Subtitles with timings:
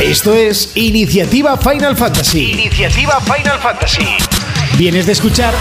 [0.00, 2.52] Esto es Iniciativa Final Fantasy.
[2.52, 4.16] Iniciativa Final Fantasy.
[4.78, 5.52] Vienes de escuchar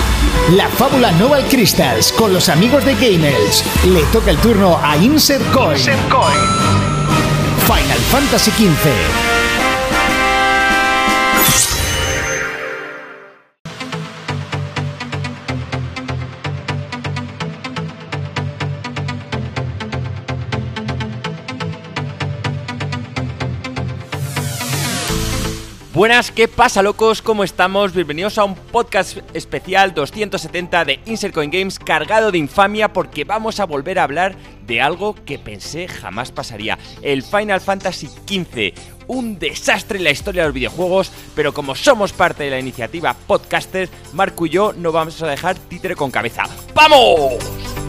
[0.52, 3.66] la fábula Novel Crystals con los amigos de Gamers.
[3.86, 5.78] Le toca el turno a Insert Coin.
[5.78, 6.40] Insert Coin.
[7.68, 9.29] Final Fantasy XV.
[26.00, 27.22] Buenas, ¿qué pasa locos?
[27.22, 27.94] ¿Cómo estamos?
[27.94, 33.60] Bienvenidos a un podcast especial 270 de Insert Coin Games cargado de infamia porque vamos
[33.60, 38.74] a volver a hablar de algo que pensé jamás pasaría, el Final Fantasy XV.
[39.08, 43.14] Un desastre en la historia de los videojuegos, pero como somos parte de la iniciativa
[43.14, 46.44] Podcasters, Marco y yo no vamos a dejar títere con cabeza.
[46.74, 47.89] ¡Vamos!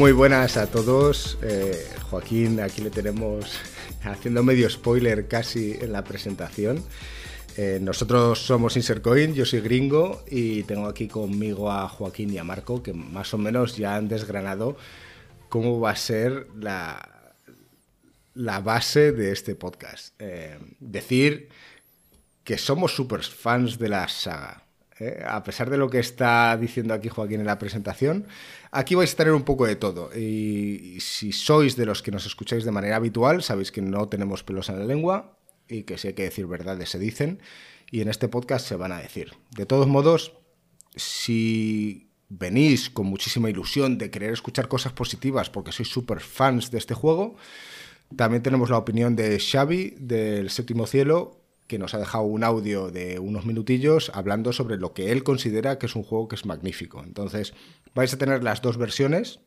[0.00, 1.36] Muy buenas a todos.
[1.42, 3.60] Eh, Joaquín, aquí le tenemos
[4.02, 6.82] haciendo medio spoiler casi en la presentación.
[7.58, 12.44] Eh, nosotros somos Insercoin, yo soy gringo y tengo aquí conmigo a Joaquín y a
[12.44, 14.78] Marco que más o menos ya han desgranado
[15.50, 17.34] cómo va a ser la,
[18.32, 20.14] la base de este podcast.
[20.18, 21.50] Eh, decir
[22.42, 24.64] que somos super fans de la saga.
[25.26, 28.26] A pesar de lo que está diciendo aquí Joaquín en la presentación,
[28.72, 30.10] Aquí vais a tener un poco de todo.
[30.16, 34.44] Y si sois de los que nos escucháis de manera habitual, sabéis que no tenemos
[34.44, 35.36] pelos en la lengua
[35.68, 37.40] y que si hay que decir verdades se dicen.
[37.90, 39.34] Y en este podcast se van a decir.
[39.50, 40.34] De todos modos,
[40.94, 46.78] si venís con muchísima ilusión de querer escuchar cosas positivas porque sois súper fans de
[46.78, 47.34] este juego,
[48.14, 51.39] también tenemos la opinión de Xavi del Séptimo Cielo
[51.70, 55.78] que nos ha dejado un audio de unos minutillos hablando sobre lo que él considera
[55.78, 57.00] que es un juego que es magnífico.
[57.06, 57.54] Entonces,
[57.94, 59.38] vais a tener las dos versiones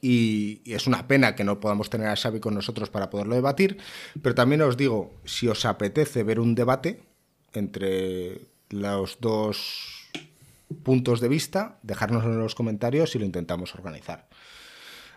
[0.00, 3.78] y, es una pena que no podamos tener a Xavi con nosotros para poderlo debatir,
[4.22, 7.02] pero también os digo, si os apetece ver un debate
[7.52, 10.08] entre los dos
[10.84, 14.28] puntos de vista, dejárnoslo en los comentarios y lo intentamos organizar.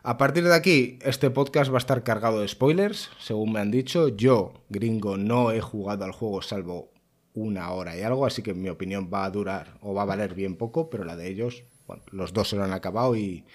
[0.06, 3.72] A partir de aquí, este podcast va a estar cargado de spoilers, según me han
[3.72, 4.10] dicho.
[4.10, 6.92] Yo, gringo, no he jugado al juego salvo
[7.34, 10.36] una hora y algo, así que mi opinión va a durar o va a valer
[10.36, 13.46] bien poco, pero la de ellos, bueno, los dos se lo han acabado y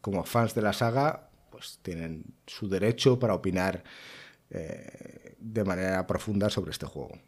[0.00, 3.82] como fans de la saga, pues tienen su derecho para opinar
[4.50, 7.18] eh, de manera profunda sobre este juego.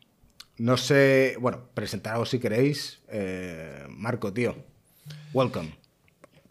[0.58, 3.00] No sé, bueno, presentaros si queréis.
[3.08, 4.54] Eh, Marco, tío,
[5.32, 5.76] welcome.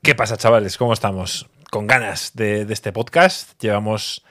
[0.02, 0.78] ¿Qué pasa, chavales?
[0.78, 1.50] ¿Cómo estamos?
[1.70, 3.60] Con ganas de, este podcast.
[3.62, 4.24] Llevamos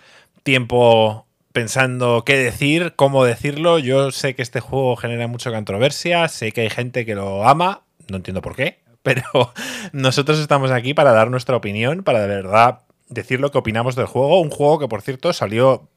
[0.43, 3.79] tiempo pensando qué decir, cómo decirlo.
[3.79, 7.83] Yo sé que este juego genera mucha controversia, sé que hay gente que lo ama,
[8.09, 9.53] no entiendo por qué, pero
[9.93, 14.07] nosotros estamos aquí para dar nuestra opinión, para de verdad decir lo que opinamos del
[14.07, 14.41] juego.
[14.41, 15.89] Un juego que, por cierto, salió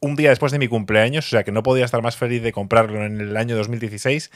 [0.00, 2.52] un día después de mi cumpleaños, o sea que no podía estar más feliz de
[2.52, 4.30] comprarlo en el año 2016,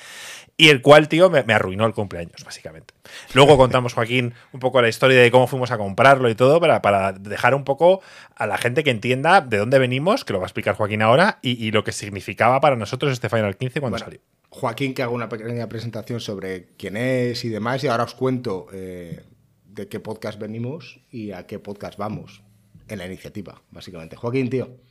[0.58, 2.94] y el cual, tío, me, arruinó el cumpleaños, básicamente.
[3.32, 6.82] Luego contamos, Joaquín, un poco la historia de cómo fuimos a comprarlo y todo, para,
[6.82, 8.02] para dejar un poco
[8.36, 11.38] a la gente que entienda de dónde venimos, que lo va a explicar Joaquín ahora,
[11.40, 14.20] y, lo que significaba para nosotros este Final 15 cuando salió.
[14.50, 18.66] Joaquín, que haga una pequeña presentación sobre quién es y demás, y ahora os cuento
[18.72, 19.22] eh,
[19.66, 22.42] de qué podcast venimos y a qué podcast vamos
[22.86, 24.14] en la iniciativa, básicamente.
[24.14, 24.83] Joaquín, tío.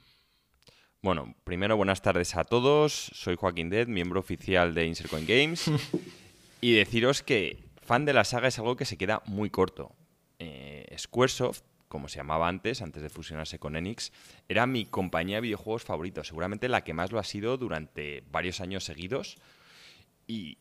[1.04, 2.94] Bueno, primero buenas tardes a todos.
[2.94, 5.70] Soy Joaquín Dead, miembro oficial de Insercoin Games.
[6.62, 9.94] y deciros que fan de la saga es algo que se queda muy corto.
[10.40, 14.14] Eh, Squaresoft, como se llamaba antes, antes de fusionarse con Enix,
[14.48, 16.24] era mi compañía de videojuegos favorito.
[16.24, 19.40] Seguramente la que más lo ha sido durante varios años seguidos.
[20.26, 20.58] Y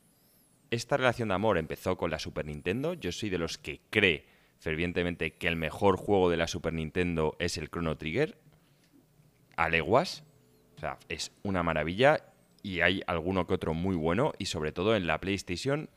[0.72, 2.94] esta relación de amor empezó con la Super Nintendo.
[2.94, 4.26] Yo soy de los que cree
[4.58, 8.36] fervientemente que el mejor juego de la Super Nintendo es el Chrono Trigger.
[9.54, 10.24] A leguas,
[10.82, 12.24] sea, es una maravilla
[12.62, 15.88] y hay alguno que otro muy bueno y sobre todo en la PlayStation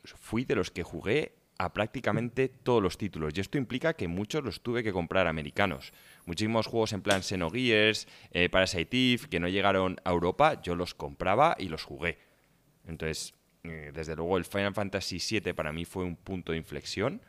[0.00, 4.06] pues, fui de los que jugué a prácticamente todos los títulos y esto implica que
[4.06, 5.92] muchos los tuve que comprar americanos.
[6.24, 11.56] Muchísimos juegos en plan Xenogears, eh, Parasite que no llegaron a Europa, yo los compraba
[11.58, 12.18] y los jugué.
[12.86, 17.20] Entonces, eh, desde luego el Final Fantasy VII para mí fue un punto de inflexión.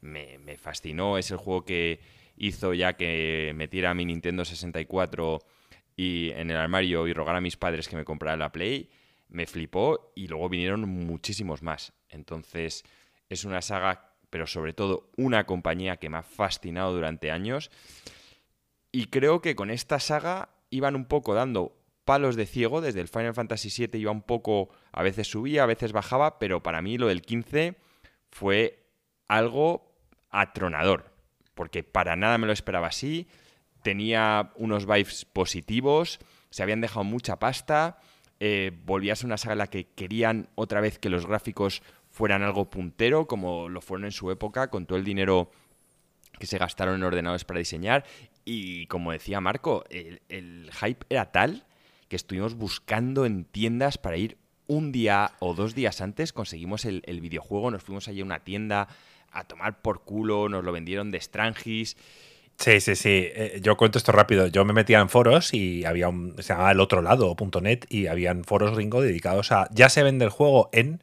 [0.00, 2.00] Me, me fascinó, es el juego que
[2.36, 5.40] hizo ya que metiera mi Nintendo 64
[6.00, 8.88] y en el armario y rogar a mis padres que me compraran la Play,
[9.28, 11.92] me flipó y luego vinieron muchísimos más.
[12.08, 12.84] Entonces
[13.28, 17.70] es una saga, pero sobre todo una compañía que me ha fascinado durante años.
[18.90, 21.76] Y creo que con esta saga iban un poco dando
[22.06, 22.80] palos de ciego.
[22.80, 26.62] Desde el Final Fantasy VII iba un poco, a veces subía, a veces bajaba, pero
[26.62, 27.76] para mí lo del 15
[28.30, 28.86] fue
[29.28, 29.92] algo
[30.30, 31.12] atronador.
[31.52, 33.28] Porque para nada me lo esperaba así.
[33.82, 36.18] Tenía unos vibes positivos,
[36.50, 37.98] se habían dejado mucha pasta.
[38.38, 42.42] Eh, volvía a una saga en la que querían otra vez que los gráficos fueran
[42.42, 45.50] algo puntero, como lo fueron en su época, con todo el dinero
[46.38, 48.04] que se gastaron en ordenadores para diseñar.
[48.44, 51.66] Y como decía Marco, el, hype era tal
[52.08, 57.02] que estuvimos buscando en tiendas para ir un día o dos días antes, conseguimos el,
[57.20, 58.88] videojuego, nos fuimos allí a una tienda
[59.30, 61.96] a tomar por culo, nos lo vendieron de Strangis.
[62.60, 63.08] Sí, sí, sí.
[63.08, 64.46] Eh, yo cuento esto rápido.
[64.46, 66.34] Yo me metía en foros y había un.
[66.42, 69.68] Se llamaba el otro lado, .net, y habían foros gringo dedicados a.
[69.72, 71.02] Ya se vende el juego en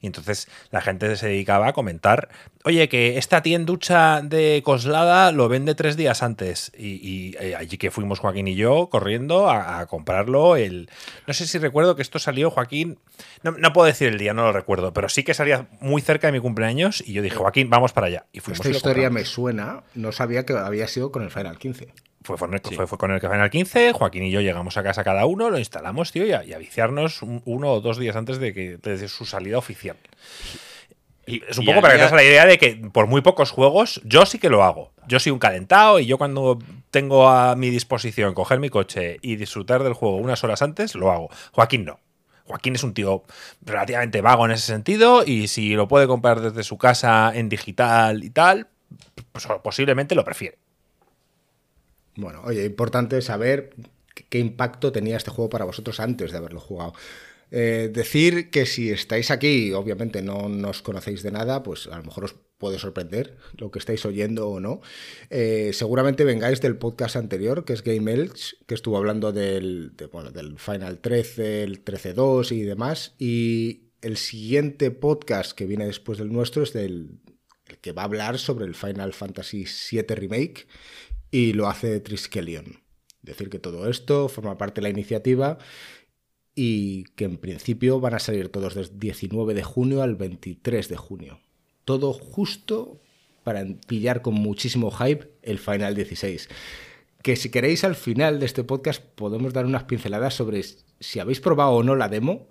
[0.00, 2.28] y entonces la gente se dedicaba a comentar,
[2.64, 6.72] oye, que esta tienducha de Coslada lo vende tres días antes.
[6.76, 10.56] Y, eh, allí que fuimos Joaquín y yo corriendo a, comprarlo.
[10.56, 10.90] El...
[11.26, 12.98] No sé si recuerdo que esto salió, Joaquín,
[13.42, 16.32] no, puedo decir el día, no lo recuerdo, pero sí que salía muy cerca de
[16.32, 18.26] mi cumpleaños y yo dije, Joaquín, vamos para allá.
[18.32, 21.92] Y fuimos Esta historia me suena, no sabía que había sido con el Final 15.
[22.26, 25.26] Fue, fue, fue, con el que el 15, Joaquín y yo llegamos a casa cada
[25.26, 29.08] uno, lo instalamos, tío, y a, viciarnos uno o dos días antes de, que, de
[29.08, 29.96] su salida oficial.
[31.26, 34.00] Y es un poco para que te la idea de que por muy pocos juegos,
[34.04, 34.92] yo sí que lo hago.
[35.08, 36.58] Yo soy un calentado y yo cuando
[36.90, 41.10] tengo a mi disposición coger mi coche y disfrutar del juego unas horas antes, lo
[41.10, 41.28] hago.
[41.52, 41.98] Joaquín no.
[42.44, 43.24] Joaquín es un tío
[43.60, 48.22] relativamente vago en ese sentido y si lo puede comprar desde su casa en digital
[48.22, 48.68] y tal,
[49.32, 50.58] pues posiblemente lo prefiere.
[52.16, 53.74] Bueno, oye, importante saber
[54.28, 56.94] qué impacto tenía este juego para vosotros antes de haberlo jugado.
[57.50, 62.04] Eh, decir que si estáis aquí, obviamente no nos conocéis de nada, pues a lo
[62.04, 64.80] mejor os puede sorprender lo que estáis oyendo o no.
[65.30, 70.58] Eh, seguramente vengáis del podcast anterior, que es Game Elch, que estuvo hablando del, del
[70.58, 73.14] Final 13, el 13.2 y demás.
[73.18, 77.20] Y el siguiente podcast que viene después del nuestro es del
[77.68, 80.66] el que va a hablar sobre el Final Fantasy VII Remake
[81.36, 82.80] y lo hace Triskelion.
[83.20, 85.58] Decir que todo esto forma parte de la iniciativa
[86.54, 90.96] y que en principio van a salir todos desde 19 de junio al 23 de
[90.96, 91.40] junio.
[91.84, 93.02] Todo justo
[93.44, 96.48] para pillar con muchísimo hype el Final 16.
[97.20, 100.62] Que si queréis al final de este podcast podemos dar unas pinceladas sobre
[101.00, 102.48] si habéis probado o no la demo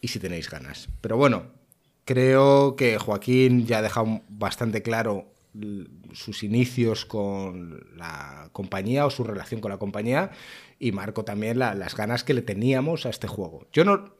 [0.00, 0.88] y si tenéis ganas.
[1.00, 1.46] Pero bueno,
[2.04, 5.29] creo que Joaquín ya ha dejado bastante claro
[6.12, 10.30] sus inicios con la compañía o su relación con la compañía
[10.78, 13.66] y Marco también las ganas que le teníamos a este juego.
[13.72, 14.14] Yo no,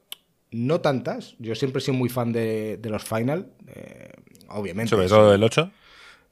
[0.51, 4.13] no tantas, yo siempre he sido muy fan de, los Final, eh,
[4.49, 4.91] obviamente.
[4.91, 5.71] ¿Sobre todo del 8?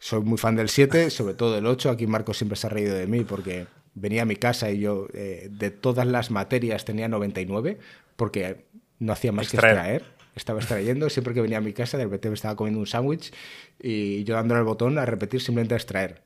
[0.00, 1.90] Soy muy fan del 7, sobre todo del 8.
[1.90, 5.08] Aquí Marco siempre se ha reído de mí porque venía a mi casa y yo
[5.12, 7.78] eh, de todas las materias tenía 99
[8.16, 8.66] porque
[8.98, 12.28] no hacía más que extraer estaba extrayendo, siempre que venía a mi casa, de repente
[12.28, 13.32] me estaba comiendo un sándwich
[13.78, 16.22] y yo dándole el botón a repetir simplemente a extraer.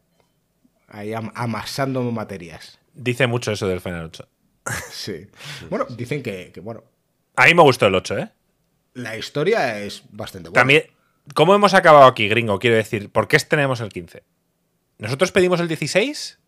[0.89, 2.79] Ahí amasando materias.
[2.95, 4.29] Dice mucho eso del Final 8.
[4.93, 5.27] Sí.
[5.69, 6.85] Bueno, dicen que, bueno.
[7.37, 8.31] A mí me gustó el 8, ¿eh?
[8.95, 10.61] La historia es bastante buena.
[10.61, 10.85] También,
[11.35, 12.59] ¿cómo hemos acabado aquí, gringo?
[12.59, 14.23] Quiero decir, ¿por qué tenemos el 15?
[14.99, 16.39] ¿Nosotros pedimos el 16?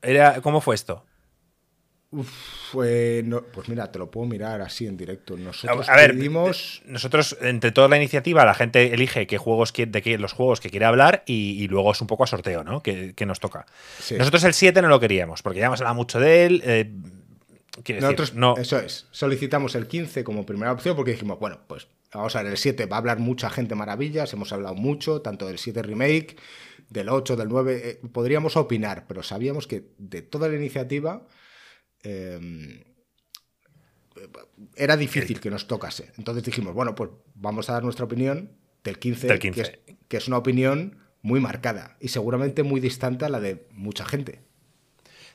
[0.00, 1.04] Era, ¿Cómo fue esto?
[2.72, 5.36] Pues mira, te lo puedo mirar así en directo.
[5.36, 6.14] Nosotros a, ver,
[6.84, 10.68] nosotros entre toda la iniciativa la gente elige qué juegos de qué, los juegos que
[10.68, 12.82] quiere hablar y, luego es un poco a sorteo, ¿no?
[12.82, 13.64] Que, nos toca.
[14.18, 16.62] Nosotros el 7 no lo queríamos porque ya hemos hablado mucho de él.
[16.66, 16.90] Eh,
[18.00, 18.56] nosotros, no.
[18.58, 19.06] Eso es.
[19.10, 22.84] Solicitamos el 15 como primera opción porque dijimos, bueno, pues vamos a ver, el 7
[22.86, 26.36] va a hablar mucha gente maravillas, hemos hablado mucho, tanto del 7 remake,
[26.90, 31.22] del 8, del 9, eh, podríamos opinar, pero sabíamos que de toda la iniciativa
[32.02, 32.82] Em,
[34.76, 36.12] era difícil que nos tocase.
[36.18, 38.50] Entonces dijimos, bueno, pues vamos a dar nuestra opinión
[38.84, 43.66] del 15, Que, es, una opinión muy marcada y seguramente muy distante a la de
[43.70, 44.40] mucha gente.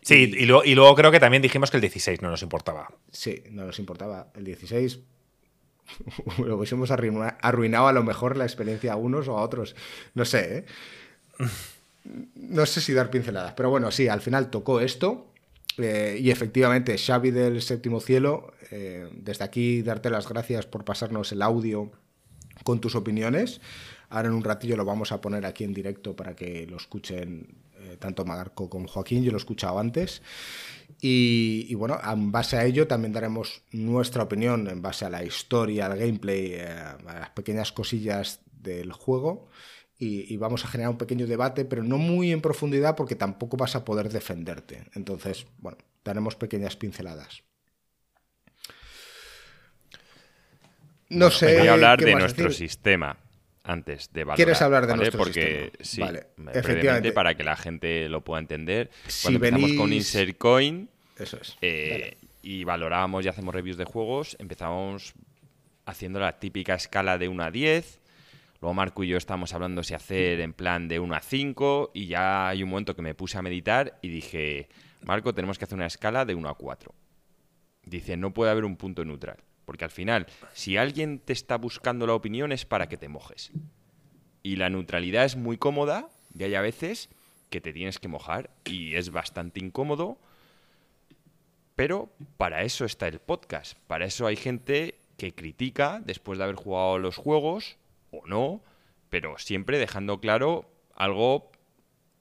[0.01, 2.93] Sí, y, luego, creo que también dijimos que el 16 no nos importaba.
[3.11, 4.31] Sí, no nos importaba.
[4.35, 4.99] El 16
[6.45, 9.75] lo hubiésemos arruinado a lo mejor la experiencia a unos o a otros.
[10.13, 10.65] No sé, ¿eh?
[12.35, 15.33] No sé si dar pinceladas, pero bueno, sí, al final tocó esto
[15.77, 21.31] eh, y efectivamente, Xavi del Séptimo Cielo, eh, desde aquí darte las gracias por pasarnos
[21.31, 21.91] el audio
[22.63, 23.61] con tus opiniones.
[24.09, 27.55] Ahora en un ratillo lo vamos a poner aquí en directo para que lo escuchen
[27.79, 30.21] eh, tanto Marco como Joaquín, yo lo he escuchado antes.
[30.99, 35.85] Y, bueno, en base a ello también daremos nuestra opinión en base a la historia,
[35.85, 39.47] al gameplay, a las pequeñas cosillas del juego
[39.99, 43.75] y, vamos a generar un pequeño debate, pero no muy en profundidad porque tampoco vas
[43.75, 44.83] a poder defenderte.
[44.93, 47.43] Entonces, bueno, daremos pequeñas pinceladas.
[51.09, 51.57] No sé.
[51.59, 52.69] Voy a hablar de nuestro decir.
[52.69, 53.17] sistema
[53.63, 54.35] antes de valorar.
[54.35, 54.97] ¿Quieres hablar de ¿vale?
[54.99, 55.83] nuestro Porque, sistema?
[55.83, 56.27] Sí, Vale,
[56.59, 57.11] efectivamente.
[57.11, 58.89] para que la gente lo pueda entender.
[59.07, 61.57] Si Cuando empezamos con Insert Coin Eso es.
[61.61, 65.13] eh, y valorábamos y hacemos reviews de juegos, empezábamos
[65.85, 67.99] haciendo la típica escala de 1 a 10.
[68.61, 72.07] Luego Marco y yo estábamos hablando si hacer en plan de 1 a 5 y
[72.07, 74.69] ya hay un momento que me puse a meditar y dije,
[75.03, 76.93] Marco, tenemos que hacer una escala de 1 a 4.
[77.83, 79.37] Dice, no puede haber un punto neutral.
[79.65, 83.51] Porque al final, si alguien te está buscando la opinión es para que te mojes.
[84.41, 87.09] Y la neutralidad es muy cómoda y hay a veces
[87.49, 90.17] que te tienes que mojar y es bastante incómodo.
[91.75, 93.77] Pero para eso está el podcast.
[93.87, 97.77] Para eso hay gente que critica después de haber jugado los juegos
[98.23, 98.61] o no,
[99.09, 101.51] pero siempre dejando claro algo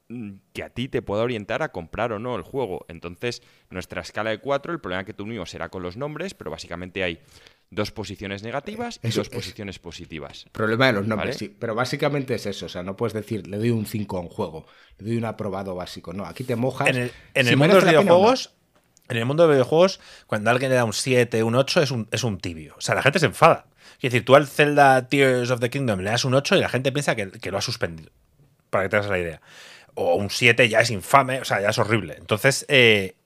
[0.08, 2.84] mm, que a ti te pueda orientar a comprar o no el juego.
[2.88, 7.02] Entonces, nuestra escala de 4, el problema que tuvimos será con los nombres, pero básicamente
[7.02, 7.20] hay
[7.70, 10.46] dos posiciones negativas y Eso dos es- posiciones positivas.
[10.52, 11.38] Problema de los nombres, ¿Vale?
[11.38, 11.56] sí.
[11.58, 12.66] Pero básicamente es eso.
[12.66, 14.66] O sea, no puedes decir, le doy un 5 a un juego,
[14.98, 16.12] le doy un aprobado básico.
[16.12, 16.88] No, aquí te mojas.
[16.90, 18.54] En el, en si el mundo de los videojuegos,
[19.08, 22.08] en el mundo de videojuegos, cuando alguien le da un 7, un 8, es un,
[22.10, 22.75] es un tibio.
[22.76, 23.66] O sea, la gente se enfada.
[23.96, 26.68] Es decir, tú al Zelda Tears of the Kingdom le das un 8 y la
[26.68, 28.10] gente piensa que, que lo ha suspendido.
[28.70, 29.40] Para que te hagas la idea.
[29.94, 32.16] O un 7 ya es infame, o sea, ya es horrible.
[32.18, 33.16] Entonces, eh,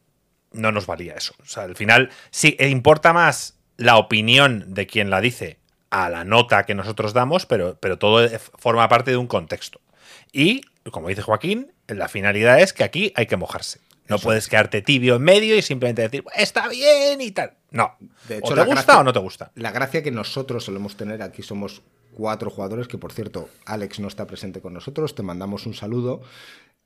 [0.53, 1.35] no nos valía eso.
[1.43, 5.59] O sea, al final, sí, eh, importa más la opinión de quien la dice
[5.91, 9.81] a la nota que nosotros damos, pero, pero todo eh, forma parte de un contexto.
[10.33, 13.81] Y, como dice Joaquín, la finalidad es que aquí hay que mojarse.
[14.09, 17.57] No puedes quedarte tibio en medio y simplemente decir, está bien y tal.
[17.71, 17.95] No.
[18.29, 19.53] De hecho, o te gusta gracia- o no te gusta.
[19.55, 24.09] La gracia que nosotros solemos tener aquí somos cuatro jugadores, que por cierto, Alex no
[24.09, 26.23] está presente con nosotros, te mandamos un saludo.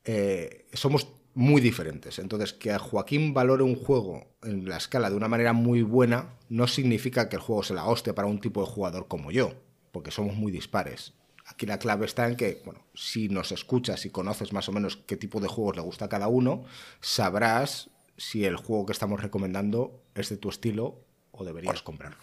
[0.05, 2.19] Eh, somos muy diferentes.
[2.19, 6.35] Entonces, que a Joaquín valore un juego en la escala de una manera muy buena
[6.49, 9.53] no significa que el juego se la hostia para un tipo de jugador como yo,
[9.93, 11.15] porque somos muy dispares.
[11.47, 14.97] Aquí la clave está en que, bueno, si nos escuchas y conoces más o menos
[14.97, 16.65] qué tipo de juegos le gusta a cada uno,
[17.01, 22.23] sabrás si el juego que estamos recomendando es de tu estilo o deberías comprarlo.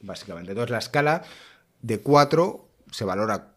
[0.00, 0.52] Básicamente.
[0.52, 1.22] Entonces la escala
[1.82, 3.52] de 4 se valora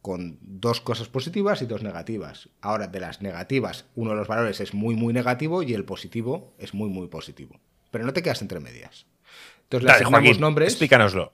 [0.00, 2.48] con dos cosas positivas y dos negativas.
[2.60, 6.54] Ahora, de las negativas, uno de los valores es muy, muy negativo y el positivo
[6.58, 7.58] es muy, muy positivo.
[7.90, 9.06] Pero no te quedas entre medias.
[9.64, 10.72] Entonces le Dale, asignamos Joaquín, nombres.
[10.72, 11.32] explícanoslo.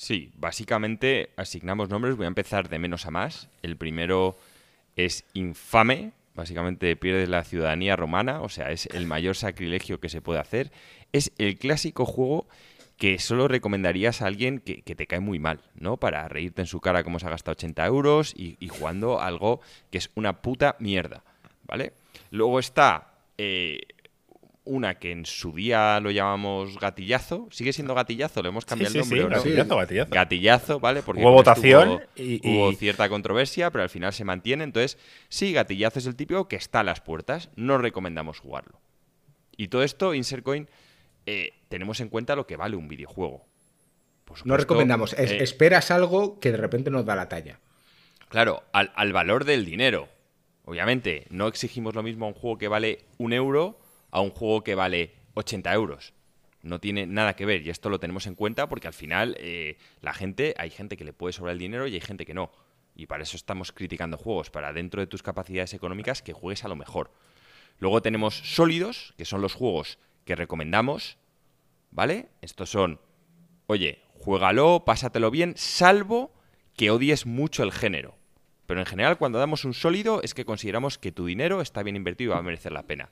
[0.00, 2.16] Sí, básicamente asignamos nombres.
[2.16, 3.50] Voy a empezar de menos a más.
[3.60, 4.38] El primero
[4.96, 6.12] es infame.
[6.34, 8.40] Básicamente pierdes la ciudadanía romana.
[8.40, 10.72] O sea, es el mayor sacrilegio que se puede hacer.
[11.12, 12.48] Es el clásico juego
[12.96, 15.98] que solo recomendarías a alguien que, te cae muy mal, ¿no?
[15.98, 19.60] Para reírte en su cara como se ha gastado 80 euros y, y jugando algo
[19.90, 21.24] que es una puta mierda,
[21.64, 21.92] ¿vale?
[22.30, 23.80] Luego está eh,
[24.64, 27.48] una que en su día lo llamamos gatillazo.
[27.50, 28.42] ¿Sigue siendo gatillazo?
[28.42, 29.36] Le hemos cambiado Sí, el sí, nombre, sí, ¿o no?
[29.36, 30.10] gatillazo, gatillazo.
[30.12, 31.02] Gatillazo, ¿vale?
[31.02, 34.64] Porque Hubo votación hubo, y- hubo cierta controversia, pero al final se mantiene.
[34.64, 34.98] Entonces,
[35.28, 37.48] sí, gatillazo es el típico que está a las puertas.
[37.56, 38.80] No recomendamos jugarlo.
[39.56, 40.68] Y todo esto, Insercoin,
[41.26, 43.46] eh, tenemos en cuenta lo que vale un videojuego.
[44.44, 45.14] No recomendamos.
[45.14, 47.58] Es- eh, esperas algo que de repente nos da la talla.
[48.28, 50.08] Claro, al, al valor del dinero.
[50.64, 53.79] Obviamente, no exigimos lo mismo a un juego que vale un euro
[54.10, 56.14] a un juego que vale 80 euros.
[56.62, 59.78] No tiene nada que ver y esto lo tenemos en cuenta porque al final eh,
[60.00, 62.52] la gente, hay gente que le puede sobrar el dinero y hay gente que no.
[62.94, 66.68] Y para eso estamos criticando juegos, para dentro de tus capacidades económicas que juegues a
[66.68, 67.12] lo mejor.
[67.78, 71.16] Luego tenemos sólidos, que son los juegos que recomendamos,
[71.90, 72.28] ¿vale?
[72.42, 73.00] Estos son,
[73.66, 76.34] oye, juégalo, pásatelo bien, salvo
[76.76, 78.16] que odies mucho el género.
[78.66, 81.96] Pero en general, cuando damos un sólido, es que consideramos que tu dinero está bien
[81.96, 83.10] invertido y va a merecer la pena.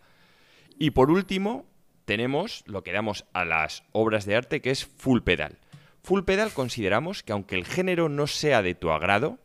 [0.79, 1.67] Y por último,
[2.05, 5.59] tenemos lo que damos a las obras de arte, que es full pedal.
[6.03, 9.39] Full pedal consideramos que aunque el género no sea de tu agrado,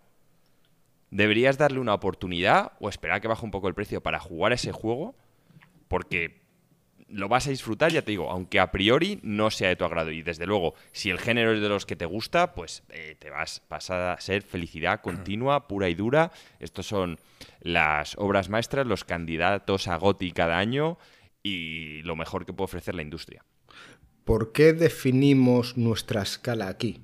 [1.10, 4.54] deberías darle una oportunidad o esperar a que baje un poco el precio para jugar
[4.54, 5.16] ese juego,
[5.88, 6.44] porque
[7.10, 10.12] lo vas a disfrutar, ya te digo, aunque a priori no sea de tu agrado.
[10.12, 13.30] Y desde luego, si el género es de los que te gusta, pues eh, te
[13.30, 16.32] vas, vas a ser felicidad continua, pura y dura.
[16.60, 17.20] Estos son
[17.60, 20.98] las obras maestras, los candidatos a GOTY cada año
[21.44, 23.46] y lo mejor que puede ofrecer la industria.
[24.24, 27.02] ¿Por qué definimos nuestra escala aquí?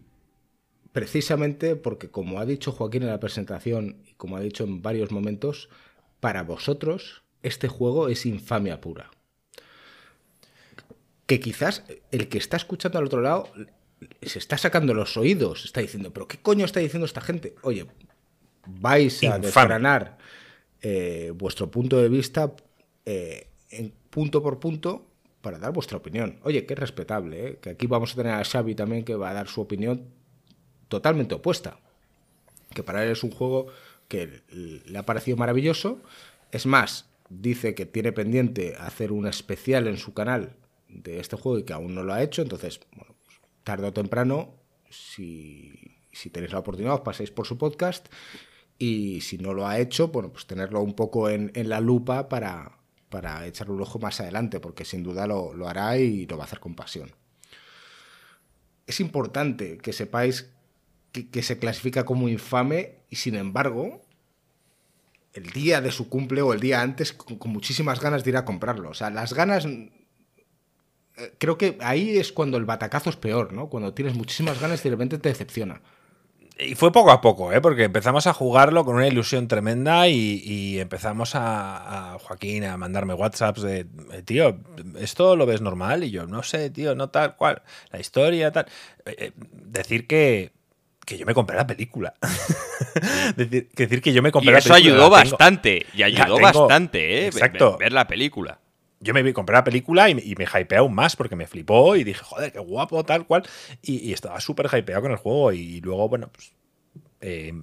[0.94, 5.12] Precisamente porque, como ha dicho Joaquín en la presentación y como ha dicho en varios
[5.12, 5.70] momentos,
[6.20, 9.12] para vosotros este juego es infamia pura.
[11.26, 13.50] Que quizás el que está escuchando al otro lado
[14.22, 17.56] se está sacando los oídos, está diciendo, pero ¿qué coño está diciendo esta gente?
[17.62, 17.86] Oye,
[18.66, 20.18] vais a desgranar
[20.82, 22.54] eh, vuestro punto de vista
[23.06, 25.06] eh, en punto por punto
[25.42, 26.40] para dar vuestra opinión.
[26.44, 27.60] Oye, que es respetable, ¿eh?
[27.62, 30.10] que aquí vamos a tener a Xavi también que va a dar su opinión
[30.88, 31.80] totalmente opuesta.
[32.74, 33.68] Que para él es un juego
[34.08, 36.02] que le ha parecido maravilloso.
[36.52, 40.56] Es más, dice que tiene pendiente hacer un especial en su canal
[40.90, 42.42] de este juego y que aún no lo ha hecho.
[42.42, 44.56] Entonces, bueno, pues, tarde o temprano,
[44.90, 48.08] si, si tenéis la oportunidad, os paséis por su podcast.
[48.78, 52.30] Y si no lo ha hecho, bueno, pues tenerlo un poco en, en la lupa
[52.30, 52.79] para,
[53.10, 56.44] para echarle un ojo más adelante, porque sin duda lo, lo hará y lo va
[56.44, 57.12] a hacer con pasión.
[58.88, 60.50] Es importante que sepáis
[61.12, 64.02] que, se clasifica como infame y sin embargo,
[65.34, 68.38] el día de su cumple o el día antes, con, con muchísimas ganas de ir
[68.38, 68.90] a comprarlo.
[68.90, 69.68] O sea, las ganas
[71.38, 73.70] creo que ahí es cuando el batacazo es peor, ¿no?
[73.70, 75.82] Cuando tienes muchísimas ganas y de repente te decepciona.
[76.60, 77.62] Y fue poco a poco, ¿eh?
[77.62, 82.76] porque empezamos a jugarlo con una ilusión tremenda y, y empezamos a, a, Joaquín a
[82.76, 84.60] mandarme WhatsApps de, eh, tío,
[85.00, 86.04] ¿esto lo ves normal?
[86.04, 87.62] Y yo, no sé, tío, no tal cual.
[87.92, 88.66] La historia, tal.
[89.06, 90.52] Eh, eh decir que,
[91.06, 92.16] que yo me compré la película.
[93.38, 94.78] decir, decir, que yo me compré y la película.
[94.78, 95.86] Eso ayudó bastante.
[95.94, 97.28] Y ayudó bastante, ¿eh?
[97.28, 97.72] Exacto.
[97.72, 98.60] Ver, ver la película
[99.00, 102.04] yo me compré la película y, y, me hypeé aún más porque me flipó y
[102.04, 103.44] dije, joder, qué guapo, tal cual.
[103.82, 105.54] Y, y estaba súper hypeado con el juego.
[105.54, 106.54] Y luego, bueno, pues.
[107.22, 107.54] Eh,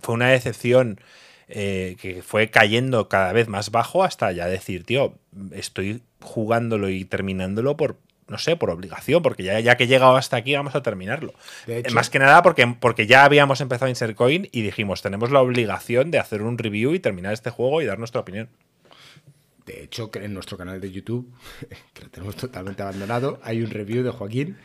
[0.00, 1.00] fue una decepción
[1.48, 5.14] eh, que fue cayendo cada vez más bajo hasta ya decir, tío,
[5.52, 7.96] estoy jugándolo y terminándolo por.
[8.28, 11.32] No sé, por obligación, porque ya, ya que he llegado hasta aquí, vamos a terminarlo.
[11.66, 15.40] hecho, Más que nada porque, porque ya habíamos empezado Insert Coin y dijimos, tenemos la
[15.40, 18.50] obligación de hacer un review y terminar este juego y dar nuestra opinión.
[19.68, 21.30] De hecho, en nuestro canal de YouTube,
[21.92, 24.56] que lo tenemos totalmente abandonado, hay un review de Joaquín.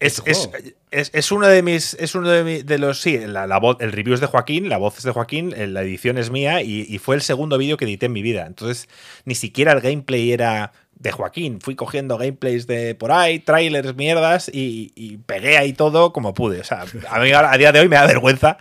[0.00, 0.48] Es, es,
[0.92, 1.94] es, es, uno de mis.
[1.94, 3.00] Es uno de, mi, de los.
[3.00, 5.82] Sí, la, la voz, el review es de Joaquín, la voz es de Joaquín, la
[5.82, 8.46] edición es mía y, y fue el segundo vídeo que edité en mi vida.
[8.46, 8.88] Entonces,
[9.24, 11.60] ni siquiera el gameplay era de Joaquín.
[11.60, 16.60] Fui cogiendo gameplays de por ahí, trailers, mierdas y, pegué ahí todo como pude.
[16.60, 18.58] O sea, a mí a día de hoy me da vergüenza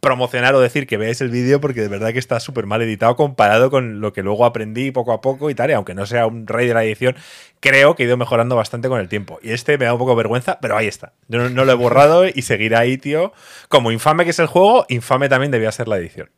[0.00, 3.16] promocionar o decir que veáis el vídeo porque de verdad que está súper mal editado
[3.16, 5.70] comparado con lo que luego aprendí poco a poco y tal.
[5.70, 7.16] Y aunque no sea un rey de la edición,
[7.60, 9.38] creo que he ido mejorando bastante con el tiempo.
[9.42, 11.12] Y este me da un poco vergüenza, pero ahí está.
[11.28, 13.32] Yo no, no lo he borrado y seguirá ahí, tío.
[13.68, 16.30] Como infame que es el juego, infame también debía ser la edición.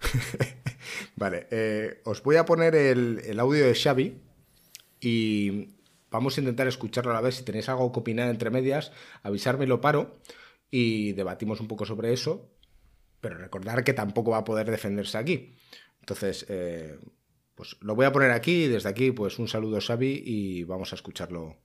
[1.16, 4.16] vale, eh, os voy a poner el, el audio de Xavi
[5.00, 5.76] y
[6.10, 7.36] vamos a intentar escucharlo a la vez.
[7.36, 10.20] Si tenéis algo que opinar entre medias, avisarme y lo paro
[10.70, 12.50] y debatimos un poco sobre eso.
[13.20, 15.54] Pero recordar que tampoco va a poder defenderse aquí.
[16.00, 16.98] Entonces, eh,
[17.54, 20.92] pues lo voy a poner aquí y desde aquí, pues un saludo Xavi y vamos
[20.92, 21.58] a escucharlo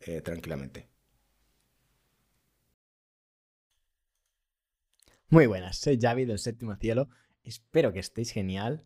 [0.00, 0.88] eh, tranquilamente.
[5.28, 7.08] Muy buenas, soy Xavi del Séptimo Cielo.
[7.42, 8.84] Espero que estéis genial.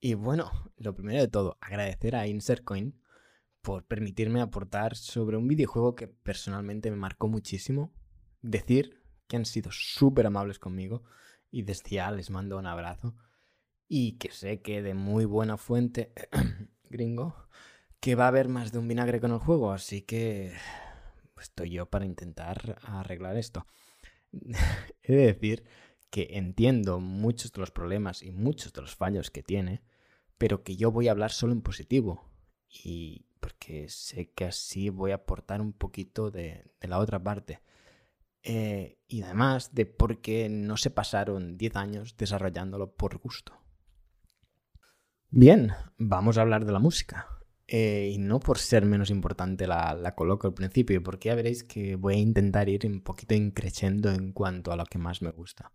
[0.00, 3.00] Y bueno, lo primero de todo, agradecer a InsertCoin
[3.68, 7.92] por permitirme aportar sobre un videojuego que personalmente me marcó muchísimo.
[8.40, 11.02] Decir que han sido súper amables conmigo
[11.50, 13.14] y desde ya les mando un abrazo.
[13.86, 16.14] Y que sé que de muy buena fuente,
[16.88, 17.36] gringo,
[18.00, 20.54] que va a haber más de un vinagre con el juego, así que
[21.38, 23.66] estoy yo para intentar arreglar esto.
[25.02, 25.64] He de decir
[26.08, 29.82] que entiendo muchos de los problemas y muchos de los fallos que tiene,
[30.38, 32.24] pero que yo voy a hablar solo en positivo.
[32.70, 37.60] Y porque sé que así voy a aportar un poquito de, la otra parte.
[38.42, 43.52] Eh, y además de por qué no se pasaron 10 años desarrollándolo por gusto.
[45.30, 47.26] Bien, vamos a hablar de la música.
[47.66, 51.64] Eh, y no por ser menos importante la, la, coloco al principio, porque ya veréis
[51.64, 55.30] que voy a intentar ir un poquito increciendo en cuanto a lo que más me
[55.30, 55.70] gusta.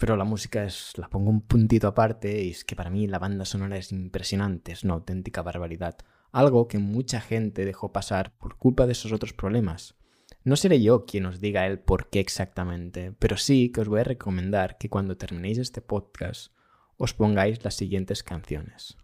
[0.00, 3.18] Pero la música es, la pongo un puntito aparte y es que para mí la
[3.18, 5.98] banda sonora es impresionante, es una auténtica barbaridad.
[6.32, 9.96] Algo que mucha gente dejó pasar por culpa de esos otros problemas.
[10.42, 14.00] No seré yo quien os diga el por qué exactamente, pero sí que os voy
[14.00, 16.52] a recomendar que cuando terminéis este podcast
[16.96, 18.96] os pongáis las siguientes canciones.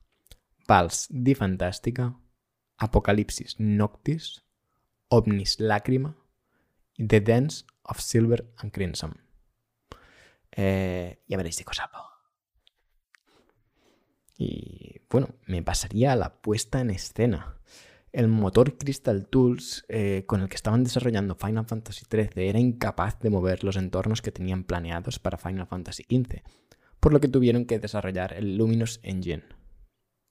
[0.68, 2.18] Vals di Fantástica,
[2.78, 4.44] Apocalipsis Noctis,
[5.08, 6.16] Omnis Lacrima
[6.96, 9.20] The Dance of Silver and Crimson.
[10.52, 11.90] Eh, ya veréis de cosa.
[14.36, 17.56] Y bueno, me pasaría a la puesta en escena.
[18.12, 23.18] El motor Crystal Tools eh, con el que estaban desarrollando Final Fantasy XIII era incapaz
[23.20, 26.42] de mover los entornos que tenían planeados para Final Fantasy XV,
[27.00, 29.44] por lo que tuvieron que desarrollar el Luminous Engine.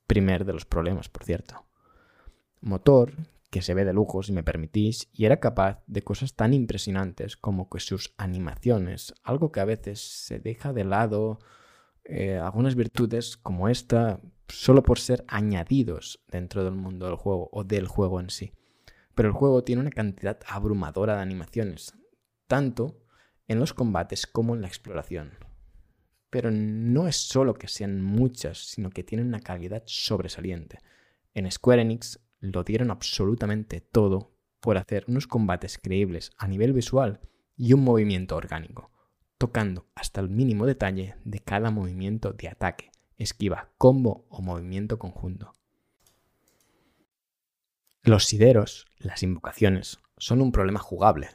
[0.07, 1.65] Primer de los problemas, por cierto.
[2.61, 3.13] Motor
[3.55, 7.37] que se ve de lujo, si me permitís, y era capaz de cosas tan impresionantes
[7.37, 11.39] como que sus animaciones, algo que a veces se deja de lado,
[12.05, 17.63] eh, algunas virtudes como esta, solo por ser añadidos dentro del mundo del juego o
[17.63, 18.53] del juego en sí.
[19.15, 21.93] Pero el juego tiene una cantidad abrumadora de animaciones,
[22.47, 23.01] tanto
[23.47, 25.33] en los combates como en la exploración.
[26.29, 30.79] Pero no es solo que sean muchas, sino que tienen una calidad sobresaliente.
[31.33, 37.19] En Square Enix lo dieron absolutamente todo por hacer unos combates creíbles a nivel visual
[37.55, 38.91] y un movimiento orgánico,
[39.37, 45.53] tocando hasta el mínimo detalle de cada movimiento de ataque, esquiva, combo o movimiento conjunto.
[48.03, 51.29] Los sideros, las invocaciones, son un problema jugable,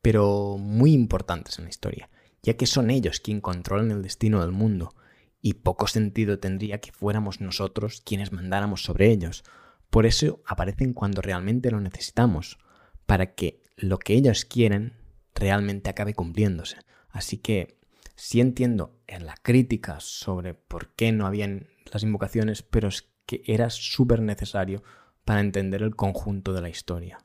[0.00, 2.08] pero muy importantes en la historia,
[2.42, 4.94] ya que son ellos quienes controlan el destino del mundo,
[5.40, 9.44] y poco sentido tendría que fuéramos nosotros quienes mandáramos sobre ellos.
[9.90, 12.58] Por eso aparecen cuando realmente lo necesitamos,
[13.06, 14.94] para que lo que ellos quieren
[15.34, 16.78] realmente acabe cumpliéndose.
[17.14, 17.78] Así que
[18.16, 23.44] sí entiendo en la crítica sobre por qué no habían las invocaciones, pero es que
[23.46, 24.82] era súper necesario
[25.24, 27.18] para entender el conjunto de la historia.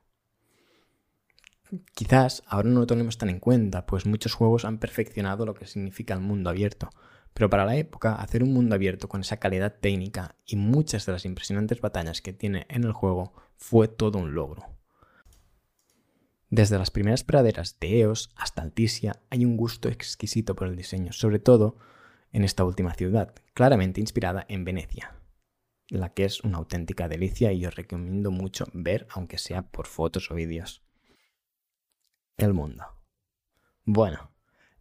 [1.96, 5.66] Quizás ahora no lo tenemos tan en cuenta, pues muchos juegos han perfeccionado lo que
[5.66, 6.92] significa el mundo abierto,
[7.34, 11.14] pero para la época hacer un mundo abierto con esa calidad técnica y muchas de
[11.14, 14.79] las impresionantes batallas que tiene en el juego fue todo un logro.
[16.50, 21.14] Desde las primeras praderas de Eos hasta Alticia hay un gusto exquisito por el diseño,
[21.14, 21.78] sobre todo
[22.32, 25.16] en esta última ciudad, claramente inspirada en Venecia,
[25.90, 30.32] la que es una auténtica delicia y os recomiendo mucho ver, aunque sea por fotos
[30.32, 30.84] o vídeos
[32.38, 32.84] el mundo.
[33.86, 34.32] Bueno,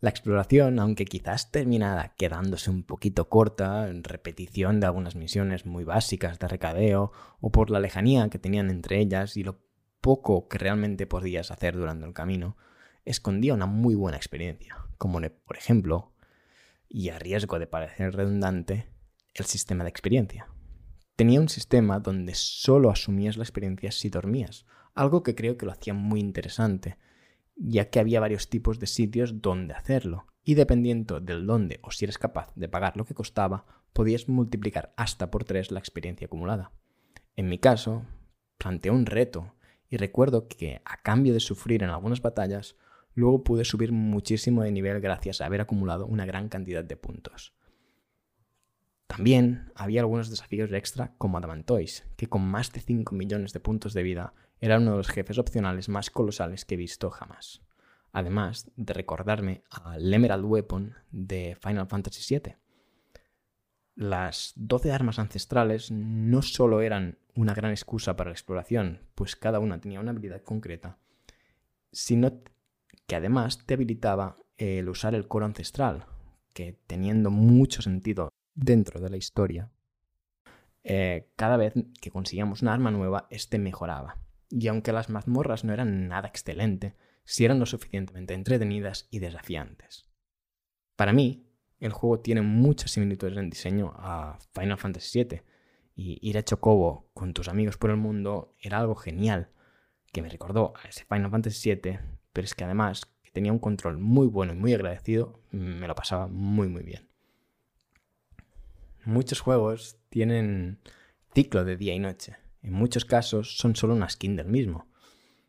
[0.00, 5.85] la exploración, aunque quizás terminara quedándose un poquito corta, en repetición de algunas misiones muy
[5.85, 9.67] básicas de recadeo, o por la lejanía que tenían entre ellas y lo
[10.00, 12.56] poco que realmente podías hacer durante el camino,
[13.04, 16.12] escondía una muy buena experiencia, como por ejemplo,
[16.88, 18.88] y a riesgo de parecer redundante,
[19.34, 20.48] el sistema de experiencia.
[21.16, 25.72] Tenía un sistema donde solo asumías la experiencia si dormías, algo que creo que lo
[25.72, 26.98] hacía muy interesante,
[27.56, 32.04] ya que había varios tipos de sitios donde hacerlo, y dependiendo del dónde o si
[32.04, 36.72] eres capaz de pagar lo que costaba, podías multiplicar hasta por tres la experiencia acumulada.
[37.37, 38.04] En mi caso,
[38.56, 39.54] planteé un reto,
[39.90, 42.77] y recuerdo que a cambio de sufrir en algunas batallas,
[43.14, 47.55] luego pude subir muchísimo de nivel gracias a haber acumulado una gran cantidad de puntos.
[49.07, 53.94] También había algunos desafíos extra como Adamantois, que con más de 5 millones de puntos
[53.94, 57.62] de vida era uno de los jefes opcionales más colosales que he visto jamás.
[58.12, 62.57] Además de recordarme al Emerald Weapon de Final Fantasy VII.
[63.98, 69.58] Las 12 armas ancestrales no solo eran una gran excusa para la exploración, pues cada
[69.58, 70.98] una tenía una habilidad concreta,
[71.90, 72.44] sino
[73.08, 76.06] que además te habilitaba el usar el coro ancestral,
[76.54, 79.72] que teniendo mucho sentido dentro de la historia,
[80.84, 85.72] eh, cada vez que conseguíamos una arma nueva, este mejoraba y aunque las mazmorras no
[85.72, 90.06] eran nada excelente, sí eran lo suficientemente entretenidas y desafiantes.
[90.94, 91.47] Para mí,
[91.80, 95.42] el juego tiene muchas similitudes en diseño a Final Fantasy VII,
[95.94, 99.50] y ir a Chocobo con tus amigos por el mundo era algo genial,
[100.12, 101.98] que me recordó a ese Final Fantasy VII,
[102.32, 105.94] pero es que además que tenía un control muy bueno y muy agradecido, me lo
[105.94, 107.08] pasaba muy muy bien.
[109.04, 110.78] Muchos juegos tienen
[111.34, 114.86] ciclo de día y noche, en muchos casos son solo una skin del mismo.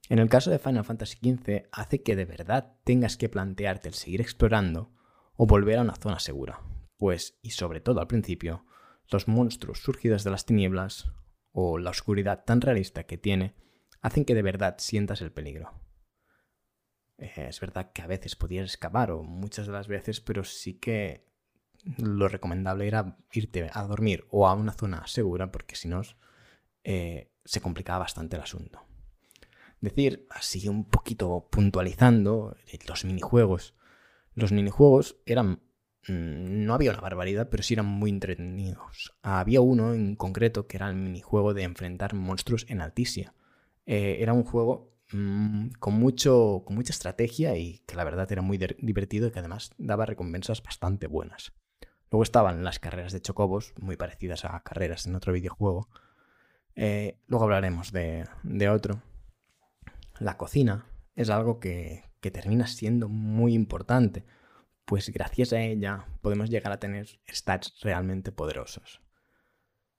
[0.09, 3.93] En el caso de Final Fantasy XV hace que de verdad tengas que plantearte el
[3.93, 4.91] seguir explorando
[5.41, 6.59] o volver a una zona segura,
[6.97, 8.65] pues, y sobre todo al principio,
[9.09, 11.13] los monstruos surgidos de las tinieblas
[11.53, 13.55] o la oscuridad tan realista que tiene
[14.01, 15.71] hacen que de verdad sientas el peligro.
[17.17, 20.73] Eh, es verdad que a veces podías escapar o muchas de las veces, pero sí
[20.73, 21.25] que
[21.97, 26.01] lo recomendable era irte a dormir o a una zona segura porque si no
[26.83, 28.81] eh, se complicaba bastante el asunto.
[29.79, 32.57] Decir, así un poquito puntualizando,
[32.89, 33.78] los minijuegos.
[34.35, 35.61] Los minijuegos eran...
[36.07, 39.13] Mm, no había una barbaridad, pero sí eran muy entretenidos.
[39.21, 43.33] Había uno en concreto que era el minijuego de enfrentar monstruos en Alticia.
[43.85, 48.41] Eh, era un juego mm, con, mucho, con mucha estrategia y que la verdad era
[48.41, 51.53] muy divertido y que además daba recompensas bastante buenas.
[52.11, 55.89] Luego estaban las carreras de chocobos, muy parecidas a carreras en otro videojuego,
[56.81, 58.25] eh, luego hablaremos de,
[58.69, 59.01] otro.
[60.19, 64.25] La cocina es algo que, que termina siendo muy importante,
[64.85, 69.01] pues gracias a ella podemos llegar a tener stats realmente poderosos.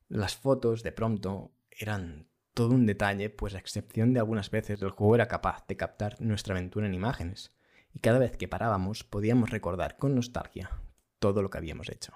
[0.08, 4.90] Las fotos, de pronto, eran todo un detalle, pues a excepción de algunas veces el
[4.90, 7.54] juego era capaz de captar nuestra aventura en imágenes,
[7.94, 10.70] y cada vez que parábamos podíamos recordar con nostalgia
[11.18, 12.14] todo lo que habíamos hecho.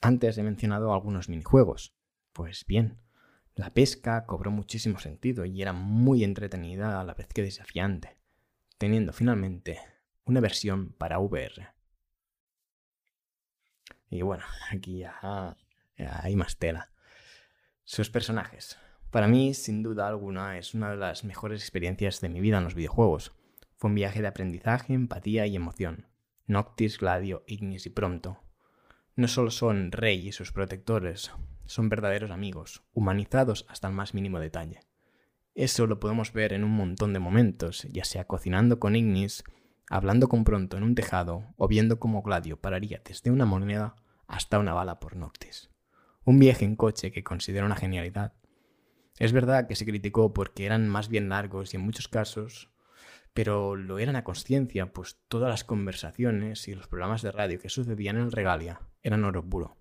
[0.00, 1.94] Antes he mencionado algunos minijuegos.
[2.32, 2.98] Pues bien,
[3.54, 8.16] la pesca cobró muchísimo sentido y era muy entretenida a la vez que desafiante,
[8.78, 9.78] teniendo finalmente
[10.24, 11.68] una versión para VR.
[14.08, 15.56] Y bueno, aquí ya,
[15.96, 16.90] hay más tela.
[17.84, 18.78] Sus personajes.
[19.10, 22.64] Para mí, sin duda alguna, es una de las mejores experiencias de mi vida en
[22.64, 23.32] los videojuegos.
[23.76, 26.06] Fue un viaje de aprendizaje, empatía y emoción.
[26.46, 28.40] Noctis, Gladio, Ignis y Pronto.
[29.16, 31.32] No solo son Rey y sus protectores,
[31.70, 34.80] son verdaderos amigos, humanizados hasta el más mínimo detalle.
[35.54, 39.44] Eso lo podemos ver en un montón de momentos, ya sea cocinando con Ignis,
[39.88, 44.58] hablando con Pronto en un tejado o viendo cómo Gladio pararía desde una moneda hasta
[44.58, 45.70] una bala por Noctis.
[46.24, 48.34] Un viaje en coche que considero una genialidad.
[49.18, 52.70] Es verdad que se criticó porque eran más bien largos y en muchos casos,
[53.32, 57.68] pero lo eran a conciencia, pues todas las conversaciones y los programas de radio que
[57.68, 59.79] sucedían en el Regalia eran oro puro,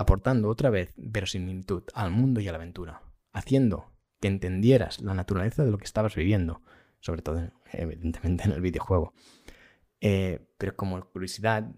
[0.00, 5.62] aportando otra vez verosimilitud al mundo y a la aventura, haciendo que entendieras la naturaleza
[5.62, 6.62] de lo que estabas viviendo,
[7.00, 9.12] sobre todo evidentemente en el videojuego.
[10.00, 11.70] Eh, pero como curiosidad,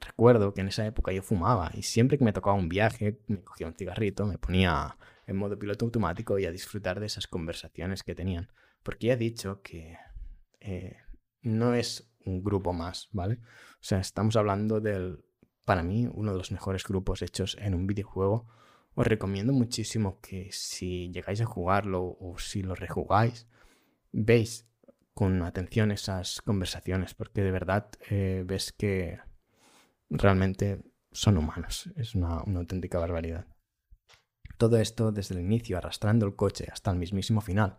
[0.00, 3.40] recuerdo que en esa época yo fumaba y siempre que me tocaba un viaje, me
[3.44, 4.96] cogía un cigarrito, me ponía
[5.28, 8.50] en modo piloto automático y a disfrutar de esas conversaciones que tenían.
[8.82, 9.96] Porque ya he dicho que
[10.58, 10.96] eh,
[11.42, 13.34] no es un grupo más, ¿vale?
[13.74, 15.24] O sea, estamos hablando del,
[15.70, 18.48] para mí, uno de los mejores grupos hechos en un videojuego.
[18.96, 23.46] Os recomiendo muchísimo que si llegáis a jugarlo o si lo rejugáis,
[24.10, 24.68] veis
[25.14, 29.20] con atención esas conversaciones, porque de verdad eh, ves que
[30.10, 31.88] realmente son humanos.
[31.94, 33.46] Es una, auténtica barbaridad.
[34.58, 37.78] Todo esto desde el inicio, arrastrando el coche hasta el mismísimo final.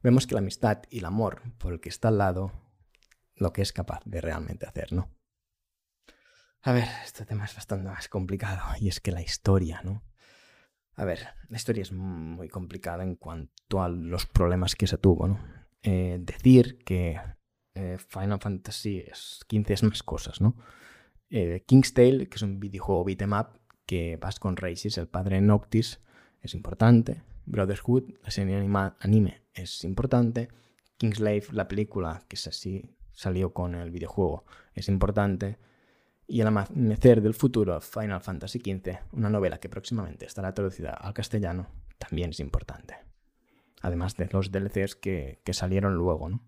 [0.00, 2.52] Vemos que la amistad y el amor por el que está al lado,
[3.34, 5.10] lo que es capaz de realmente hacer, ¿no?
[6.64, 10.04] A ver, este tema es bastante más complicado y es que la historia, ¿no?
[10.94, 15.26] A ver, la historia es muy complicada en cuanto a los problemas que se tuvo,
[15.26, 15.40] ¿no?
[15.82, 17.20] Eh, decir que
[17.74, 20.54] eh, Final Fantasy XV es más cosas, ¿no?
[21.30, 25.40] Eh, King's Tale, que es un videojuego beat'em up que vas con Races, el padre
[25.40, 26.00] Noctis,
[26.42, 27.24] es importante.
[27.44, 28.56] Brotherhood, la serie
[29.00, 30.48] anime, es importante.
[30.96, 34.44] Kingslave, la película, que es así, salió con el videojuego,
[34.74, 35.58] es importante.
[36.32, 41.12] Y El amanecer del futuro, Final Fantasy XV, una novela que próximamente estará traducida al
[41.12, 41.68] castellano,
[41.98, 43.12] también es importante
[43.82, 46.40] además de los DLCs que, salieron luego, ¿no?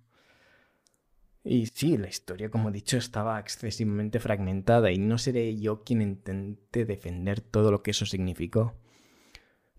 [1.42, 6.01] Y sí, la historia, como he dicho, estaba excesivamente fragmentada y no seré yo quien
[6.01, 8.75] intente defender todo lo que eso significó.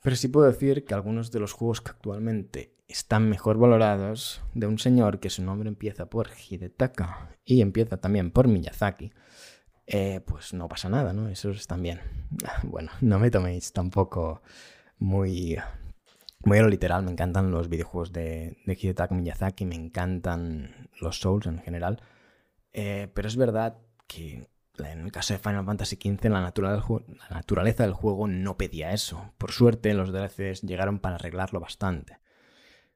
[0.04, 4.68] Pero sí puedo decir que algunos de los juegos que actualmente están mejor valorados, de
[4.68, 9.12] un señor que su nombre empieza por Hidetaka y empieza también por Miyazaki,
[9.88, 11.30] eh, pues no pasa nada, ¿no?
[11.30, 12.02] Esos bien.
[12.63, 14.41] Bueno, no me toméis tampoco
[14.98, 15.58] muy
[16.45, 21.19] muy a lo literal, me encantan los videojuegos de, de Hidetaka Miyazaki, me encantan los
[21.19, 22.02] Souls en general.
[22.71, 27.84] Eh, pero es verdad que en el caso de Final Fantasy XV la, la naturaleza
[27.84, 29.34] del juego no pedía eso.
[29.38, 32.19] Por suerte los DLCs llegaron para arreglarlo bastante.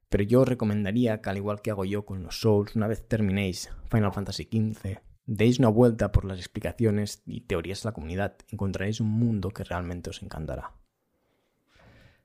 [0.10, 3.72] Pero yo recomendaría que al igual que hago yo con los Souls, una vez terminéis
[3.90, 5.00] Final Fantasy XV,
[5.30, 8.36] deis una vuelta por las explicaciones y teorías de la comunidad.
[8.50, 10.74] Encontraréis un mundo que realmente os encantará.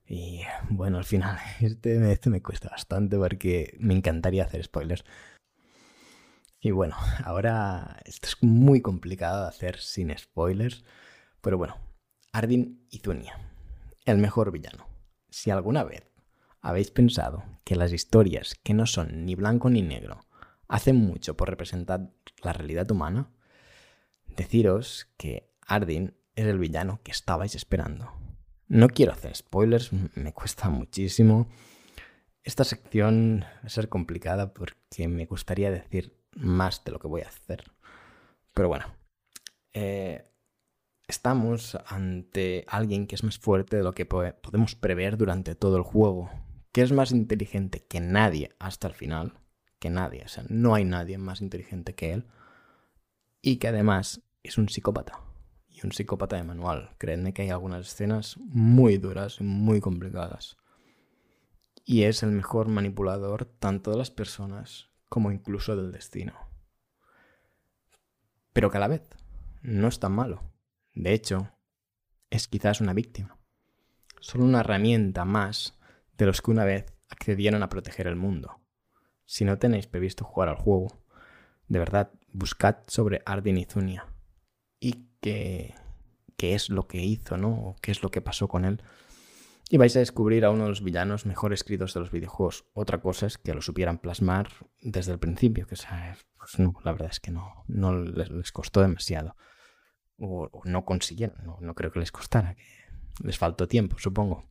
[0.06, 0.40] Y
[0.70, 5.04] bueno, al final, este, este me cuesta bastante porque me encantaría hacer spoilers.
[6.60, 10.82] Y bueno, ahora esto es muy complicado de hacer sin spoilers.
[11.42, 11.76] Pero bueno,
[12.32, 13.38] Ardin Zunia,
[14.06, 14.86] el mejor villano.
[15.28, 16.10] Si alguna vez
[16.62, 20.20] habéis pensado que las historias que no son ni blanco ni negro
[20.74, 22.10] hacen mucho por representar
[22.42, 23.30] la realidad humana,
[24.26, 28.12] deciros que Ardin es el villano que estabais esperando.
[28.66, 31.48] No quiero hacer spoilers, me cuesta muchísimo.
[32.42, 37.20] Esta sección va a ser complicada porque me gustaría decir más de lo que voy
[37.20, 37.62] a hacer.
[38.52, 38.86] Pero bueno,
[39.74, 40.28] eh,
[41.06, 45.84] estamos ante alguien que es más fuerte de lo que podemos prever durante todo el
[45.84, 46.32] juego,
[46.72, 49.38] que es más inteligente que nadie hasta el final,
[49.84, 52.26] que nadie, o sea, no hay nadie más inteligente que él,
[53.42, 55.20] y que además es un psicópata
[55.68, 56.96] y un psicópata de manual.
[56.96, 60.56] Créanme que hay algunas escenas muy duras y muy complicadas.
[61.84, 66.32] Y es el mejor manipulador tanto de las personas como incluso del destino.
[68.54, 69.06] Pero que a la vez
[69.60, 70.50] no es tan malo.
[70.94, 71.50] De hecho,
[72.30, 73.36] es quizás una víctima.
[74.18, 75.78] Solo una herramienta más
[76.16, 78.63] de los que una vez accedieron a proteger el mundo.
[79.24, 80.88] Si no tenéis previsto jugar al juego,
[81.68, 84.06] de verdad, buscad sobre Ardin y Zunia
[84.80, 85.74] y qué
[86.40, 87.50] es lo que hizo, ¿no?
[87.50, 88.82] O qué es lo que pasó con él.
[89.70, 92.66] Y vais a descubrir a uno de los villanos mejor escritos de los videojuegos.
[92.74, 94.48] Otra cosa es que lo supieran plasmar
[94.82, 95.76] desde el principio, que
[96.36, 99.36] pues no, la verdad es que no, no les, costó demasiado.
[100.18, 102.64] O, no consiguieron, no, no creo que les costara, que
[103.22, 104.44] les faltó tiempo, supongo.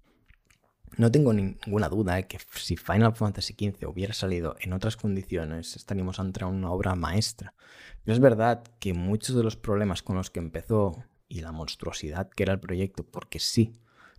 [0.98, 5.76] No tengo ninguna duda de que si Final Fantasy XV hubiera salido en otras condiciones,
[5.76, 7.56] estaríamos ante una obra maestra.
[8.04, 12.30] Pero es verdad que muchos de los problemas con los que empezó y la monstruosidad
[12.30, 13.74] que era el proyecto, porque sí,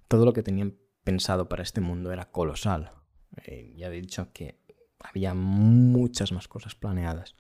[0.09, 2.93] todo lo que tenían pensado para este mundo era colosal.
[3.45, 4.59] Eh, ya he dicho que
[4.99, 7.37] había muchas más cosas planeadas.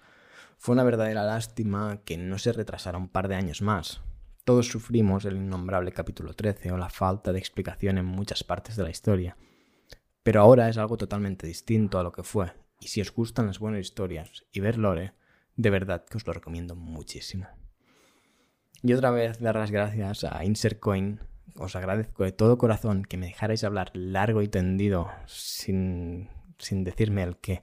[0.59, 4.01] Fue una verdadera lástima que no se retrasara un par de años más,
[4.45, 8.83] todos sufrimos el innombrable capítulo 13 o la falta de explicación en muchas partes de
[8.83, 9.37] la historia.
[10.23, 13.59] Pero ahora es algo totalmente distinto a lo que fue, y si os gustan las
[13.59, 15.13] buenas historias y ver lore,
[15.57, 17.47] de verdad que os lo recomiendo muchísimo.
[18.83, 21.21] Y otra vez dar las gracias a Insert Coin.
[21.57, 26.29] Os agradezco de todo corazón que me dejarais hablar largo y tendido sin,
[26.59, 27.63] sin decirme el qué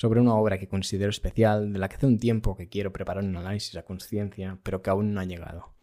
[0.00, 3.22] sobre una obra que considero especial, de la que hace un tiempo que quiero preparar
[3.22, 5.74] un análisis a conciencia, pero que aún no ha llegado.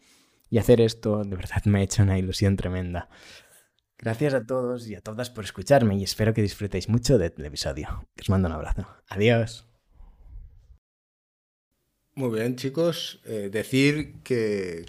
[0.50, 3.08] Y hacer esto de verdad me ha hecho una ilusión tremenda.
[3.98, 8.06] Gracias a todos y a todas por escucharme y espero que disfrutéis mucho del episodio.
[8.18, 8.86] Os mando un abrazo.
[9.08, 9.66] Adiós.
[12.14, 13.20] Muy bien, chicos.
[13.24, 14.86] Eh, decir que,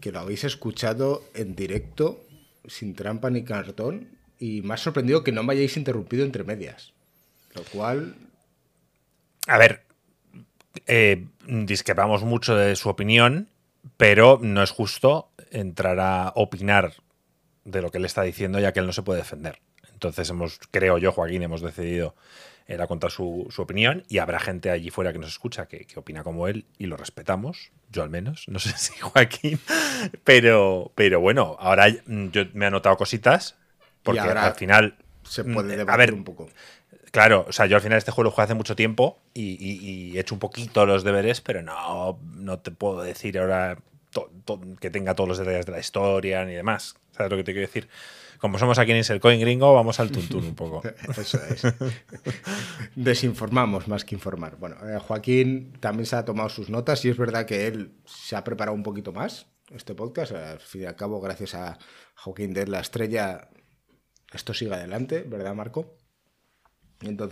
[0.00, 2.24] que lo habéis escuchado en directo,
[2.66, 6.92] sin trampa ni cartón, y me ha sorprendido que no me hayáis interrumpido entre medias.
[7.54, 8.14] Lo cual.
[9.46, 9.84] A ver,
[10.86, 13.48] eh, discrepamos mucho de su opinión
[13.96, 16.94] pero no es justo entrar a opinar
[17.64, 19.60] de lo que él está diciendo ya que él no se puede defender.
[19.92, 22.14] Entonces hemos, creo yo, Joaquín, hemos decidido
[22.70, 26.46] era contar su, opinión y habrá gente allí fuera que nos escucha que, opina como
[26.46, 29.58] él y lo respetamos, yo al menos, no sé si Joaquín,
[30.22, 33.56] pero, pero bueno, ahora yo me he anotado cositas
[34.04, 36.48] porque al final se puede debatir a ver, un poco.
[37.10, 40.20] Claro, o sea, yo al final este juego lo jugué hace mucho tiempo y, he
[40.20, 43.78] hecho un poquito los deberes, pero no, no te puedo decir ahora
[44.80, 46.94] que tenga todos los detalles de la historia ni demás.
[47.12, 47.88] ¿Sabes lo que te quiero decir?
[48.38, 50.82] Como somos aquí en Coin Gringo, vamos al tuntún un poco.
[51.16, 51.62] Eso es.
[52.94, 54.56] Desinformamos más que informar.
[54.56, 58.36] Bueno, eh, Joaquín también se ha tomado sus notas y es verdad que él se
[58.36, 60.32] ha preparado un poquito más este podcast.
[60.32, 61.78] Al fin y al cabo, gracias a
[62.14, 63.50] Joaquín de la estrella,
[64.32, 65.98] esto sigue adelante, ¿verdad, Marco?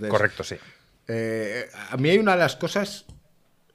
[0.09, 0.57] Correcto, sí.
[1.07, 3.07] Eh, a mí hay una de las cosas.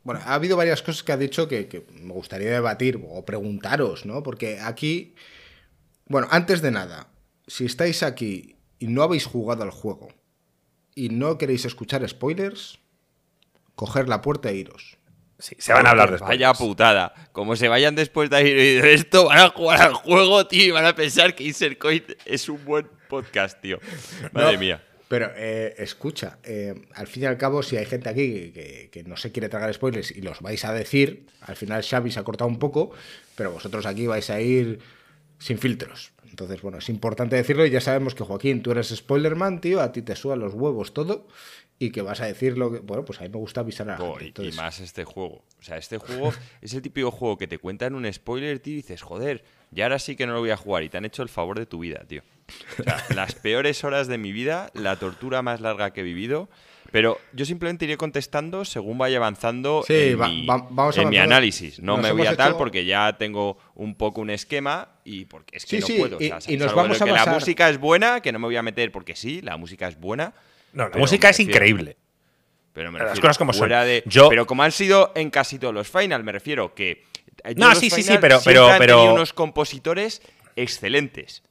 [0.03, 4.23] Bueno, ha habido varias cosas que ha dicho que, me gustaría debatir o preguntaros, ¿no?
[4.23, 5.15] Porque aquí.
[6.05, 7.07] Bueno, antes de nada,
[7.47, 10.09] si estáis aquí y no habéis jugado al juego
[10.95, 12.79] y no queréis escuchar spoilers,
[13.75, 14.97] coger la puerta e iros.
[15.39, 16.29] Sí, se van a hablar después.
[16.29, 17.13] Vaya putada.
[17.31, 20.85] Como se vayan después de ir esto, van a jugar al juego, tío, y van
[20.85, 23.79] a pensar que Insercoin es un buen podcast, tío.
[24.31, 24.83] Madre mía.
[25.13, 29.15] Pero eh, escucha, eh, al fin y al cabo, si hay gente aquí que, no
[29.15, 32.49] se quiere tragar spoilers y los vais a decir, al final Xavi se ha cortado
[32.49, 32.89] un poco,
[33.35, 34.79] pero vosotros aquí vais a ir
[35.37, 36.13] sin filtros.
[36.27, 39.91] Entonces, bueno, es importante decirlo y ya sabemos que Joaquín, tú eres spoilerman, tío, a
[39.91, 41.27] ti te suban los huevos todo
[41.77, 42.79] y que vas a decir lo que...
[42.79, 45.43] Bueno, pues a mí me gusta avisar a la Y más este juego.
[45.59, 48.77] O sea, este juego es el típico juego que te cuentan un spoiler, tío, y
[48.77, 51.23] dices, joder, ya ahora sí que no lo voy a jugar y te han hecho
[51.23, 52.23] el favor de tu vida, tío
[53.15, 56.49] las peores horas de mi vida, la tortura más larga que he vivido.
[56.91, 60.19] Pero yo simplemente iré contestando según vaya avanzando en,
[61.09, 61.79] mi, análisis.
[61.79, 65.65] No me voy a tal porque ya tengo un poco un esquema y porque es
[65.65, 66.17] que no puedo.
[66.21, 68.91] y, nos vamos a que la música es buena, que no me voy a meter
[68.91, 70.35] porque sí, la música es buena.
[70.71, 71.97] No, la música es increíble.
[72.73, 73.71] Pero me Las cosas como son.
[74.29, 77.05] Pero como han sido en casi todos los final, me refiero que.
[77.55, 78.39] No, sí, sí, sí, pero.
[78.43, 79.13] pero, pero...
[79.13, 80.21] unos compositores
[80.55, 81.43] excelentes.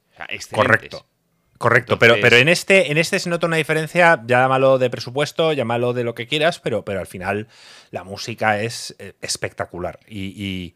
[0.51, 1.05] Correcto.
[1.63, 5.93] Correcto, pero, pero en este, en este se nota una diferencia, llámalo de presupuesto, llámalo
[5.93, 7.47] de lo que quieras, pero, pero al final
[7.89, 10.75] la música es eh, espectacular y,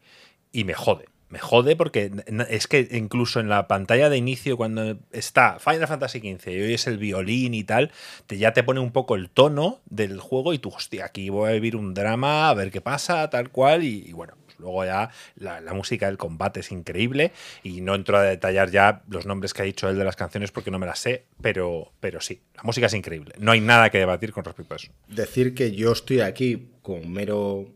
[0.54, 1.04] me jode.
[1.28, 2.10] Me jode porque
[2.48, 6.86] es que incluso en la pantalla de inicio, cuando está Final Fantasy XV y oyes
[6.86, 7.92] el violín y tal,
[8.26, 11.50] te, ya te pone un poco el tono del juego y tú, hostia, aquí voy
[11.50, 15.60] a vivir un drama, a ver qué pasa, tal cual, y bueno, Luego ya la,
[15.72, 17.32] música del combate es increíble
[17.62, 20.50] y no entro a detallar ya los nombres que ha dicho él de las canciones
[20.50, 23.34] porque no me las sé, pero, pero sí, la música es increíble.
[23.38, 24.90] No hay nada que debatir con respecto a eso.
[25.06, 27.68] Decir que yo estoy aquí con mero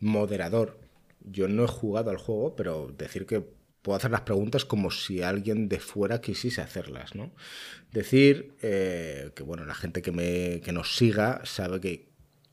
[0.00, 0.78] moderador.
[1.20, 3.44] Yo no he jugado al juego, pero decir que
[3.82, 7.32] puedo hacer las preguntas como si alguien de fuera quisiese hacerlas, ¿no?
[7.92, 12.08] Decir eh, que, bueno, la gente que, me, que nos siga sabe que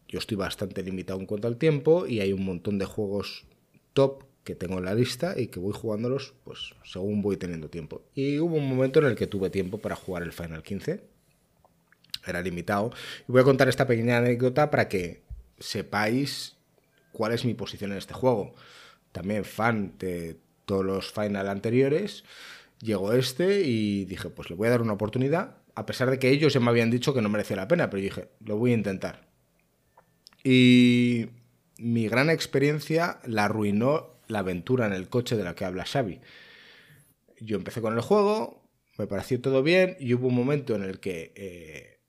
[0.07, 3.45] yo estoy bastante limitado en cuanto al tiempo y hay un montón de juegos
[3.94, 8.02] top que tengo en la lista y que voy jugándolos pues según voy teniendo tiempo.
[8.16, 11.04] Y hubo un momento en el que tuve tiempo para jugar el Final 15.
[12.26, 12.92] Era limitado.
[13.28, 15.22] Y voy a contar esta pequeña anécdota para que
[15.60, 16.58] sepáis
[17.12, 18.56] cuál es mi posición en este juego.
[19.12, 22.24] También fan de todos los Final anteriores.
[22.82, 25.58] Llegó este y dije, pues le voy a dar una oportunidad.
[25.76, 28.02] A pesar de que ellos ya me habían dicho que no merecía la pena, pero
[28.02, 29.28] dije, lo voy a intentar.
[30.44, 31.28] Y
[31.80, 36.19] mi gran experiencia la arruinó la aventura en el coche de la que habla Xavi.
[37.39, 38.61] Yo empecé con el juego,
[38.97, 41.99] me pareció todo bien y hubo un momento en el que eh,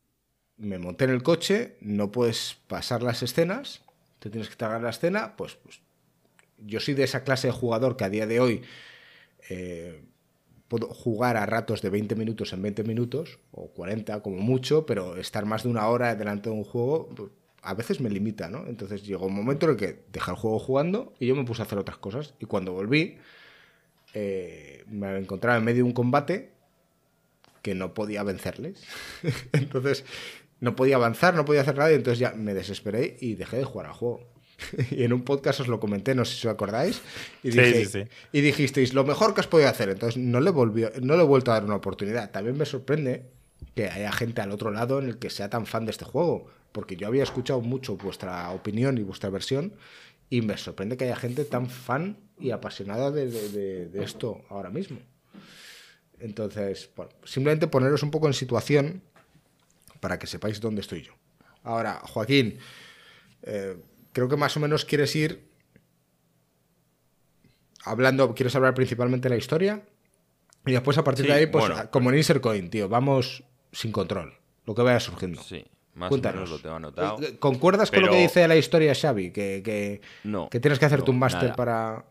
[0.56, 3.82] me monté en el coche, no puedes pasar las escenas,
[4.18, 5.80] te tienes que tragar la escena, pues, pues
[6.58, 8.62] yo soy de esa clase de jugador que a día de hoy
[9.48, 10.02] eh,
[10.68, 15.16] puedo jugar a ratos de 20 minutos en 20 minutos, o 40 como mucho, pero
[15.16, 17.30] estar más de una hora delante de un juego pues,
[17.62, 18.66] a veces me limita, ¿no?
[18.66, 21.62] Entonces llegó un momento en el que dejé el juego jugando y yo me puse
[21.62, 22.34] a hacer otras cosas.
[22.40, 23.18] Y cuando volví,
[24.14, 26.52] eh, me encontraba en medio de un combate
[27.62, 28.82] que no podía vencerles.
[29.52, 30.04] entonces
[30.60, 33.64] no podía avanzar, no podía hacer nada y entonces ya me desesperé y dejé de
[33.64, 34.26] jugar al juego.
[34.90, 37.00] y en un podcast os lo comenté, no sé si os acordáis,
[37.42, 39.88] y, y dijisteis, lo mejor que has podido hacer.
[39.88, 42.30] Entonces no le, volvió, no le he vuelto a dar una oportunidad.
[42.30, 43.24] También me sorprende
[43.74, 46.48] que haya gente al otro lado en el que sea tan fan de este juego,
[46.72, 49.74] porque yo había escuchado mucho vuestra opinión y vuestra versión,
[50.28, 54.98] y me sorprende que haya gente tan fan y apasionada de, esto ahora mismo.
[56.20, 56.90] Entonces,
[57.24, 59.02] simplemente poneros un poco en situación
[60.00, 61.12] para que sepáis dónde estoy yo.
[61.62, 62.58] Ahora, Joaquín,
[63.42, 63.76] eh,
[64.12, 65.50] creo que más o menos quieres ir
[67.84, 69.82] hablando, quieres hablar principalmente de la historia
[70.66, 74.38] y después a partir de ahí, pues como en Insert Coin, tío, vamos sin control,
[74.66, 75.42] lo que vaya surgiendo.
[75.42, 75.64] Sí.
[75.94, 77.22] Más o menos lo tengo anotado.
[77.22, 79.32] Eh, ¿Concuerdas con lo que dice la historia Xavi?
[79.32, 80.00] Que, que,
[80.50, 82.04] que tienes que hacer tu máster para.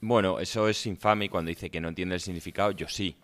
[0.00, 3.16] Bueno, eso es infame cuando dice que no entiende el significado, yo sí.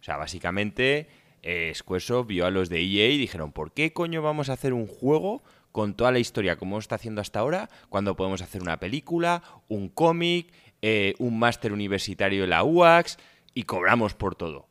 [0.00, 1.08] O sea, básicamente,
[1.42, 4.72] eh, Squaresoft vio a los de EA y dijeron: ¿Por qué coño vamos a hacer
[4.72, 5.42] un juego
[5.76, 9.90] con toda la historia como está haciendo hasta ahora, cuando podemos hacer una película, un
[9.90, 10.50] cómic,
[10.80, 13.18] eh, un máster universitario en la UAX
[13.52, 14.68] y cobramos por todo.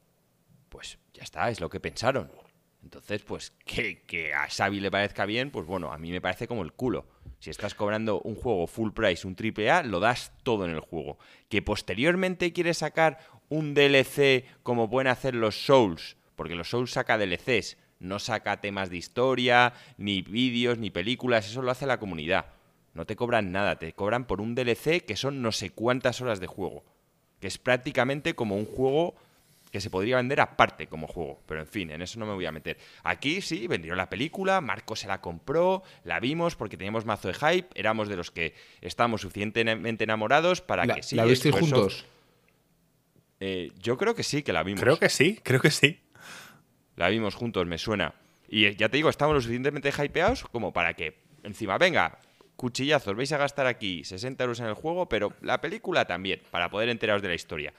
[0.70, 2.32] Pues ya está, es lo que pensaron.
[2.86, 6.61] Entonces, pues que, a Xavi le parezca bien, pues bueno, a mí me parece como
[6.61, 7.07] el culo.
[7.39, 10.81] Si estás cobrando un juego full price, un triple A, lo das todo en el
[10.81, 11.17] juego.
[11.49, 13.17] Que posteriormente quieres sacar
[13.49, 18.91] un DLC como pueden hacer los Souls, porque los Souls saca DLCs, no saca temas
[18.91, 22.53] de historia, ni vídeos, ni películas, eso lo hace la comunidad.
[22.93, 26.39] No te cobran nada, te cobran por un DLC que son no sé cuántas horas
[26.39, 26.86] de juego.
[27.39, 29.15] Que es prácticamente como un juego
[29.76, 31.41] que se podría vender aparte como juego.
[31.45, 32.78] Pero en fin, en eso no me voy a meter.
[33.03, 37.34] Aquí sí, vendieron la película, Marco se la compró, la vimos porque teníamos mazo de
[37.34, 41.17] hype, éramos de los que estábamos suficientemente enamorados para que sí.
[41.17, 42.05] ¿La visteis juntos?
[43.41, 44.80] Eh, yo creo que sí, que la vimos.
[44.80, 45.99] Creo que sí, creo que sí.
[46.95, 48.13] La vimos juntos, me suena.
[48.47, 52.17] Y ya te digo, estamos lo suficientemente hypeados como para que, encima, venga,
[52.55, 56.69] cuchillazos, vais a gastar aquí 60 euros en el juego, pero la película también, para
[56.69, 57.73] poder enteraros de la historia.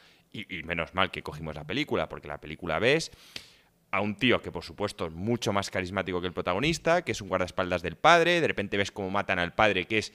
[0.49, 3.11] Y, menos mal que cogimos la película, porque la película ves
[3.91, 7.21] a un tío que por supuesto es mucho más carismático que el protagonista, que es
[7.21, 10.13] un guardaespaldas del padre, de repente ves cómo matan al padre, que es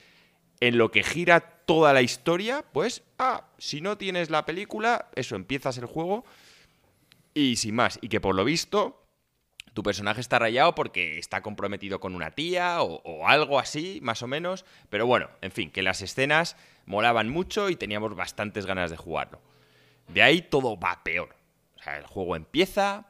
[0.60, 5.34] en lo que gira toda la historia, pues, ah, si no tienes la película, eso,
[5.34, 6.24] empiezas el juego
[7.34, 9.02] y sin más, y que por lo visto
[9.72, 14.26] tu personaje está rayado porque está comprometido con una tía o, algo así, más o
[14.26, 14.64] menos.
[14.90, 19.40] Pero bueno, en fin, que las escenas molaban mucho y teníamos bastantes ganas de jugarlo.
[20.12, 21.34] De ahí todo va peor.
[21.76, 23.08] O sea, el juego empieza,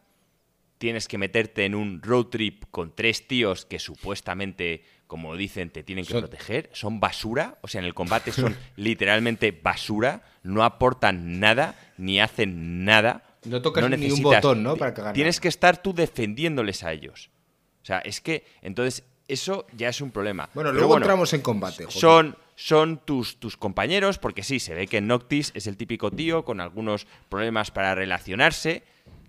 [0.79, 5.83] tienes que meterte en un road trip con tres tíos que supuestamente, como dicen, te
[5.83, 6.71] tienen que proteger.
[6.73, 12.85] Son basura, o sea, en el combate son literalmente basura, no aportan nada, ni hacen
[12.85, 13.25] nada.
[13.45, 14.77] No tocas ni un botón, ¿no?
[14.77, 15.15] Para cagar.
[15.15, 17.31] Tienes que estar tú defendiéndoles a ellos.
[17.83, 20.49] O sea, es que entonces eso ya es un problema.
[20.55, 21.87] Bueno, luego entramos en combate.
[21.89, 26.45] Son, son tus, tus compañeros, porque sí, se ve que Noctis es el típico tío
[26.45, 28.85] con algunos problemas para relacionarse,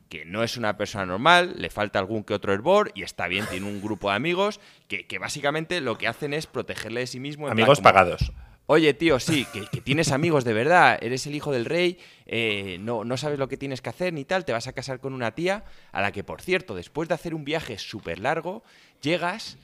[0.08, 3.48] que no es una persona normal, le falta algún que otro hervor y está bien,
[3.50, 7.48] tiene un grupo de amigos que, básicamente lo que hacen es protegerle de sí mismo.
[7.48, 8.32] amigos pagados.
[8.68, 13.04] Oye, tío, sí, que, tienes amigos de verdad, eres el hijo del rey, eh, no,
[13.04, 15.32] no sabes lo que tienes que hacer ni tal, te vas a casar con una
[15.32, 18.64] tía a la que, por cierto, después de hacer un viaje súper largo,
[19.02, 19.58] llegas,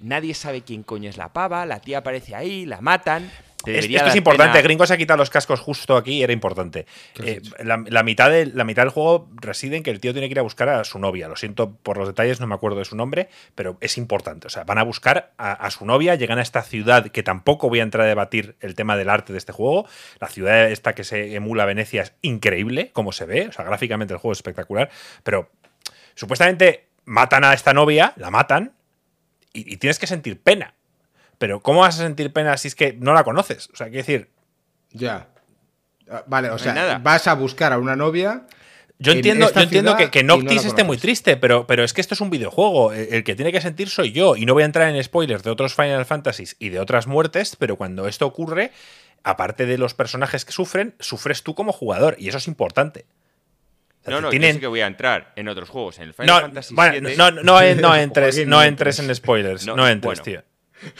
[0.00, 3.30] nadie sabe quién coño es la pava, la tía aparece ahí, la matan.
[3.62, 4.52] te Es- debería esto es importante.
[4.52, 6.86] pena- Gringo se ha quitado los cascos justo aquí, era importante.
[7.22, 10.28] Eh, la, la mitad de- la mitad del juego reside en que el tío tiene
[10.28, 11.28] que ir a buscar a su novia.
[11.28, 14.46] Lo siento por los detalles, no me acuerdo de su nombre, pero es importante.
[14.46, 17.68] O sea, van a buscar a, a su novia, llegan a esta ciudad que tampoco
[17.68, 19.86] voy a entrar a debatir el tema del arte de este juego.
[20.20, 23.48] La ciudad esta que se emula Venecia es increíble, como se ve.
[23.48, 24.88] O sea, gráficamente el juego es espectacular.
[25.22, 25.50] Pero
[26.14, 28.72] supuestamente matan a esta novia, la matan,
[29.52, 30.74] y, y tienes que sentir pena.
[31.38, 33.70] Pero ¿cómo vas a sentir pena si es que no la conoces?
[33.72, 34.30] O sea, quiero decir,
[34.92, 35.28] Ya.
[36.10, 36.98] Ah, Vale, o sea, nada.
[36.98, 38.46] vas a buscar a una novia.
[38.98, 41.94] Yo en entiendo, yo entiendo que, que no Noctis esté muy triste, pero, pero es
[41.94, 42.92] que esto es un videojuego.
[42.92, 44.36] El, el que tiene que sentir soy yo.
[44.36, 47.56] Y no voy a entrar en spoilers de otros Final Fantasies y de otras muertes,
[47.56, 48.72] pero cuando esto ocurre,
[49.22, 52.16] aparte de los personajes que sufren, sufres tú como jugador.
[52.18, 53.06] Y eso es importante.
[54.00, 55.98] O sea, No, no, yo sí que voy a entrar en otros juegos.
[55.98, 57.60] En el Final no, Fantasy bueno, VII, no, no, no
[57.96, 59.66] entres, no entres en spoilers.
[59.66, 60.22] No, No, entres, bueno.
[60.22, 60.44] tío.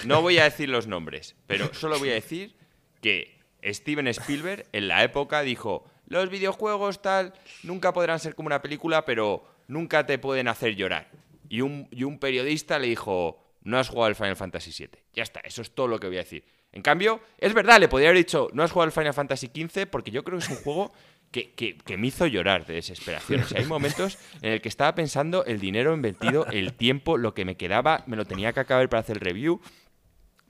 [0.05, 2.55] No voy a decir los nombres, pero solo voy a decir
[3.01, 7.33] que Steven Spielberg en la época dijo, los videojuegos tal
[7.63, 11.09] nunca podrán ser como una película, pero nunca te pueden hacer llorar.
[11.49, 14.91] Y un, y un periodista le dijo, no has jugado al Final Fantasy VII.
[15.15, 16.45] Ya está, eso es todo lo que voy a decir.
[16.73, 19.87] En cambio, es verdad, le podría haber dicho, no has jugado al Final Fantasy XV
[19.87, 20.93] porque yo creo que es un juego
[21.31, 23.45] que, me hizo llorar de desesperación.
[23.57, 27.57] Hay momentos en el que estaba pensando el dinero invertido, el tiempo, lo que me
[27.57, 29.61] quedaba, me lo tenía que acabar para hacer el review.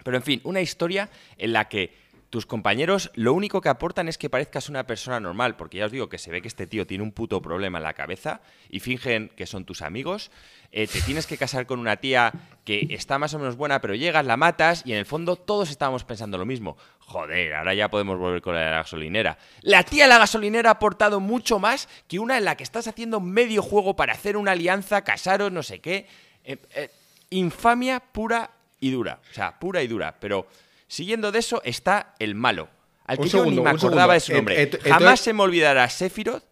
[0.03, 1.95] Pero en fin, una historia en la que
[2.31, 5.93] tus compañeros lo único que aportan es que parezcas una persona normal, porque ya os
[5.93, 8.79] digo que se ve que este tío tiene un puto problema en la cabeza y
[8.79, 10.31] fingen que son tus amigos.
[10.71, 12.33] Eh, te tienes que casar con una tía
[12.65, 15.71] que está más o menos buena, pero llegas, la matas y en el fondo todos
[15.71, 16.77] estábamos pensando lo mismo.
[17.01, 19.37] Joder, ahora ya podemos volver con la de la gasolinera.
[19.63, 22.87] La tía de la gasolinera ha aportado mucho más que una en la que estás
[22.87, 26.07] haciendo medio juego para hacer una alianza, casaros, no sé qué.
[26.45, 26.91] Eh, eh,
[27.31, 29.19] infamia pura y dura.
[29.29, 30.15] O sea, pura y dura.
[30.21, 30.47] Pero
[30.91, 32.69] siguiendo de eso está el malo.
[33.07, 34.61] Al que Un yo segundo, ni me acordaba de su nombre.
[34.61, 36.45] Eh, eh, Jamás se me olvidará Sephiroth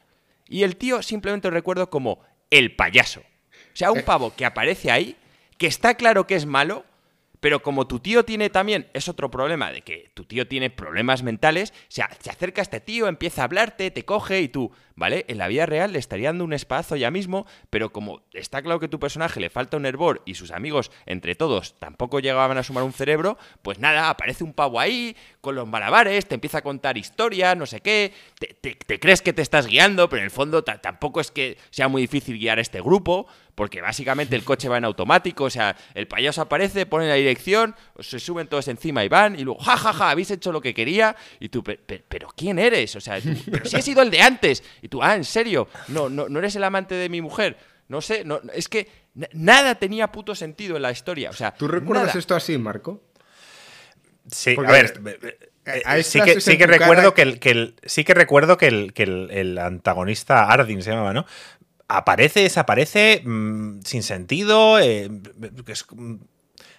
[0.48, 2.20] y el tío simplemente lo recuerdo como
[2.50, 3.20] el payaso.
[3.20, 3.92] O sea, Eh.
[3.92, 5.16] un pavo que aparece ahí,
[5.58, 6.84] que está claro que es malo,
[7.40, 11.22] pero como tu tío tiene también, es otro problema, de que tu tío tiene problemas
[11.22, 14.72] mentales, o sea, se acerca a este tío, empieza a hablarte, te coge y tú,
[14.98, 15.24] ¿vale?
[15.28, 18.80] En la vida real le estaría dando un espazo ya mismo, pero como está claro
[18.80, 22.62] que tu personaje le falta un hervor y sus amigos, entre todos, tampoco llegaban a
[22.64, 26.62] sumar un cerebro, pues nada, aparece un pavo ahí, con los malabares, te empieza a
[26.62, 28.12] contar historias, no sé qué,
[28.60, 31.86] te, crees que te estás guiando, pero en el fondo ta- tampoco es que sea
[31.88, 35.76] muy difícil guiar a este grupo, porque básicamente el coche va en automático, o sea,
[35.94, 39.76] el payaso aparece, pone la dirección, se suben todos encima y van, y luego, ja,
[39.76, 42.94] ja, ja, habéis hecho lo que quería, y tú, "Pe- pe- pero ¿quién eres?
[42.94, 43.18] O sea,
[43.50, 45.68] pero si he sido el de antes, y tú, ah, ¿en serio?
[45.88, 47.56] No, no, no eres el amante de mi mujer.
[47.88, 51.54] No sé, no, es que na- nada tenía puto sentido en la historia, o sea,
[51.54, 52.18] ¿Tú recuerdas nada.
[52.18, 53.02] esto así, Marco?
[54.30, 58.04] Sí, Porque, a ver, eh, eh, sí que, sí recuerdo que el, que el- sí
[58.04, 61.24] que recuerdo que el, que el, el antagonista Ardyn se llamaba, ¿no?
[61.88, 65.08] Aparece, desaparece, mm, sin sentido, eh,
[65.66, 66.16] es, mm,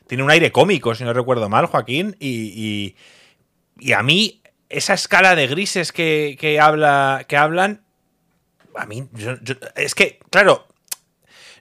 [0.06, 2.96] tiene un aire cómico, si no recuerdo mal, Joaquín, y, y-
[3.80, 7.82] y a mí esa escala de grises que, que habla, que hablan,
[8.80, 9.36] a mí, yo-
[9.76, 10.68] es que, claro,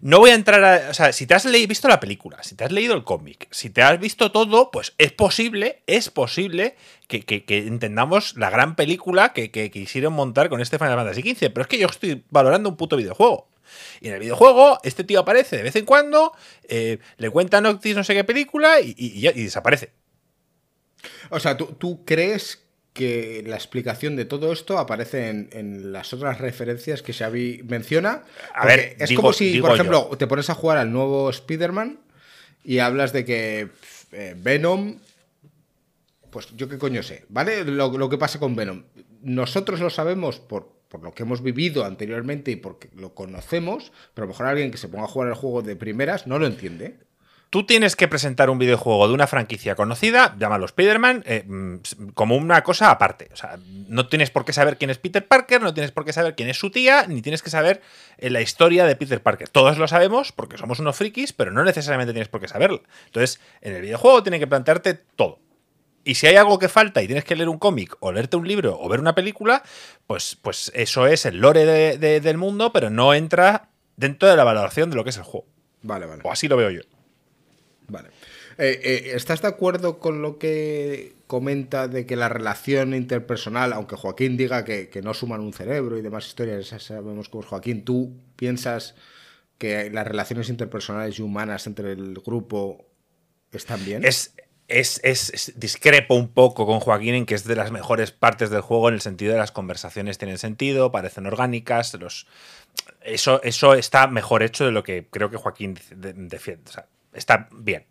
[0.00, 0.90] no voy a entrar a.
[0.90, 3.70] O sea, si te has visto la película, si te has leído el cómic, si
[3.70, 6.76] te has visto todo, pues es posible, es posible
[7.08, 11.50] que, entendamos la gran película que, quisieron montar con este Final Fantasy XV.
[11.50, 13.48] Pero es que yo estoy valorando un puto videojuego.
[14.00, 16.32] Y en el videojuego, este tío aparece de vez en cuando,
[16.68, 19.92] eh, le cuenta Noctis no sé qué película y desaparece.
[21.30, 22.67] O sea, ¿tú, tú crees
[22.98, 28.24] que la explicación de todo esto aparece en, en las otras referencias que Xavi menciona?
[28.54, 32.00] A ver, es digo- como si, por ejemplo, te pones a jugar al nuevo Spider-Man
[32.64, 33.68] y hablas de que
[34.12, 34.98] eh, Venom.
[36.30, 37.64] Pues yo qué coño sé, ¿vale?
[37.64, 38.82] Lo, lo que pasa con Venom.
[39.22, 44.24] Nosotros lo sabemos por, por lo que hemos vivido anteriormente y porque lo conocemos, pero
[44.24, 46.46] a lo mejor alguien que se ponga a jugar el juego de primeras no lo
[46.46, 46.98] entiende.
[47.50, 51.76] Tú tienes que presentar un videojuego de una franquicia conocida, llámalo Spider-Man, eh, mm,
[52.12, 53.30] como una cosa aparte.
[53.32, 56.12] O sea, no tienes por qué saber quién es Peter Parker, no tienes por qué
[56.12, 57.80] saber quién es su tía, ni tienes que saber
[58.18, 59.48] eh, la historia de Peter Parker.
[59.48, 62.80] Todos lo sabemos porque somos unos frikis, pero no necesariamente tienes por qué saberla.
[63.06, 65.38] Entonces, en el videojuego tiene que plantearte todo.
[66.04, 68.46] Y si hay algo que falta y tienes que leer un cómic o leerte un
[68.46, 69.62] libro o ver una película,
[70.06, 74.36] pues, pues eso es el lore de- de- del mundo, pero no entra dentro de
[74.36, 75.46] la valoración de lo que es el juego.
[75.82, 76.20] Vale, vale.
[76.24, 76.82] O así lo veo yo.
[77.88, 78.08] Vale.
[78.58, 83.96] Eh, eh, ¿Estás de acuerdo con lo que comenta de que la relación interpersonal, aunque
[83.96, 87.84] Joaquín diga que, no suman un cerebro y demás historias, ya sabemos cómo es Joaquín,
[87.84, 88.94] tú piensas
[89.56, 92.84] que las relaciones interpersonales y humanas entre el grupo
[93.52, 94.04] están bien?
[94.04, 94.34] Es,
[94.68, 98.88] es, discrepo un poco con Joaquín en que es de las mejores partes del juego
[98.88, 102.26] en el sentido de las conversaciones tienen sentido, parecen orgánicas, los
[103.02, 106.64] eso, eso está mejor hecho de lo que creo que Joaquín defiende.
[106.68, 107.86] O sea, está bien.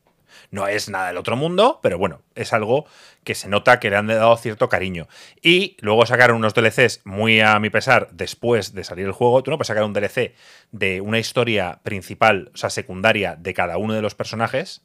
[0.52, 2.86] No es nada del otro mundo, pero bueno, es algo
[3.24, 5.08] que se nota que le han dado cierto cariño.
[5.42, 9.42] Y luego sacaron unos DLCs muy a mi pesar después de salir el juego.
[9.44, 10.36] Tú no puedes sacar un DLC
[10.72, 14.82] de una historia principal, o sea, secundaria de cada uno de los personajes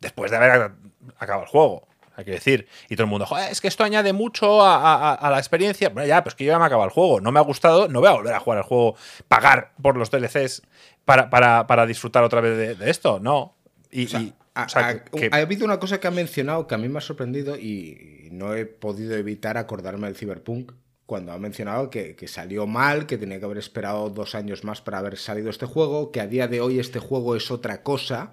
[0.00, 0.72] después de haber
[1.18, 1.88] acabado el juego.
[2.16, 2.66] Hay que decir.
[2.88, 5.90] Y todo el mundo, "Joder, es que esto añade mucho a, la experiencia.
[5.90, 7.20] Bueno, ya, pues que yo ya me acabado el juego.
[7.20, 8.96] No me ha gustado, no voy a volver a jugar al juego,
[9.28, 10.62] pagar por los DLCs
[11.04, 13.20] para, para- para disfrutar otra vez de esto.
[13.20, 13.55] No.
[14.00, 16.10] Y, O sea, y- ha, o sea, ha- que- ha habido una cosa que ha
[16.10, 20.72] mencionado que a mí me ha sorprendido y no he podido evitar acordarme del Cyberpunk
[21.06, 24.82] cuando ha mencionado que, que salió mal, que tenía que haber esperado dos años más
[24.82, 28.32] para haber salido este juego, que a día de hoy este juego es otra cosa.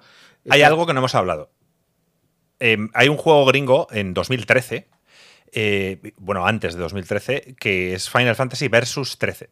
[0.50, 1.52] hay Está- algo que no hemos hablado.
[2.60, 4.88] Eh, hay un juego gringo en 2013,
[5.52, 9.50] eh, bueno, antes de 2013, que es Final Fantasy Versus 13.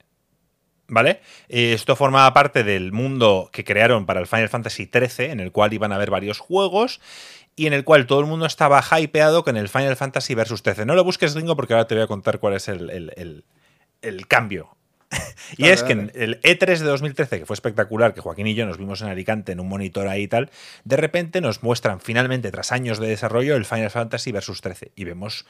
[0.93, 1.21] ¿Vale?
[1.47, 5.53] Eh, Esto formaba parte del mundo que crearon para el Final Fantasy XIII, en el
[5.53, 6.99] cual iban a haber varios juegos
[7.55, 10.85] y en el cual todo el mundo estaba hypeado con el Final Fantasy Versus 13.
[10.85, 13.45] No lo busques, gringo, porque ahora te voy a contar cuál es el, el- el-
[14.01, 14.75] el cambio.
[15.57, 18.65] y es que en el E3 de 2013, que fue espectacular, que Joaquín y yo
[18.65, 20.49] nos vimos en Alicante en un monitor ahí y tal,
[20.83, 24.91] de repente nos muestran finalmente, tras años de desarrollo, el Final Fantasy Versus 13.
[24.95, 25.45] Y vemos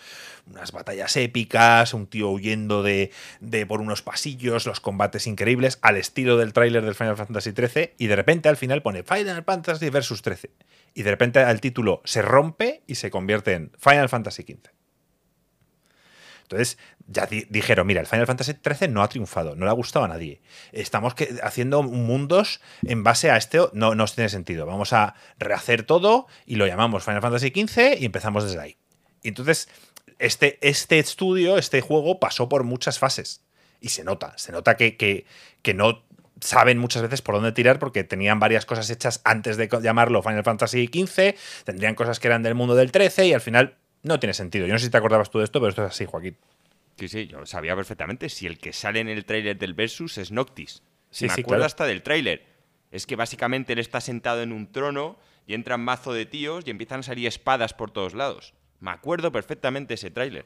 [0.47, 5.97] unas batallas épicas, un tío huyendo de, de por unos pasillos, los combates increíbles, al
[5.97, 9.89] estilo del tráiler del Final Fantasy 13, y de repente al final pone Final Fantasy
[9.89, 10.49] Versus 13.
[10.93, 14.80] Y de repente el título se rompe y se convierte en Final Fantasy 15.
[16.51, 16.77] Entonces,
[17.07, 20.03] ya di- dijeron, mira, el Final Fantasy XIII no ha triunfado, no le ha gustado
[20.03, 20.41] a nadie.
[20.73, 24.65] Estamos haciendo mundos en base a este, no, no tiene sentido.
[24.65, 28.77] Vamos a rehacer todo y lo llamamos Final Fantasy XV y empezamos desde ahí.
[29.23, 29.69] Y entonces,
[30.19, 33.43] este, este estudio, este juego pasó por muchas fases.
[33.79, 35.25] Y se nota, se nota que, que,
[35.61, 36.03] que no
[36.41, 40.43] saben muchas veces por dónde tirar porque tenían varias cosas hechas antes de llamarlo Final
[40.43, 44.33] Fantasy XV, tendrían cosas que eran del mundo del 13 y al final no tiene
[44.33, 44.65] sentido.
[44.67, 46.37] Yo no sé si te acordabas tú de esto, pero esto es así, Joaquín.
[46.97, 48.29] Sí, sí, yo lo sabía perfectamente.
[48.29, 50.83] Si el que sale en el tráiler del Versus es Noctis.
[51.09, 51.65] Sí, me sí, acuerdo claro.
[51.65, 52.45] hasta del tráiler.
[52.91, 56.71] Es que básicamente él está sentado en un trono y entran mazo de tíos y
[56.71, 58.53] empiezan a salir espadas por todos lados.
[58.79, 60.45] Me acuerdo perfectamente ese tráiler.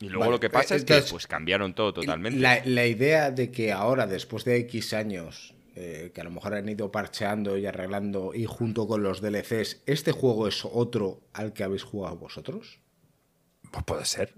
[0.00, 2.40] Y luego Vale, lo que pasa es que pues cambiaron todo totalmente.
[2.40, 6.54] La, la idea de que ahora, después de X años, eh, que a lo mejor
[6.54, 11.52] han ido parcheando y arreglando, y junto con los DLCs, ¿este juego es otro al
[11.52, 12.80] que habéis jugado vosotros?
[13.70, 14.34] Pues puede ser.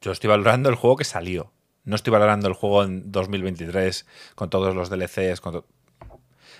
[0.00, 1.52] Yo estoy valorando el juego que salió.
[1.84, 5.42] No estoy valorando el juego en 2023 con todos los DLCs.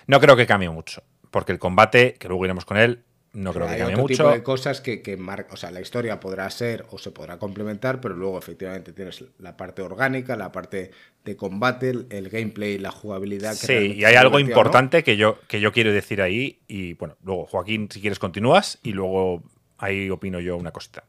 [0.07, 1.03] No creo que cambie mucho.
[1.31, 4.23] Porque el combate, que luego iremos con él, no creo que Hay cambie otro mucho.
[4.23, 7.37] tipo de cosas que, que marca, o sea, la historia podrá ser o se podrá
[7.37, 10.91] complementar, pero luego efectivamente tienes la parte orgánica, la parte
[11.23, 13.51] de combate, el, el gameplay, la jugabilidad.
[13.59, 14.39] que Sí, y hay algo ¿no?
[14.39, 16.59] importante que, yo, que yo quiero decir ahí.
[16.67, 18.79] Y bueno, luego, Joaquín, si quieres, continúas.
[18.81, 19.43] Y luego
[19.77, 21.03] ahí opino yo una cosita.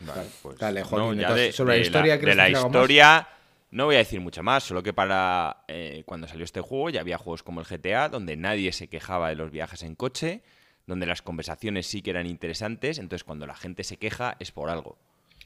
[0.00, 2.66] Vale, pues, Dale, Joaquín, ya entonces, sobre la historia, de ¿quieres la algo más?
[2.66, 3.28] historia
[3.70, 7.00] no voy a decir mucho más, solo que para eh, cuando salió este juego ya
[7.00, 10.42] había juegos como el GTA, donde nadie se quejaba de los viajes en coche,
[10.86, 14.70] donde las conversaciones sí que eran interesantes, entonces cuando la gente se queja es por
[14.70, 14.90] algo.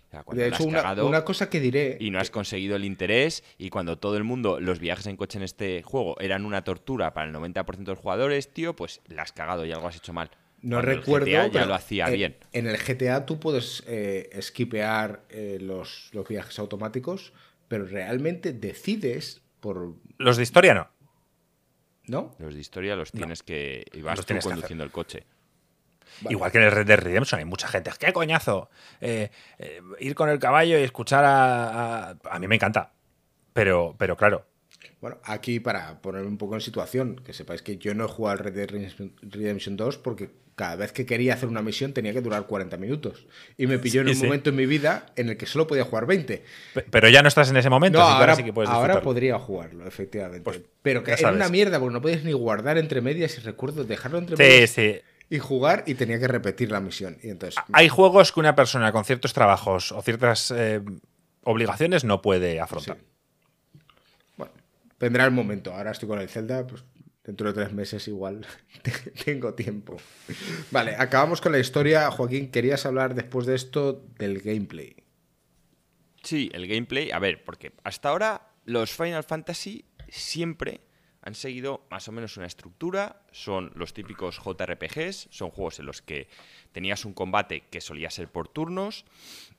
[0.08, 1.96] O sea, cuando De hecho, has una, cagado una cosa que diré.
[2.00, 5.38] y no has conseguido el interés, y cuando todo el mundo, los viajes en coche
[5.38, 9.22] en este juego eran una tortura para el 90% de los jugadores, tío, pues la
[9.22, 10.30] has cagado y algo has hecho mal.
[10.62, 11.26] No Cuando el recuerdo.
[11.26, 12.36] GTA ya lo hacía en, bien.
[12.52, 17.32] En el GTA tú puedes eh, skipear eh, los, los viajes automáticos,
[17.68, 19.94] pero realmente decides por.
[20.18, 20.99] Los de historia no.
[22.10, 22.34] ¿No?
[22.40, 23.86] Los de historia los tienes que.
[23.92, 25.24] Y vas Los tú conduciendo el coche.
[26.22, 26.34] Vale.
[26.34, 27.92] Igual que en el Red Dead Redemption hay mucha gente.
[27.96, 28.68] ¡Qué coñazo!
[29.00, 32.16] Eh, eh, ir con el caballo y escuchar a, a.
[32.28, 32.92] a mí me encanta.
[33.52, 34.44] Pero, pero claro.
[35.00, 38.38] Bueno, aquí para poner un poco en situación, que sepáis que yo no he jugado
[38.38, 40.30] al Red Dead Redemption- Redemption 2 porque
[40.60, 43.24] cada vez que quería hacer una misión tenía que durar 40 minutos.
[43.56, 44.24] Y me pilló en Sí, un sí.
[44.26, 46.44] momento en mi vida en el que solo podía jugar 20.
[46.74, 47.98] pe- Pero ya no estás en ese momento.
[47.98, 50.42] No, así que ahora, sí que puedes ahora podría jugarlo, efectivamente.
[50.42, 53.84] Pues, pero que era una mierda porque no podías ni guardar entre medias y recuerdo
[53.84, 55.00] dejarlo entre Sí, medias sí.
[55.30, 57.16] y jugar y tenía que repetir la misión.
[57.22, 60.82] Y entonces, Hay juegos que una persona con ciertos trabajos o ciertas eh,
[61.44, 62.98] obligaciones no puede afrontar.
[62.98, 63.78] Sí.
[64.36, 64.52] bueno,
[64.98, 65.72] vendrá el momento.
[65.74, 66.84] Ahora estoy con el Zelda, pues
[67.30, 68.44] dentro de tres meses igual
[69.24, 69.96] tengo tiempo.
[70.72, 72.10] Vale, acabamos con la historia.
[72.10, 74.96] Joaquín, querías hablar después de esto del gameplay.
[76.24, 77.12] Sí, el gameplay.
[77.12, 80.80] A ver, porque hasta ahora los Final Fantasy siempre
[81.22, 86.02] han seguido más o menos una estructura, son los típicos JRPGs, son juegos en los
[86.02, 86.28] que
[86.72, 89.04] tenías un combate que solía ser por turnos,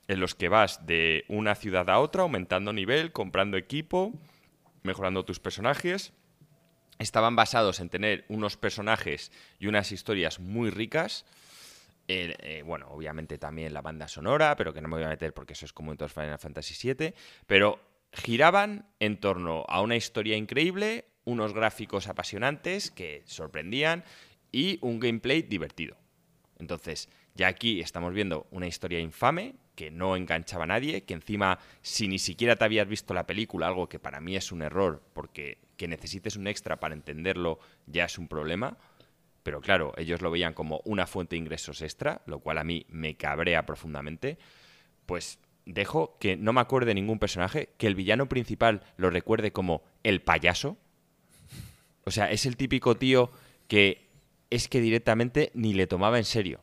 [0.08, 4.12] en los que vas de una ciudad a otra aumentando nivel, comprando equipo,
[4.82, 6.12] mejorando tus personajes.
[6.98, 11.24] Estaban basados en tener unos personajes y unas historias muy ricas.
[12.08, 15.32] Eh, eh, bueno, obviamente también la banda sonora, pero que no me voy a meter
[15.32, 17.14] porque eso es como en todos Final Fantasy VII.
[17.46, 17.80] Pero
[18.12, 24.04] giraban en torno a una historia increíble, unos gráficos apasionantes que sorprendían
[24.50, 25.96] y un gameplay divertido.
[26.58, 31.58] Entonces, ya aquí estamos viendo una historia infame que no enganchaba a nadie, que encima,
[31.80, 35.02] si ni siquiera te habías visto la película, algo que para mí es un error,
[35.14, 38.78] porque que necesites un extra para entenderlo ya es un problema.
[39.42, 42.86] Pero claro, ellos lo veían como una fuente de ingresos extra, lo cual a mí
[42.88, 44.38] me cabrea profundamente.
[45.06, 49.50] Pues dejo que no me acuerde de ningún personaje, que el villano principal lo recuerde
[49.50, 50.78] como el payaso.
[52.04, 53.32] O sea, es el típico tío
[53.66, 54.08] que
[54.50, 56.60] es que directamente ni le tomaba en serio.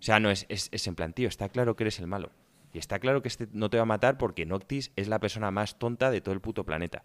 [0.00, 2.32] O sea, no, es, es, en plan, tío, está claro que eres el malo.
[2.72, 5.52] Y está claro que este no te va a matar porque Noctis es la persona
[5.52, 7.04] más tonta de todo el puto planeta.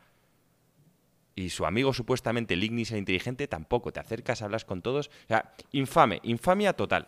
[1.35, 3.91] Y su amigo supuestamente, el Ignis, el inteligente, tampoco.
[3.91, 5.07] Te acercas, hablas con todos.
[5.07, 7.07] O sea, infame, infamia total.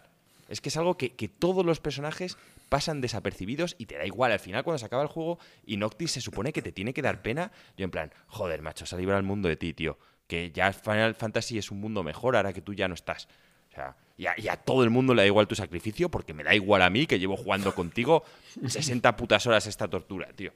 [0.49, 2.37] Es que es algo que, que todos los personajes
[2.69, 4.31] pasan desapercibidos y te da igual.
[4.31, 7.01] Al final, cuando se acaba el juego y Noctis se supone que te tiene que
[7.01, 9.97] dar pena, yo en plan, joder, macho, se ha librado el mundo de ti, tío.
[10.27, 13.27] Que ya Final Fantasy es un mundo mejor ahora que tú ya no estás.
[13.71, 16.53] O sea, y a, todo el mundo le da igual tu sacrificio porque me da
[16.53, 18.23] igual a mí que llevo jugando contigo
[18.65, 20.51] 60 putas horas esta tortura, tío.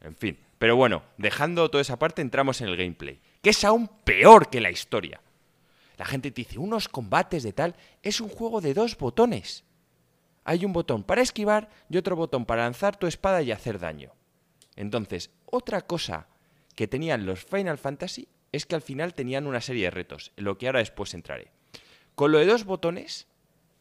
[0.00, 0.38] En fin.
[0.58, 3.20] Pero bueno, dejando toda esa parte, entramos en el gameplay.
[3.42, 5.20] Que es aún peor que la historia.
[5.96, 9.64] La gente te dice, unos combates de tal, es un juego de dos botones.
[10.44, 14.12] Hay un botón para esquivar y otro botón para lanzar tu espada y hacer daño.
[14.76, 16.28] Entonces, otra cosa
[16.74, 20.44] que tenían los Final Fantasy es que al final tenían una serie de retos, en
[20.44, 21.50] lo que ahora después entraré.
[22.14, 23.26] Con lo de dos botones,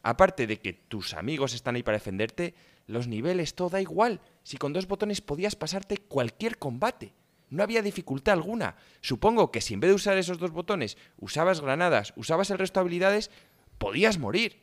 [0.01, 2.55] aparte de que tus amigos están ahí para defenderte,
[2.87, 4.21] los niveles, todo da igual.
[4.45, 7.13] Si con dos botones podías pasarte cualquier combate.
[7.49, 8.75] No había dificultad alguna.
[9.01, 12.79] Supongo que si en vez de usar esos dos botones usabas granadas, usabas el resto
[12.79, 13.31] de habilidades,
[13.79, 14.61] podías morir.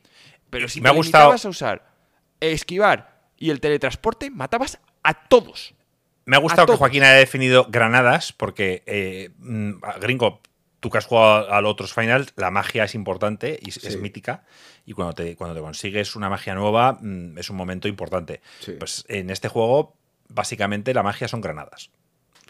[0.49, 1.93] Pero si me te limitabas a usar
[2.51, 5.73] esquivar y el teletransporte, matabas a todos.
[6.25, 10.41] Me ha gustado que Joaquín haya definido granadas, porque, eh, mm, gringo,
[10.83, 14.43] tú que has jugado al otros Final, la magia es importante y es mítica.
[14.85, 18.41] Y cuando te, cuando te consigues una magia nueva, mm, es un momento importante.
[18.79, 19.95] Pues en este juego,
[20.27, 21.89] básicamente, la magia son granadas.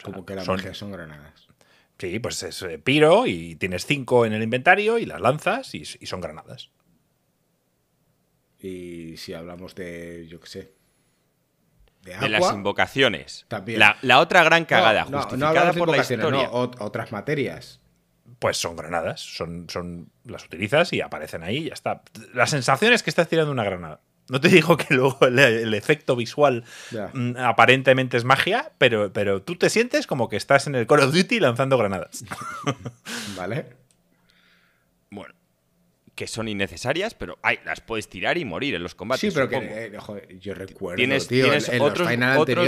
[0.02, 1.46] Como que la magia son granadas.
[1.96, 5.84] Sí, pues es eh, piro y tienes cinco en el inventario y las lanzas y,
[5.84, 6.70] son granadas.
[8.58, 10.72] Y si hablamos de, yo qué sé,
[12.02, 13.44] de, las invocaciones.
[13.46, 13.78] También.
[13.78, 16.50] La, otra gran cagada, justificada por la historia.
[16.50, 17.80] otras materias
[18.38, 19.20] pues son granadas.
[19.20, 22.02] Son, son, las utilizas y aparecen ahí y ya está.
[22.32, 24.00] La sensación es que estás tirando una granada.
[24.28, 26.64] No te digo que luego el, efecto visual
[27.12, 31.00] mm, aparentemente es magia, pero, pero tú te sientes como que estás en el Call
[31.00, 32.24] of Duty lanzando granadas.
[33.36, 33.66] vale.
[35.10, 35.34] Bueno,
[36.14, 39.20] que son innecesarias, pero ay, las puedes tirar y morir en los combates.
[39.20, 42.08] Sí, pero que eh, yo recuerdo, tienes, tienes otros,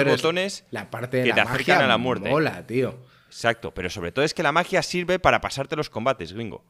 [0.04, 2.28] botones la parte que te acercan a la muerte.
[2.28, 2.98] Mola, tío.
[3.36, 6.64] Exacto, pero sobre todo es que la magia sirve para pasarte los combates, gringo.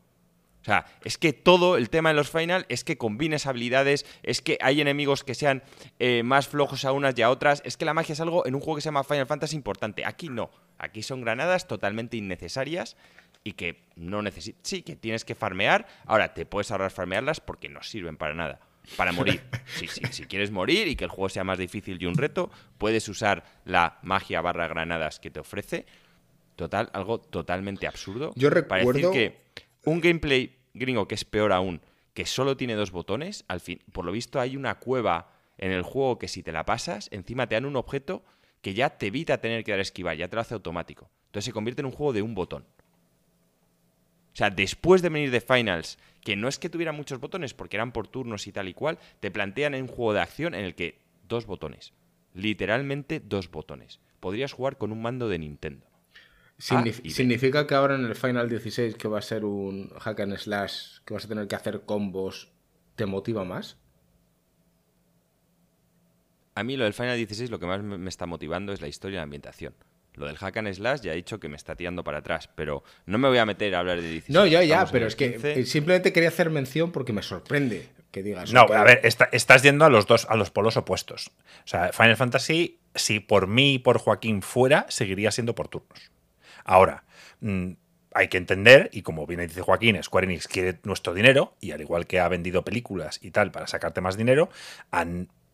[0.62, 4.42] O sea, es que todo el tema de los final es que combines habilidades, es
[4.42, 5.62] que hay enemigos que sean
[6.00, 7.62] eh, más flojos a unas y a otras.
[7.64, 10.04] Es que la magia es algo en un juego que se llama Final Fantasy importante.
[10.04, 10.50] Aquí no.
[10.76, 12.96] Aquí son granadas totalmente innecesarias
[13.44, 14.60] y que no necesitas.
[14.64, 15.86] Sí, que tienes que farmear.
[16.04, 18.58] Ahora, te puedes ahorrar farmearlas porque no sirven para nada.
[18.96, 19.40] Para morir.
[19.66, 22.50] Sí, sí, si quieres morir y que el juego sea más difícil y un reto,
[22.78, 25.86] puedes usar la magia barra granadas que te ofrece
[26.56, 28.32] Total, algo totalmente absurdo.
[28.34, 29.12] Yo recuerdo...
[29.12, 29.36] que
[29.84, 31.80] un gameplay gringo que es peor aún,
[32.14, 35.82] que solo tiene dos botones, al fin, por lo visto hay una cueva en el
[35.82, 38.24] juego que si te la pasas, encima te dan un objeto
[38.62, 41.10] que ya te evita tener que dar esquivar, ya te lo hace automático.
[41.26, 42.64] Entonces se convierte en un juego de un botón.
[44.32, 47.76] O sea, después de venir de Finals, que no es que tuviera muchos botones porque
[47.76, 50.64] eran por turnos y tal y cual, te plantean en un juego de acción en
[50.64, 50.98] el que
[51.28, 51.92] dos botones.
[52.34, 54.00] Literalmente dos botones.
[54.20, 55.86] Podrías jugar con un mando de Nintendo.
[56.70, 60.36] Ah, ¿Significa que ahora en el Final 16, que va a ser un hack and
[60.38, 62.50] slash, que vas a tener que hacer combos,
[62.94, 63.76] te motiva más?
[66.54, 69.16] A mí lo del Final 16 lo que más me está motivando es la historia
[69.16, 69.74] y la ambientación.
[70.14, 72.82] Lo del hack and slash ya he dicho que me está tirando para atrás, pero
[73.04, 74.34] no me voy a meter a hablar de 16.
[74.34, 78.22] No, yo ya, pero es que eh, simplemente quería hacer mención porque me sorprende que
[78.22, 78.50] digas.
[78.50, 81.30] No, a ver, estás yendo a los dos, a los polos opuestos.
[81.64, 86.10] O sea, Final Fantasy, si por mí y por Joaquín fuera, seguiría siendo por turnos.
[86.66, 87.04] Ahora,
[87.40, 87.72] mm,
[88.12, 91.80] hay que entender, y como bien dice Joaquín, Square Enix quiere nuestro dinero, y al
[91.80, 94.50] igual que ha vendido películas y tal para sacarte más dinero,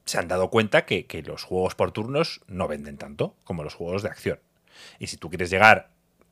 [0.04, 3.74] se han dado cuenta que, que los juegos por turnos no venden tanto como los
[3.74, 4.40] juegos de acción.
[4.98, 5.90] Y si tú quieres llegar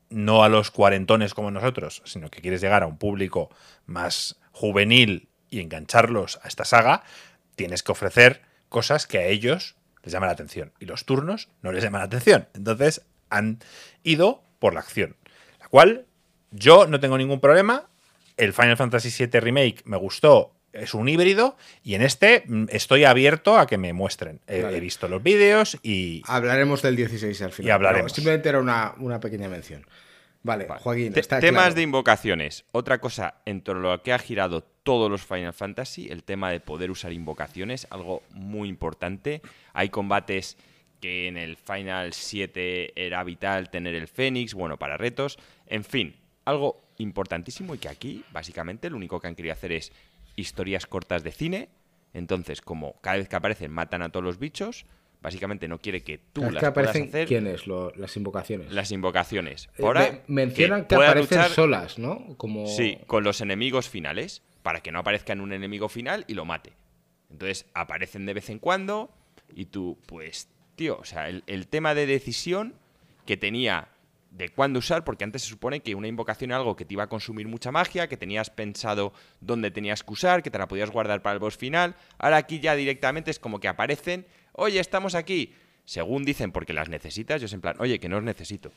[0.09, 3.49] no a los cuarentones como nosotros, sino que quieres llegar a un público
[3.85, 7.03] más juvenil y engancharlos a esta saga,
[7.55, 10.73] tienes que ofrecer cosas que a ellos les llaman la atención.
[10.79, 12.47] Y los turnos no les llaman la atención.
[12.53, 13.59] Entonces han
[14.03, 15.17] ido por la acción.
[15.59, 16.05] La cual
[16.51, 17.89] yo no tengo ningún problema.
[18.37, 20.53] El Final Fantasy VII Remake me gustó.
[20.71, 24.39] Es un híbrido y en este mm, estoy abierto a que me muestren.
[24.47, 24.77] He, Vale.
[24.77, 27.67] he visto los vídeos y Hablaremos del 16 al final.
[27.67, 28.13] Y hablaremos.
[28.13, 29.85] simplemente era una, una pequeña mención.
[30.43, 30.79] Vale, Vale.
[30.81, 31.75] Joaquín, Te- está temas claro.
[31.75, 32.63] de invocaciones.
[32.71, 36.49] Otra cosa en torno a lo que ha girado todos los Final Fantasy, el tema
[36.51, 39.41] de poder usar invocaciones, algo muy importante.
[39.73, 40.57] Hay combates
[41.01, 45.37] que en el Final 7 era vital tener el Fénix, bueno, para retos.
[45.67, 49.91] En fin, algo importantísimo y que aquí, básicamente, lo único que han querido hacer es
[50.35, 51.69] historias cortas de cine.
[52.13, 54.85] Entonces, como cada vez que aparecen matan a todos los bichos,
[55.21, 57.27] básicamente no quiere que tú las que puedas hacer.
[57.27, 57.65] ¿quiénes?
[57.67, 58.71] Las invocaciones.
[58.71, 59.69] Las invocaciones.
[59.77, 62.35] Eh, me- mencionan que, aparecen luchar- solas, ¿no?
[62.37, 62.67] Como...
[62.67, 66.45] Sí, con los enemigos finales, para que no aparezca en un enemigo final y lo
[66.45, 66.73] mate.
[67.29, 69.09] Entonces aparecen de vez en cuando
[69.55, 70.49] y tú, pues,
[70.81, 72.73] tío, o sea, el, el tema de decisión
[73.27, 73.89] que tenía
[74.31, 77.03] de cuándo usar, porque antes se supone que una invocación era algo que te iba
[77.03, 80.89] a consumir mucha magia, que tenías pensado dónde tenías que usar, que te la podías
[80.89, 81.95] guardar para el boss final.
[82.17, 85.53] Ahora aquí ya directamente es como que aparecen, oye, estamos aquí.
[85.85, 88.71] Según dicen, porque las necesitas, yo es en plan, oye, que no os necesito.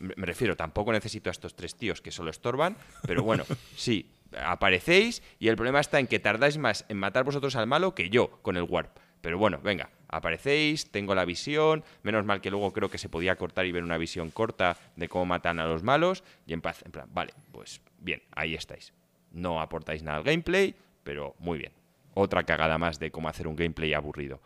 [0.00, 2.76] Me me refiero, tampoco necesito a estos tres tíos que solo estorban,
[3.06, 3.44] pero bueno,
[3.76, 7.94] sí, aparecéis y el problema está en que tardáis más en matar vosotros al malo
[7.94, 8.98] que yo con el warp.
[9.24, 13.36] Pero bueno, venga, aparecéis, tengo la visión, menos mal que luego creo que se podía
[13.36, 16.82] cortar y ver una visión corta de cómo matan a los malos y en paz,
[16.84, 18.92] en plan, vale, pues bien, ahí estáis.
[19.32, 21.72] No aportáis nada al gameplay, pero muy bien.
[22.14, 24.40] Otra cagada más de cómo hacer un gameplay aburrido.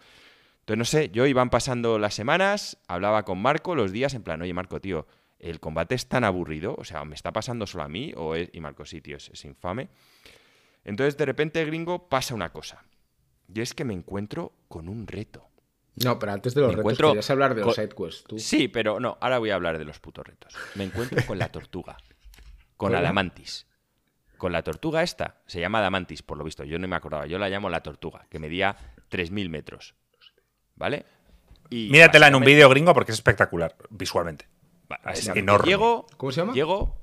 [0.60, 4.40] Entonces, no sé, yo iban pasando las semanas, hablaba con Marco los días, en plan,
[4.42, 5.06] oye, Marco, tío,
[5.38, 8.12] el combate es tan aburrido, o sea, ¿me está pasando solo a mí?
[8.16, 8.50] O es...
[8.52, 9.88] Y Marco, sí, es, es infame.
[10.84, 12.82] Entonces, de repente, gringo, pasa una cosa.
[13.52, 15.47] Y es que me encuentro con un reto.
[16.04, 18.38] No, pero antes de los Me retos, encuentro querías hablar de los sidequests, tú.
[18.38, 20.54] Sí, pero no, ahora voy a hablar de los putos retos.
[20.74, 21.96] Me encuentro con la tortuga.
[22.76, 22.94] Con.
[22.94, 23.66] Adamantis.
[24.36, 25.40] Con la tortuga esta.
[25.46, 26.62] Se llama Adamantis, por lo visto.
[26.64, 27.26] Yo no me acordaba.
[27.26, 28.76] Yo la llamo la tortuga, que medía
[29.10, 29.94] 3.000 metros.
[30.76, 31.04] ¿Vale?
[31.70, 34.46] Y míratela en un vídeo gringo porque es espectacular visualmente.
[34.90, 35.66] Va- Es enorme.
[35.68, 36.52] Llego, ¿Cómo se llama?
[36.54, 36.96] Llego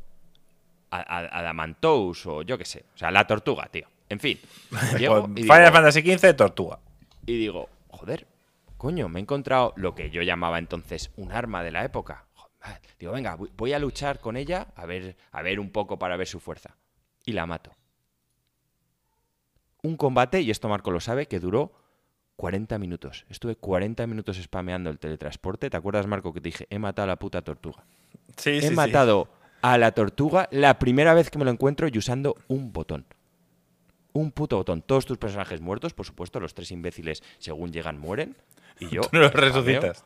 [0.92, 2.86] a, a, Adamantous o yo qué sé.
[2.96, 3.88] O sea, la tortuga, tío.
[4.10, 4.40] En fin.
[4.98, 6.80] Llego Con y Final digo, Fantasy XV, Tortuga.
[7.26, 8.28] y digo, joder,
[8.86, 12.28] coño, me he encontrado lo que yo llamaba entonces un arma de la época.
[12.36, 16.16] Joder, Digo, venga, voy- a luchar con ella a ver, a ver un poco para
[16.18, 16.76] ver su fuerza.
[17.26, 17.72] Y la mato.
[19.82, 21.72] Un combate, y esto Marco lo sabe, que duró
[22.36, 23.26] 40 minutos.
[23.28, 25.72] Estuve 40 minutos spameando el teletransporte.
[25.72, 27.84] ¿Te acuerdas, Marco, que te dije, he matado a la puta tortuga?
[28.38, 29.30] Sí, he matado
[29.64, 33.04] a la tortuga la primera vez que me lo encuentro y usando un botón.
[34.14, 34.84] Un puto botón.
[34.84, 38.36] Todos tus personajes muertos, por supuesto, los tres imbéciles, según llegan, mueren.
[38.80, 39.02] Y yo.
[39.02, 40.04] Tú no los resucitas.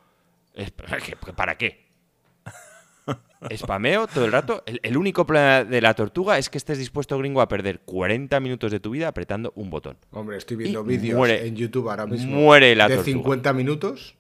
[0.54, 0.72] Es-
[1.06, 1.88] ¿qué- ¿Para qué?
[3.56, 4.64] Spameo todo el rato.
[4.66, 8.40] El, el único problema de la tortuga es que estés dispuesto, gringo, a perder 40
[8.42, 9.98] minutos de tu vida apretando un botón.
[10.12, 12.36] Hombre, estoy viendo vídeos en YouTube ahora mismo.
[12.36, 13.14] muere la De tortuga.
[13.14, 14.16] 50 minutos.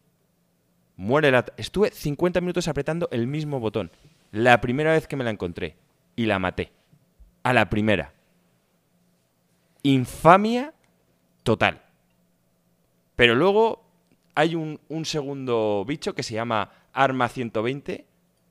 [0.96, 1.46] Muere la.
[1.58, 3.92] Estuve 50 minutos apretando el mismo botón.
[4.32, 5.76] La primera vez que me la encontré.
[6.16, 6.72] Y la maté.
[7.44, 8.14] A la primera.
[9.84, 10.74] Infamia
[11.44, 11.82] total.
[13.16, 13.89] Pero luego
[14.40, 18.06] hay un, un segundo bicho que se llama Arma 120,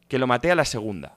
[0.07, 1.17] que lo maté a la segunda.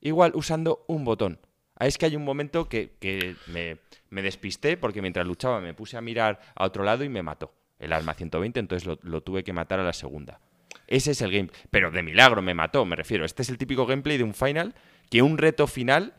[0.00, 1.38] Igual usando un botón.
[1.76, 3.78] Ah, Es que hay un momento que, que me,
[4.10, 7.54] me despisté porque mientras luchaba me puse a mirar a otro lado y me mató.
[7.78, 10.40] El arma 120, entonces lo, lo tuve que matar a la segunda.
[10.88, 11.50] Ese es el game.
[11.70, 13.24] Pero de milagro me mató, me refiero.
[13.24, 14.74] Este es el típico gameplay de un final
[15.10, 16.14] que un reto final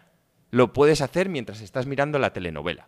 [0.51, 2.87] lo puedes hacer mientras estás mirando la telenovela.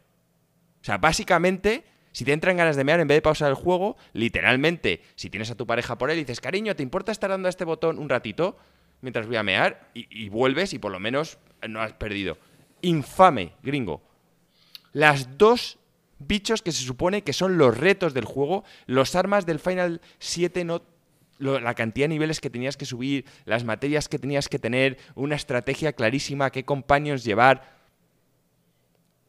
[0.79, 1.83] O sea, básicamente,
[2.15, 5.51] si te entran ganas de mear, en vez de pausar el juego, literalmente, si tienes
[5.51, 7.99] a tu pareja por él y dices, cariño, ¿te importa estar dando a este botón
[7.99, 8.55] un ratito
[9.01, 9.89] mientras voy a mear?
[9.93, 12.37] Y, vuelves y por lo menos no has perdido.
[12.83, 14.01] Infame, gringo.
[14.93, 15.77] Las dos
[16.17, 20.63] bichos que se supone que son los retos del juego, los armas del Final 7
[20.63, 20.83] no
[21.37, 25.35] la cantidad de niveles que tenías que subir, las materias que tenías que tener, una
[25.35, 27.75] estrategia clarísima, qué compañeros llevar.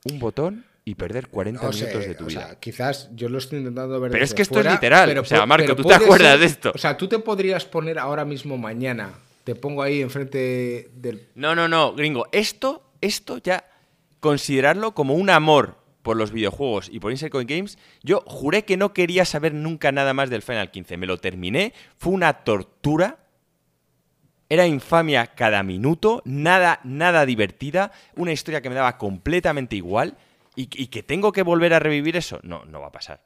[0.04, 2.46] Un botón y perder 40 No sé, minutos de tu o vida.
[2.46, 5.08] sea, quizás yo lo estoy intentando ver Pero es que esto es literal.
[5.08, 6.72] pero O sea, Marco, pero ¿tú te acuerdas ser- de esto?
[6.74, 11.26] O sea, tú te podrías poner ahora mismo mañana Te pongo ahí enfrente del...
[11.34, 12.26] No, no, no, gringo.
[12.30, 13.64] Esto, esto ya,
[14.20, 18.76] considerarlo como un amor por los videojuegos y por Insert Coin Games, yo juré que
[18.76, 20.96] no quería saber nunca nada más del Final 15.
[20.98, 23.18] Me lo terminé, fue una tortura.
[24.48, 30.16] Era infamia cada minuto, nada, nada divertida, una historia que me daba completamente igual
[30.56, 32.40] y, y que tengo que volver a revivir eso.
[32.42, 33.22] No, no va a pasar.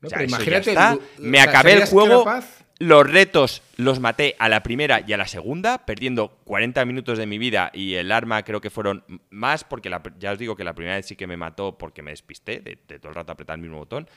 [0.00, 0.98] No, O sea, pero eso ya imagínate, está.
[1.18, 2.24] Me acabé el ¿serías juego.
[2.24, 2.64] capaz?
[2.78, 7.26] Los retos los maté a la primera y a la segunda, perdiendo 40 minutos de
[7.26, 10.64] mi vida y el arma creo que fueron más, porque la ya os digo que
[10.64, 13.30] la primera vez sí que me mató porque me despisté de, de todo el rato
[13.30, 14.08] apretar el mismo botón.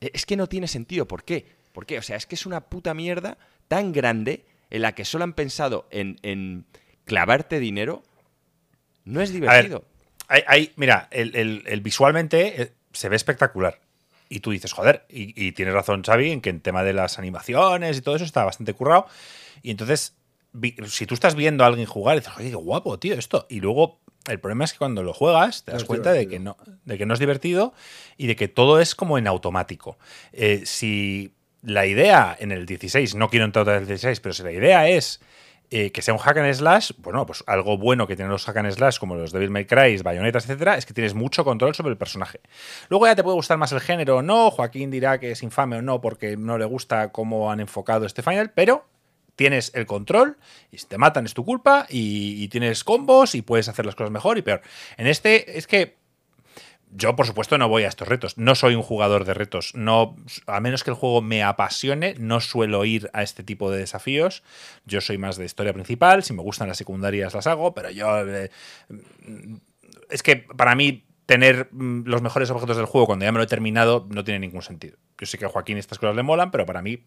[0.00, 1.06] Eh, Es que no tiene sentido.
[1.06, 1.46] ¿Por qué?
[1.72, 1.98] ¿Por qué?
[1.98, 5.34] O sea, es que es una puta mierda tan grande en la que solo han
[5.34, 6.66] pensado en, en
[7.04, 8.02] clavarte dinero.
[9.04, 9.84] No es A ver, divertido.
[10.28, 13.80] Hay- hay- mira, el, el- el visualmente eh, se ve espectacular.
[14.28, 17.18] Y tú dices, joder, y, y tienes razón, Xavi, en que en tema de las
[17.18, 19.06] animaciones y todo eso está bastante currado.
[19.62, 20.14] Y entonces,
[20.88, 23.46] si tú estás viendo a alguien jugar, dices, oye, qué guapo, tío, esto.
[23.50, 26.56] Y luego, el problema es que cuando lo juegas, te das cuenta de que, no,
[26.84, 27.74] de que no es divertido
[28.16, 29.98] y de que todo es como en automático.
[30.32, 34.42] Eh, si la idea en el 16, no quiero entrar en el 16, pero si
[34.42, 35.20] la idea es
[35.70, 38.58] eh, que sea un hack and slash, bueno, pues algo bueno que tienen los hack
[38.58, 41.90] and slash como los Devil May Cry, Bayonetas, etcétera, es que tienes mucho control sobre
[41.90, 42.40] el personaje.
[42.88, 45.76] Luego ya te puede gustar más el género o no, Joaquín dirá que es infame
[45.76, 48.86] o no porque no le gusta cómo han enfocado este final, pero
[49.36, 50.38] tienes el control
[50.70, 53.94] y si te matan es tu culpa y, y tienes combos y puedes hacer las
[53.94, 54.62] cosas mejor y peor.
[54.96, 55.96] En este es que
[56.96, 58.38] yo, por supuesto, no voy a estos retos.
[58.38, 59.72] No soy un jugador de retos.
[59.74, 60.16] No,
[60.46, 64.42] a menos que el juego me apasione, no suelo ir a este tipo de desafíos.
[64.86, 66.22] Yo soy más de historia principal.
[66.22, 68.26] Si me gustan las secundarias, las hago, pero yo.
[68.28, 68.50] eh,
[70.10, 73.44] es que para mí, tener mm, los mejores objetos del juego cuando ya me lo
[73.44, 74.96] he terminado no tiene ningún sentido.
[75.18, 77.02] Yo sé que a Joaquín estas cosas le molan, pero para mí.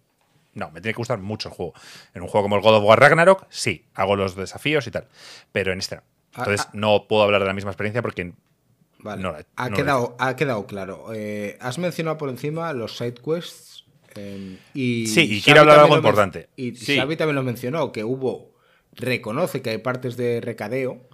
[0.53, 1.73] No, me tiene que gustar mucho el juego.
[2.15, 5.07] En un juego como el God of War Ragnarok, sí, hago los desafíos y tal.
[5.51, 6.01] Pero en este no.
[6.35, 6.71] Entonces, Ah, ah.
[6.73, 8.33] no puedo hablar de la misma experiencia porque
[9.07, 9.21] Vale.
[9.23, 11.05] No la- ha, no la quedado, ha quedado claro.
[11.13, 13.85] Eh, has mencionado por encima los side quests.
[14.15, 16.49] eh, y Sí, y Xavi quiero hablar también algo importante.
[16.55, 16.95] Y Sí.
[16.97, 18.55] Xavi también lo mencionó, que hubo.
[18.93, 21.07] Reconoce que hay partes de recadeo.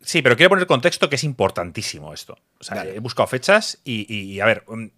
[0.00, 2.36] Sí, pero quiero poner contexto que es importantísimo esto.
[2.58, 2.96] O sea, Dale.
[2.96, 4.90] he buscado fechas y, y, a ver, um,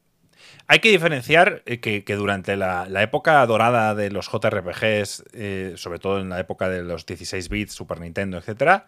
[0.67, 5.73] hay que diferenciar eh, que, que durante la, la época dorada de los JRPGs, eh,
[5.77, 8.87] sobre todo en la época de los 16 bits, Super Nintendo, etcétera,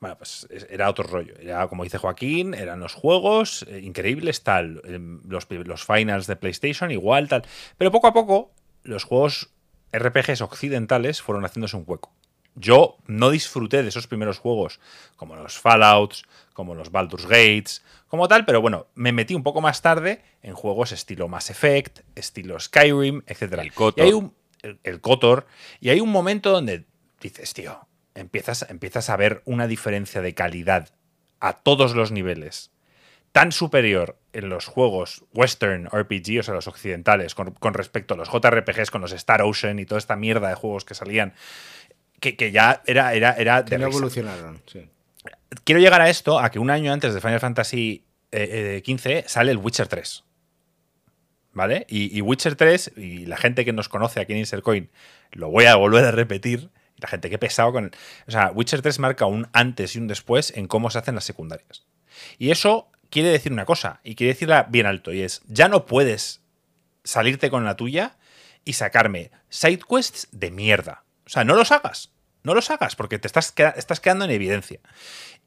[0.00, 1.34] bueno, pues es- era otro rollo.
[1.38, 4.80] Era, como dice Joaquín, eran los juegos eh, increíbles, tal.
[4.84, 7.44] em, Los, los finals de PlayStation, igual, tal.
[7.78, 9.50] Pero poco a poco, los juegos
[9.92, 12.12] RPGs occidentales fueron haciéndose un hueco.
[12.56, 14.80] Yo no disfruté de esos primeros juegos,
[15.16, 19.60] como los Fallouts, como los Baldur's Gates, como tal, pero bueno, me metí un poco
[19.60, 23.52] más tarde en juegos estilo Mass Effect, estilo Skyrim, etc.
[23.60, 24.04] El KOTOR.
[24.04, 25.46] Y hay un, el, el KOTOR,
[25.80, 26.86] y hay un momento donde
[27.20, 27.86] dices, tío,
[28.20, 30.90] empiezas, empiezas a ver una diferencia de calidad
[31.40, 32.70] a todos los niveles
[33.32, 38.16] tan superior en los juegos western RPG, o sea, los occidentales, con, con respecto a
[38.16, 41.34] los JRPGs, con los Star Ocean y toda esta mierda de juegos que salían,
[42.18, 44.60] que, que ya era, era, era de Que no evolucionaron.
[44.66, 44.88] Sí.
[45.64, 49.28] Quiero llegar a esto, a que un año antes de Final Fantasy eh, eh, XV
[49.28, 50.24] sale el Witcher 3.
[51.52, 51.84] ¿Vale?
[51.88, 54.90] Y, y Witcher 3, y la gente que nos conoce aquí en Insercoin,
[55.32, 56.70] lo voy a volver a repetir.
[57.00, 57.84] La gente que pesado con.
[57.84, 57.90] el-
[58.26, 61.24] O sea, Witcher 3 marca un antes y un después en cómo se hacen las
[61.24, 61.86] secundarias.
[62.38, 65.86] Y eso quiere decir una cosa, y quiere decirla bien alto, y es: ya no
[65.86, 66.42] puedes
[67.04, 68.18] salirte con la tuya
[68.64, 71.04] y sacarme side quests de mierda.
[71.26, 72.12] O sea, no los hagas.
[72.42, 74.80] No los hagas porque te estás, estás quedando en evidencia.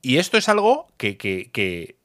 [0.02, 1.98] Y esto es algo que, que- que-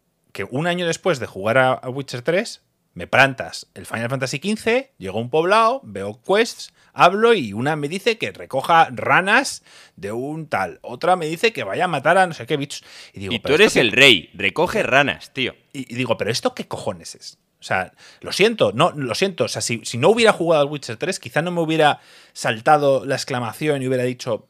[0.51, 2.63] un año después de jugar a Witcher 3,
[2.99, 7.77] me plantas el Final Fantasy XV, llego a un poblado, veo quests, hablo y una
[7.77, 9.63] me dice que recoja ranas
[9.95, 12.83] de un tal, otra me dice que vaya a matar a no sé qué bichos.
[13.13, 15.55] Y, digo, y tú "¿Pero eres el rey, recoge ranas, tío.
[15.73, 17.39] y, y digo, pero ¿esto qué cojones es?
[17.61, 19.45] O sea, lo siento, no, lo siento.
[19.45, 22.01] O sea, si, si no hubiera jugado al Witcher 3, quizá no me hubiera
[22.33, 24.49] saltado la exclamación y hubiera dicho,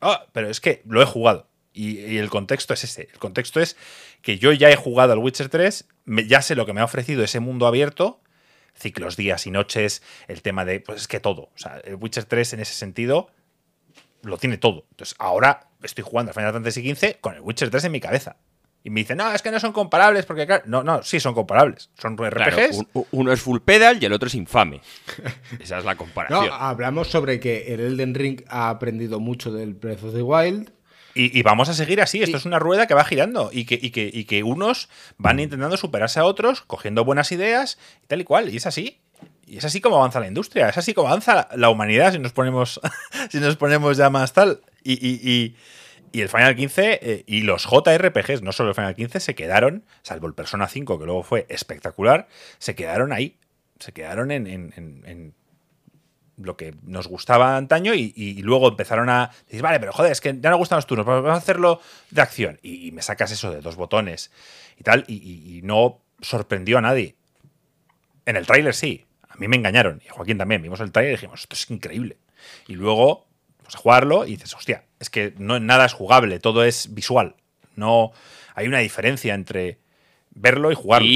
[0.00, 1.48] ah, pero es que lo he jugado.
[1.74, 3.08] Y, y el contexto es ese.
[3.12, 3.76] El contexto es
[4.20, 6.84] que yo ya he jugado al Witcher 3, me- ya sé lo que me ha
[6.84, 8.20] ofrecido ese mundo abierto,
[8.74, 11.42] ciclos, días y noches, el tema de, pues es que todo.
[11.54, 13.30] O sea, el Witcher 3 en ese sentido
[14.22, 14.84] lo tiene todo.
[14.90, 18.36] Entonces, ahora estoy jugando a Final Fantasy XV con el Witcher 3 en mi cabeza.
[18.84, 21.34] Y me dicen, no, es que no son comparables, porque claro, no, no, sí son
[21.34, 21.88] comparables.
[22.00, 22.34] Son RPGs.
[22.34, 24.80] Claro, un- uno es full pedal y el otro es infame.
[25.60, 26.48] Esa es la No, comparación.
[26.52, 30.72] hablamos sobre que el Elden Ring ha aprendido mucho del Breath of the Wild.
[31.14, 32.22] Y, y vamos a seguir así.
[32.22, 34.88] Esto es una rueda que va girando y que, y que, y que unos
[35.18, 38.48] van intentando superarse a otros, cogiendo buenas ideas y tal y cual.
[38.52, 39.00] Y es así.
[39.46, 42.32] Y es así como avanza la industria, es así como avanza la humanidad si nos
[42.32, 42.80] ponemos,
[43.30, 44.60] si nos ponemos ya más tal.
[44.82, 45.56] Y, y, y,
[46.12, 49.84] y el Final 15 eh, y los JRPGs, no solo el Final 15, se quedaron,
[50.02, 53.36] salvo el Persona 5, que luego fue espectacular, se quedaron ahí.
[53.78, 55.34] Se quedaron en- en
[56.36, 60.36] lo que nos gustaba antaño y, luego empezaron a decir, vale, pero joder, es que
[60.40, 61.80] ya no gustan los turnos, vamos a hacerlo
[62.10, 62.58] de acción.
[62.62, 64.30] Y, me sacas eso de dos botones
[64.78, 67.16] y tal, y, no sorprendió a nadie.
[68.26, 71.12] En el tráiler sí, a mí me engañaron, y a Joaquín también, vimos el tráiler
[71.12, 72.18] y dijimos, esto es increíble.
[72.66, 73.26] Y luego,
[73.62, 77.36] pues a jugarlo y dices, hostia, es que no nada es jugable, todo es visual.
[77.74, 78.12] No
[78.54, 79.78] hay una diferencia entre
[80.30, 81.08] verlo y jugarlo.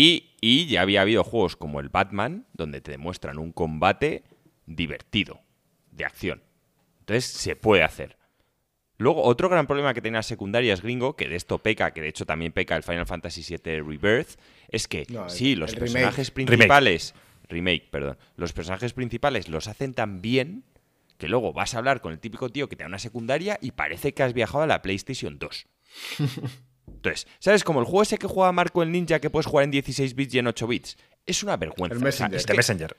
[0.49, 4.23] Y ya había habido juegos como el Batman, donde te demuestran un combate
[4.67, 5.41] divertido,
[5.91, 6.43] de acción.
[7.01, 8.17] Entonces se puede hacer.
[8.99, 12.25] Luego, otro gran problema que tenía secundarias gringo, que de esto peca, que de hecho
[12.25, 14.39] también peca el Final Fantasy VII Rebirth,
[14.69, 15.93] es que No, el- sí, los remake.
[15.93, 17.15] personajes principales,
[17.49, 17.89] remake.
[17.91, 20.65] perdón, los personajes principales los hacen tan bien
[21.19, 23.71] que luego vas a hablar con el típico tío que te da una secundaria y
[23.73, 25.67] parece que has viajado a la PlayStation 2.
[26.87, 27.65] Entonces, ¿sabes?
[27.65, 30.35] Como el juego ese que juega Marco el Ninja que puedes jugar en 16 bits
[30.35, 30.97] y en 8 bits.
[31.27, 31.97] Es una vergüenza.
[31.97, 32.35] El O sea, Messenger.
[32.35, 32.97] es Este que Messenger.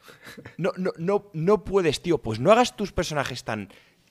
[0.57, 2.17] no, no, no, no puedes, tío.
[2.21, 3.69] Pues no hagas tus personajes tan,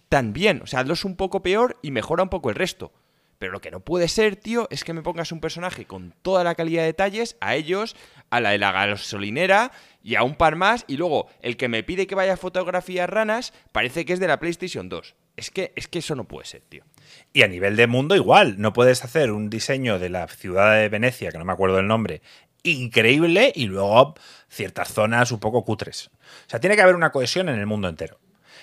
[0.08, 0.62] tan bien.
[0.62, 2.92] O sea, hazlos un poco peor y mejora un poco el resto.
[3.38, 6.42] Pero lo que no puede ser, tío, es que me pongas un personaje con toda
[6.42, 7.94] la calidad de detalles, a ellos,
[8.30, 9.72] a la de la gasolinera
[10.02, 13.12] y a un par más, y luego el que me pide que vaya a fotografiar
[13.12, 15.14] ranas parece que es de la PlayStation 2.
[15.36, 16.84] Es que, es que eso no puede ser, tío.
[17.32, 20.88] Y a nivel de mundo igual, no puedes hacer un diseño de la ciudad de
[20.88, 22.22] Venecia, que no me acuerdo el nombre,
[22.62, 24.14] increíble y luego
[24.48, 26.10] ciertas zonas un poco cutres.
[26.46, 28.18] O sea, tiene que haber una cohesión en el mundo entero.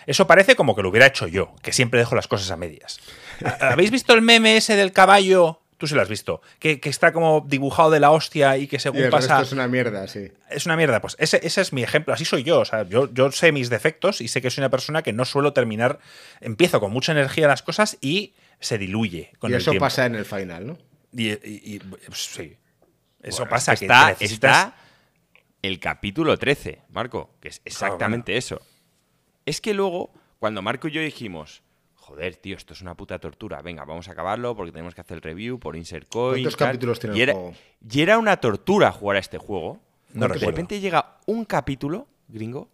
[0.06, 3.00] Eso parece como que lo hubiera hecho yo, que siempre dejo las cosas a medias.
[3.62, 5.63] ¿Habéis visto el meme ese del caballo?
[5.84, 6.42] Tú sí lo has visto.
[6.60, 9.40] Que, que está como dibujado de la hostia y que Y según el pasa...
[9.40, 10.32] resto es una mierda, sí.
[10.50, 11.02] Es una mierda.
[11.02, 12.14] Pues ese, ese es mi ejemplo.
[12.14, 12.62] Así soy yo.
[12.62, 15.26] O sea, yo, yo sé mis defectos y sé que soy una persona que no
[15.26, 16.00] suelo terminar.
[16.40, 19.84] Empiezo con mucha energía las cosas y se diluye con y el eso tiempo.
[19.88, 20.78] pasa en el final, ¿no?
[21.12, 21.40] Y, y-
[21.76, 22.56] y, pues, sí.
[23.22, 23.74] Eso Bueno, pasa.
[23.74, 24.76] es Que que está, necesitas- está
[25.64, 28.62] el capítulo 13, Marco, que es exactamente eso.
[29.46, 31.63] Es que luego, cuando Marco y yo dijimos,
[32.04, 35.16] joder, tío, esto es una puta tortura, venga, vamos a acabarlo porque tenemos que hacer
[35.16, 36.44] el review por Insert Coin.
[36.44, 36.68] ¿Cuántos tal".
[36.70, 37.54] capítulos tiene y el era, juego?
[37.90, 39.80] y era una tortura jugar a este juego.
[40.12, 42.70] No de repente llega un capítulo, gringo,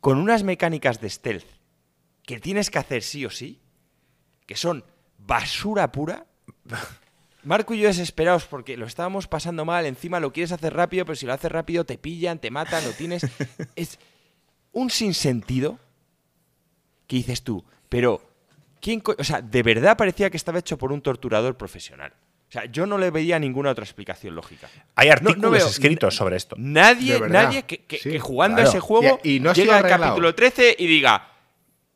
[0.00, 1.46] con unas mecánicas de stealth
[2.24, 3.60] que tienes que hacer sí o sí,
[4.46, 4.82] que son
[5.18, 6.26] basura pura.
[7.44, 11.16] Marco y yo desesperados porque lo estábamos pasando mal, encima lo quieres hacer rápido, pero
[11.16, 13.26] si lo haces rápido te pillan, te matan, lo tienes.
[13.76, 13.98] Es
[14.72, 15.78] un sinsentido
[17.06, 18.27] que dices tú, pero
[18.80, 22.12] ¿quién co- O sea, de verdad parecía que estaba hecho por un torturador profesional.
[22.48, 24.68] O sea, yo no le veía ninguna otra explicación lógica.
[24.94, 26.56] Hay artículos no veo- escritos sobre esto.
[26.58, 28.68] Nadie, nadie que, que- sí, que jugando claro.
[28.68, 31.30] a ese juego Y- no llega al capítulo 13 y diga,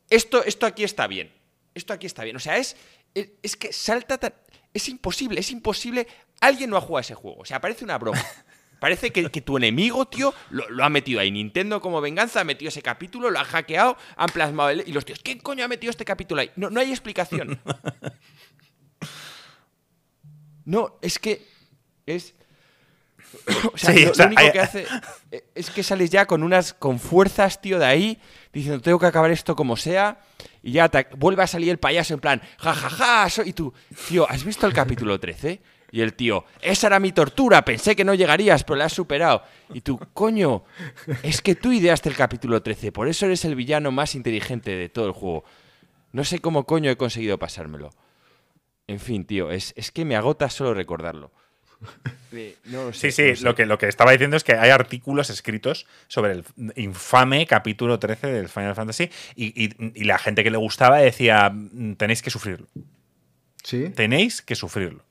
[0.09, 1.31] esto, esto aquí está bien,
[1.73, 2.35] esto aquí está bien.
[2.35, 2.75] O sea, es,
[3.15, 4.33] es, es que salta tan...
[4.73, 6.07] Es imposible, es imposible.
[6.41, 7.39] Alguien no ha jugado a ese juego.
[7.41, 8.19] O sea, parece una broma.
[8.83, 11.31] Parece que, que tu enemigo, tío, lo, lo ha metido ahí.
[11.31, 14.83] Nintendo como venganza ha metido ese capítulo, lo ha hackeado, han plasmado el...
[14.85, 16.51] Y los tíos, ¿quién coño ha metido este capítulo ahí?
[16.57, 17.61] No, no hay explicación.
[20.65, 21.45] No, es que
[22.05, 22.33] es...
[23.73, 24.85] O sea, Sí, lo, o sea, lo único hay- que hace
[25.31, 28.19] eh, es que sales ya con unas con fuerzas, tío, de ahí,
[28.51, 30.19] diciendo, tengo que acabar esto como sea,
[30.61, 33.49] y ya te, vuelve a salir el payaso en plan, jajaja, soy...
[33.49, 33.73] y tú,
[34.09, 35.61] tío, ¿has visto el capítulo 13?
[35.93, 39.43] Y el tío, esa era mi tortura, pensé que no llegarías, pero la has superado.
[39.75, 40.63] Y tú, coño,
[41.21, 44.89] es que tú ideaste el capítulo 13, por eso eres el villano más inteligente de
[44.89, 45.43] todo el juego.
[46.11, 47.91] No sé cómo coño he conseguido pasármelo.
[48.87, 51.31] En fin, tío, es, es que me agota solo recordarlo.
[52.35, 53.45] Eh, no lo sé, Sí, no sí, sé.
[53.45, 56.43] lo que, lo que estaba diciendo es que hay artículos escritos sobre el
[56.75, 61.51] infame capítulo 13 del Final Fantasy y, y- y la gente que le gustaba decía,
[61.51, 62.65] "Mm, tenéis que sufrirlo,
[63.63, 63.91] Sí.
[63.95, 65.03] tenéis que sufrirlo.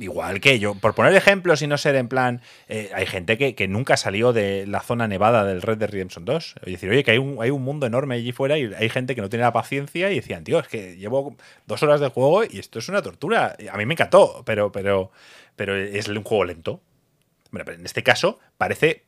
[0.00, 3.54] Igual que yo, por poner ejemplos y no ser en plan, eh, hay gente que,
[3.54, 6.54] que nunca salió de la zona nevada del Red Dead Redemption 2.
[6.62, 9.14] Es decir, oye, que hay un, hay un mundo enorme allí fuera y hay gente
[9.14, 12.44] que no tiene la paciencia y decían, tío, es que llevo dos horas de juego
[12.44, 13.56] y esto es una tortura.
[13.72, 15.10] A mí me encantó, pero, pero,
[15.56, 16.80] pero es un juego lento.
[17.50, 19.04] Bueno, pero en este caso parece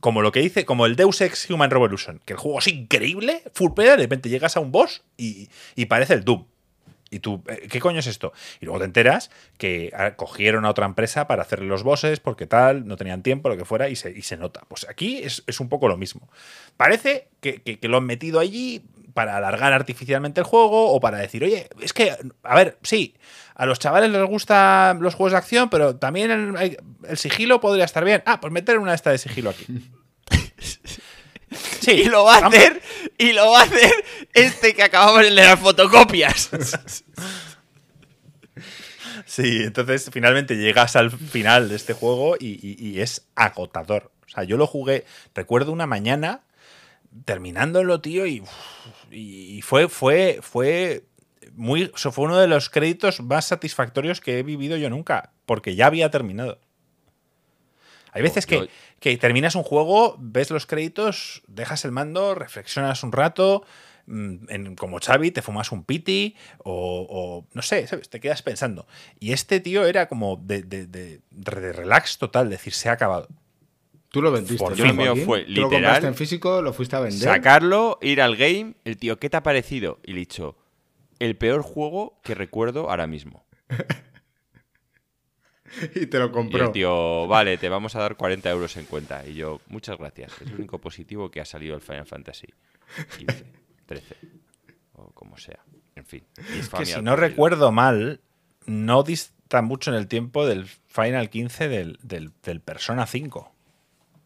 [0.00, 3.42] como lo que dice, como el Deus Ex Human Revolution, que el juego es increíble,
[3.54, 6.44] full de repente llegas a un boss y, y parece el Doom.
[7.14, 8.32] Y tú, eh, ¿qué coño es esto?
[8.60, 12.46] Y luego te enteras que ah, cogieron a otra empresa para hacerle los bosses porque
[12.46, 14.62] tal, no tenían tiempo, lo que fuera, y se, y se nota.
[14.68, 16.28] Pues aquí es, es un poco lo mismo.
[16.76, 18.82] Parece que, que- lo han metido allí
[19.14, 22.10] para alargar artificialmente el juego o para decir, oye, es que,
[22.42, 23.14] a ver, sí,
[23.54, 26.78] a los chavales les gustan los juegos de acción, pero también el,
[27.08, 28.24] el sigilo podría estar bien.
[28.26, 29.66] Ah, pues meter una esta de sigilo aquí.
[31.80, 32.80] Sí, y lo va a hacer,
[33.18, 33.92] y lo va a hacer
[34.32, 36.50] este que acabamos de las fotocopias.
[39.26, 44.10] Sí, entonces finalmente llegas al final de este juego y, y- y es agotador.
[44.26, 45.04] O sea, yo lo jugué,
[45.34, 46.42] recuerdo una mañana
[47.24, 48.42] terminándolo, tío, y,
[49.10, 51.04] y fue, fue, fue
[51.54, 55.32] muy, o sea, fue uno de los créditos más satisfactorios que he vivido yo nunca,
[55.46, 56.58] porque ya había terminado.
[58.12, 58.68] Hay veces que,
[59.00, 63.64] que terminas un juego, ves los créditos, dejas el mando, reflexionas un rato,
[64.06, 68.08] mm, en- como Xavi, te fumas un piti o, o no sé, ¿sabes?
[68.08, 68.86] Te quedas pensando.
[69.20, 73.28] Y este tío era como de, de- de- de relax total, decir, se ha acabado.
[74.10, 74.58] Tú lo vendiste.
[74.58, 74.96] Por ¿no, fin.
[74.96, 77.18] mío fue Tú lo literal compraste en físico, lo fuiste a vender.
[77.20, 79.98] Sacarlo, ir al game, el tío, ¿qué te ha parecido?
[80.04, 80.56] Y le he dicho,
[81.18, 83.44] el peor juego que recuerdo ahora mismo.
[85.94, 86.66] y te lo Y compró.
[86.66, 89.26] el tío, vale, te vamos a dar 40 euros en cuenta.
[89.26, 90.32] Y yo, muchas gracias.
[90.40, 92.48] Es el único positivo que ha salido el Final Fantasy
[93.18, 93.44] 15,
[93.86, 94.16] 13
[94.94, 95.58] o como sea.
[95.96, 96.24] En fin.
[96.34, 98.20] Que infamia si no recuerdo mal,
[98.66, 103.52] no dista mucho en el tiempo del Final 15 del, del- del Persona 5.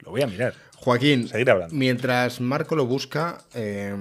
[0.01, 0.55] Lo voy a mirar.
[0.77, 1.75] Joaquín, Seguir hablando.
[1.75, 3.95] mientras Marco lo busca, eh,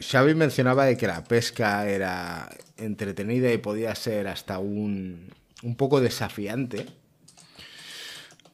[0.00, 5.30] Xavi mencionaba de que la pesca era entretenida y podía ser hasta un,
[5.62, 6.86] un poco desafiante.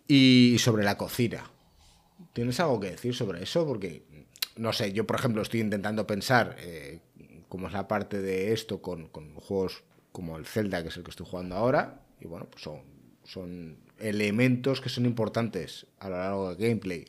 [0.06, 1.50] Y sobre la cocina.
[2.34, 3.66] ¿Tienes algo que decir sobre eso?
[3.66, 4.02] Porque,
[4.56, 7.00] no sé, yo por ejemplo estoy intentando pensar eh,
[7.48, 9.82] cómo es la parte de esto con, con juegos
[10.12, 12.02] como el Zelda, que es el que estoy jugando ahora.
[12.20, 12.82] Y bueno, pues son,
[13.24, 17.06] son elementos que son importantes a lo largo del gameplay.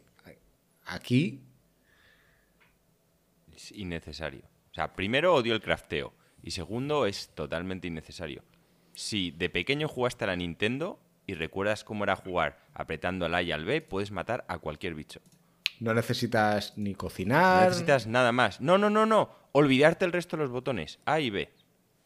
[0.85, 1.41] Aquí,
[3.55, 4.43] Es innecesario.
[4.71, 6.13] O sea, primero odio el crafteo.
[6.43, 8.43] Y segundo, es totalmente innecesario.
[8.95, 13.41] Si de pequeño jugaste a la Nintendo y recuerdas cómo era jugar apretando al A
[13.41, 15.21] y al B, puedes matar a cualquier bicho.
[15.79, 17.67] no necesitas ni No cocinar.
[17.67, 18.61] necesitas nada más.
[18.61, 19.29] No, no, no, no.
[19.51, 20.99] Olvidarte el resto de los botones.
[21.05, 21.51] A y B.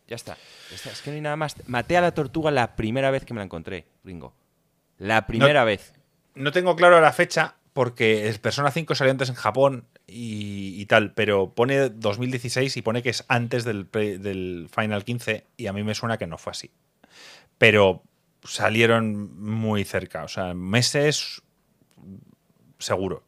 [0.07, 0.35] Ya está.
[0.69, 0.89] Ya está.
[0.91, 1.55] Es que no hay nada más.
[1.67, 4.33] Maté a la tortuga la primera vez que me la encontré, Ringo.
[4.97, 5.93] La primera vez.
[6.33, 11.13] No tengo claro la fecha porque el Persona 5 salió antes en Japón y, tal,
[11.13, 15.83] pero pone 2016 y pone que es antes del, del Final 15 y a mí
[15.83, 16.71] me suena que no fue así.
[17.57, 18.03] Pero
[18.43, 21.41] salieron muy cerca, o sea, meses
[22.79, 23.23] seguro.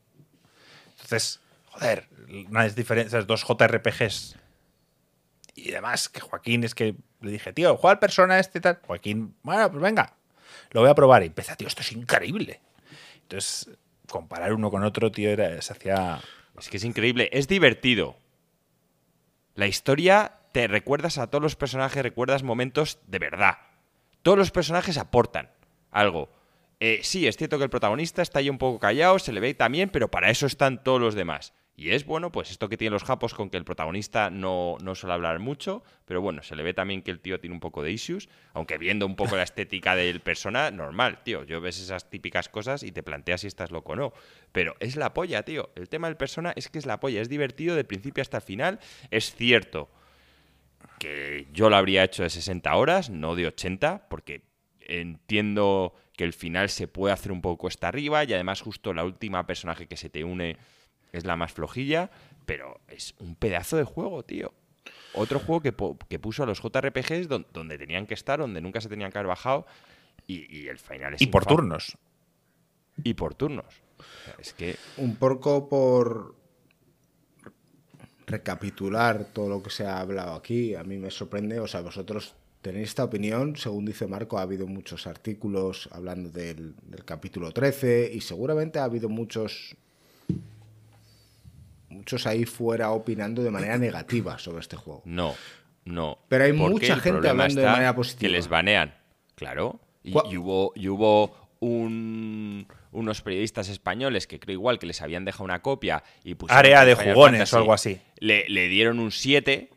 [0.92, 2.08] Entonces, joder,
[2.50, 4.38] una diferencia, dos JRPGs
[5.56, 8.80] y demás, que Joaquín es que le dije, tío, juega al Persona este y tal.
[8.86, 10.16] Joaquín, bueno, pues venga,
[10.72, 11.24] lo voy a probar.
[11.24, 12.62] Y empieza, tío, esto es increíble.
[13.24, 13.70] Entonces,
[14.12, 16.20] comparar uno con otro, tío, era, se hacía.
[16.60, 17.30] Es que es increíble.
[17.32, 18.18] Es divertido.
[19.56, 23.58] La historia te recuerdas a todos los personajes, recuerdas momentos de verdad.
[24.22, 25.50] Todos los personajes aportan
[25.90, 26.30] algo.
[26.80, 29.54] Eh, sí, es cierto que el protagonista está ahí un poco callado, se le ve
[29.54, 31.54] también, pero para eso están todos los demás.
[31.76, 34.94] Y es bueno, pues esto que tienen los japos con que el protagonista no, no
[34.94, 37.82] suele hablar mucho, pero bueno, se le ve también que el tío tiene un poco
[37.82, 41.44] de issues, aunque viendo un poco la estética del persona, normal, tío.
[41.44, 44.14] Yo ves esas típicas cosas y te planteas si estás loco o no.
[44.52, 45.72] Pero es la polla, tío.
[45.76, 48.44] El tema del persona es que es la polla, es divertido de principio hasta el
[48.44, 48.80] final.
[49.10, 49.90] Es cierto
[51.00, 54.44] que yo lo habría hecho de 60 horas, no de 80, porque
[54.82, 59.04] entiendo que el final se puede hacer un poco cuesta arriba y además justo la
[59.04, 60.58] última personaje que se te une
[61.14, 62.10] es la más flojilla,
[62.46, 64.54] pero es un pedazo de juego, tío.
[65.14, 65.74] Otro juego que,
[66.08, 69.18] que puso a los JRPGs don- donde tenían que estar, donde nunca se tenían que
[69.18, 69.66] haber bajado
[70.28, 71.56] y, y el final es Y por infame.
[71.58, 71.98] turnos.
[73.04, 73.66] Y por turnos.
[74.00, 76.36] O sea, es que Un poco por
[78.28, 82.36] recapitular todo lo que se ha hablado aquí, a mí me sorprende, o sea, vosotros
[82.62, 88.12] tenéis esta opinión, según dice Marco, ha habido muchos artículos hablando del, del capítulo 13
[88.14, 89.76] y seguramente ha habido muchos
[91.92, 95.02] muchos ahí fuera opinando de manera negativa sobre este juego.
[95.06, 95.36] No,
[95.86, 96.20] no.
[96.28, 98.28] Pero hay mucha gente hablando de manera positiva.
[98.28, 98.96] Que les banean,
[99.36, 99.80] claro.
[100.04, 105.02] Y, ¿Cuál- y hubo, y hubo un- unos periodistas españoles que creo igual que les
[105.02, 108.02] habían dejado una copia y pusieron Área de Final jugones Fantasy o algo así.
[108.18, 109.70] Le, le dieron un 7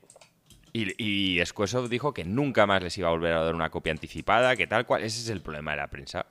[0.73, 1.03] y,
[1.39, 4.57] y Squaresoft dijo que nunca más les iba a volver a dar una copia anticipada,
[4.57, 5.05] que tal cual.
[5.05, 6.27] Ese es el problema de la prensa.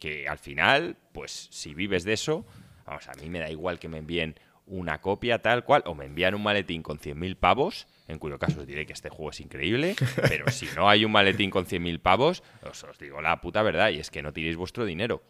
[0.00, 2.44] Que al final, pues si vives de eso,
[2.84, 4.34] vamos, a mí me da igual que me envíen
[4.66, 8.60] una copia tal cual, o me envían un maletín con 100.000 pavos, en cuyo caso
[8.60, 9.94] os diré que este juego es increíble,
[10.28, 13.90] pero si no hay un maletín con 100.000 pavos, os, os digo la puta verdad,
[13.90, 15.22] y es que no tiréis vuestro dinero.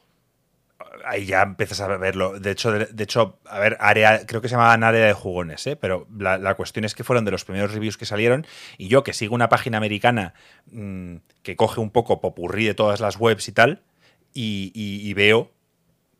[1.06, 2.38] Ahí ya empiezas a verlo.
[2.40, 5.66] De hecho, de, de hecho, a ver, área, creo que se llamaban área de jugones,
[5.66, 5.76] ¿eh?
[5.76, 8.46] pero la, la cuestión es que fueron de los primeros reviews que salieron.
[8.76, 10.34] Y yo, que sigo una página americana
[10.70, 13.82] mm, que coge un poco popurrí de todas las webs y tal,
[14.32, 15.52] y, y- y veo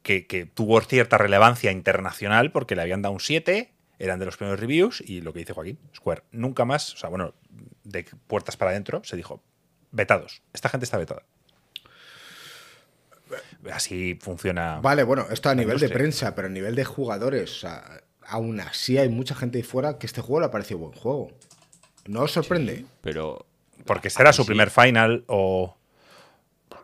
[0.05, 4.37] que, que tuvo cierta relevancia internacional porque le habían dado un 7, eran de los
[4.37, 7.35] primeros reviews y lo que dice Joaquín, Square, nunca más, o sea, bueno,
[7.83, 9.43] de puertas para adentro, se dijo,
[9.91, 11.23] vetados, esta gente está vetada.
[13.73, 14.81] Así funciona.
[14.81, 18.61] Vale, bueno, esto a nivel de prensa, pero a nivel de jugadores, o sea, aún
[18.61, 21.33] así hay mucha gente ahí fuera que este juego le ha parecido buen juego.
[22.07, 22.85] ¿No os sorprende?
[23.01, 23.47] Pero
[23.87, 24.49] Porque será su Sí.
[24.49, 25.77] primer final o...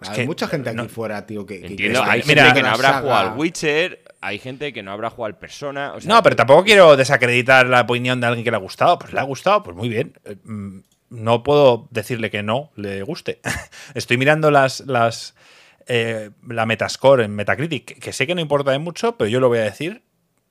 [0.00, 1.66] Es hay que mucha gente aquí fuera, tío, que...
[1.66, 3.00] entiendo, que hay mira, gente que no habrá saga.
[3.02, 5.92] jugado al Witcher, hay gente que no habrá jugado al Persona.
[5.94, 8.98] o sea, No, pero tampoco quiero desacreditar la opinión de alguien que le ha gustado.
[8.98, 10.18] Pues le ha gustado, pues muy bien.
[10.24, 13.40] Eh, mm, No puedo decirle que no le guste.
[13.94, 15.34] Estoy mirando las, las
[15.86, 19.48] eh, la Metascore en Metacritic, que sé que no importa de mucho, pero yo lo
[19.48, 20.02] voy a decir.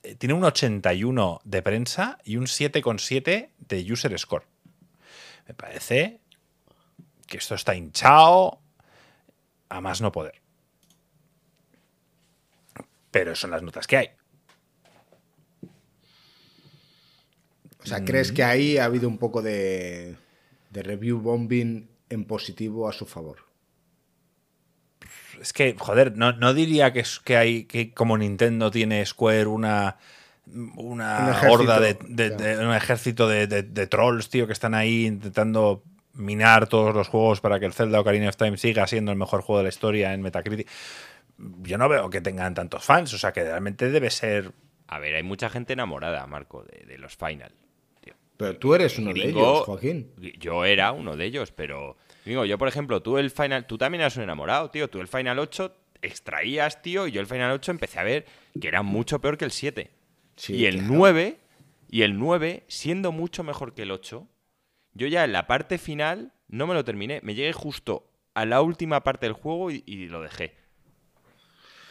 [0.04, 4.44] Eh, Tiene un 81 de prensa y un 7,7 de user score.
[5.48, 6.20] Me parece
[7.28, 8.60] que esto está hinchado
[9.70, 10.42] a más no poder.
[13.12, 14.10] Pero son las notas que hay.
[17.82, 20.16] O sea, ¿crees que ahí ha habido un poco de,
[20.70, 23.38] de review bombing en positivo a su favor?
[25.42, 29.48] Es que, joder, no, no diría que, es, que hay que como Nintendo tiene Square
[29.48, 29.98] una
[30.46, 32.36] una Un ejército, horda de, de- ya.
[32.36, 35.84] de- un ejército de trolls, tío, que están ahí intentando
[36.20, 39.42] minar todos los juegos para que el Zelda Ocarina of Time siga siendo el mejor
[39.42, 40.70] juego de la historia en Metacritic.
[41.62, 44.52] Yo no veo que tengan tantos fans, o sea que realmente debe ser.
[44.88, 47.54] A ver, hay mucha gente enamorada, Marco, de, de los Final.
[48.02, 48.14] tío.
[48.38, 50.12] Pero tú eres uno de ellos, Joaquín.
[50.38, 51.96] Yo era uno de ellos, pero.
[52.26, 53.66] Digo, yo, por ejemplo, tú el Final.
[53.66, 54.90] Tú también eras un enamorado, tío.
[54.90, 58.26] Tú el Final 8 extraías, tío, y yo el Final 8 empecé a ver
[58.60, 59.92] que era mucho peor que el 7.
[60.36, 60.94] Sí, y el claro.
[60.94, 61.38] 9,
[61.90, 64.28] y el 9, siendo mucho mejor que el 8,
[65.00, 67.20] yo ya en la parte final no me lo terminé.
[67.24, 68.06] Me llegué justo
[68.36, 70.54] a la última parte del juego y, y lo dejé.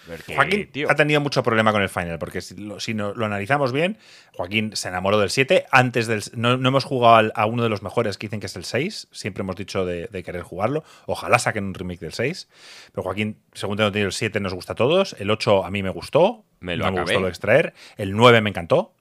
[0.07, 3.13] Porque, Joaquín tío, ha tenido mucho problema con el final, porque si lo, si no-
[3.13, 3.99] lo analizamos bien,
[4.33, 5.67] Joaquín se enamoró del 7.
[5.71, 6.23] Antes del.
[6.35, 8.65] No, no hemos jugado al- a uno de los mejores que dicen que es el
[8.65, 9.09] 6.
[9.13, 10.83] Siempre hemos dicho de, de querer jugarlo.
[11.05, 12.49] Ojalá saquen un remake del 6.
[12.93, 15.15] Pero Joaquín, según tengo entendido, el 7 nos gusta a todos.
[15.19, 16.47] El 8 a mí me gustó.
[16.61, 17.05] Me lo no me acabé.
[17.13, 17.75] gustó lo de extraer.
[17.99, 18.95] El 9 me encantó.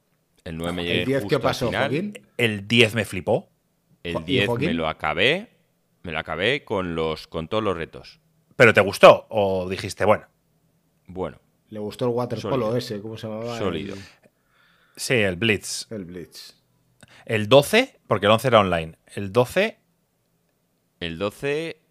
[0.43, 1.69] el 9 me llegué ¿El 10 justo qué pasó.
[1.71, 2.19] Joaquín?
[2.37, 3.47] El 10 me flipó.
[4.09, 4.67] El Jo- ¿y 10 Joaquín?
[4.67, 5.49] me lo acabé.
[6.03, 8.19] Me lo acabé con los con todos los retos.
[8.55, 9.27] ¿Pero te gustó?
[9.29, 10.25] ¿O dijiste, bueno,
[11.07, 11.37] Bueno,
[11.69, 12.77] Le gustó el waterpolo Sólido.
[12.77, 13.57] ese, ¿cómo se llamaba?
[13.57, 13.95] Sólido.
[13.95, 14.01] El,
[14.95, 15.91] sí, el Blitz?
[15.91, 16.53] el Blitz.
[17.25, 18.97] El 12, porque el 11 era online.
[19.13, 19.77] El 12,
[20.99, 21.81] el 12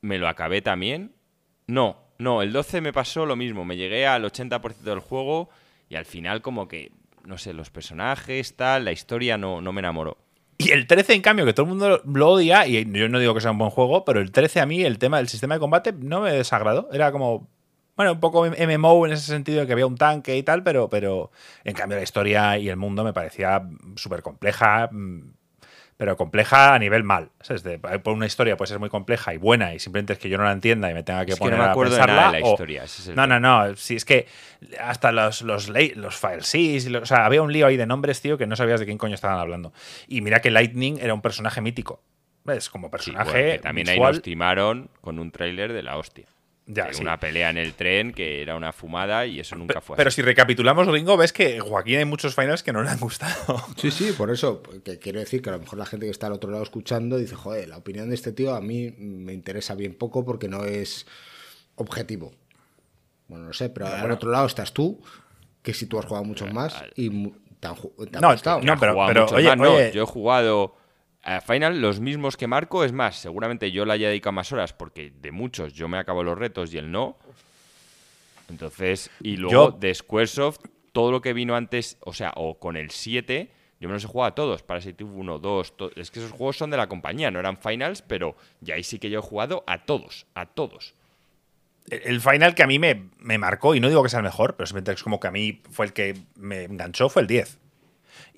[0.00, 1.14] me lo acabé también.
[1.66, 3.64] No, no, el 12 me pasó lo mismo.
[3.64, 5.48] Me llegué al 80% del juego
[5.88, 6.92] y al final como que,
[7.24, 10.16] no sé, los personajes, tal, la historia no, no me enamoró.
[10.58, 13.34] Y el 13, en cambio, que todo el mundo lo odia, y yo no digo
[13.34, 15.60] que sea un buen juego, pero el 13 a mí, el tema del sistema de
[15.60, 16.88] combate no me desagradó.
[16.92, 17.48] Era como,
[17.96, 20.88] bueno, un poco MMO en ese sentido de que había un tanque y tal, pero,
[20.88, 21.30] pero
[21.64, 25.32] en cambio la historia y el mundo me parecía súper compleja, mm,
[25.96, 27.30] pero compleja a nivel mal.
[27.40, 27.62] ¿sabes?
[27.62, 30.38] De- por una historia puede ser muy compleja y buena y simplemente es que yo
[30.38, 32.14] no la entienda y me tenga que Es que poner no me a de pensarla.
[32.16, 33.76] nada de la historia, es no, no, no.
[33.76, 34.26] Sí, es que
[34.80, 36.54] hasta los, los, los file Cs
[36.86, 38.86] y lo- o sea, había un lío ahí de nombres, tío, que no sabías de
[38.86, 39.72] quién coño estaban hablando.
[40.08, 42.02] Y mira que Lightning era un personaje mítico.
[42.44, 42.68] ¿Ves?
[42.68, 43.30] Como Sí, personaje.
[43.30, 46.26] bueno, que también ahí nos timaron con un tráiler de la hostia.
[46.66, 47.02] Ya, De sí.
[47.02, 50.16] Una pelea en el tren que era una fumada y eso nunca fue Pero así.
[50.16, 53.34] si recapitulamos, Ringo, ves que Joaquín hay muchos finals que no le han gustado.
[53.76, 56.26] Sí, sí, por eso que quiero decir que a lo mejor la gente que está
[56.28, 59.74] al otro lado escuchando dice, joder, la opinión de este tío a mí me interesa
[59.74, 61.06] bien poco porque no es
[61.74, 62.32] objetivo.
[63.28, 65.02] Bueno, no sé, pero al otro lado estás tú,
[65.62, 67.10] que si tú has jugado muchos más y
[67.60, 68.60] te han, te han No, gustado.
[68.62, 69.92] no, pero- pero, oye, más, no, oye.
[69.92, 70.76] yo he jugado
[71.46, 75.10] Final los mismos que Marco, es más, seguramente yo le haya dedicado más horas porque
[75.20, 77.16] de muchos yo me acabo los retos y él no.
[78.50, 80.58] Entonces, y luego Yo- de Squaresoft,
[80.92, 84.06] todo lo que vino antes, o sea, o con el 7, yo me los he
[84.06, 87.30] jugado a todos, Parasite 1, 2, to- es que esos juegos son de la compañía,
[87.30, 90.94] no eran Finals, pero ya ahí sí que yo he jugado a todos, a todos.
[91.90, 94.24] El el final que a mí me, me marcó, y no digo que sea el
[94.24, 97.28] mejor, pero simplemente es como que a mí fue el que me enganchó, fue el
[97.28, 97.58] 10.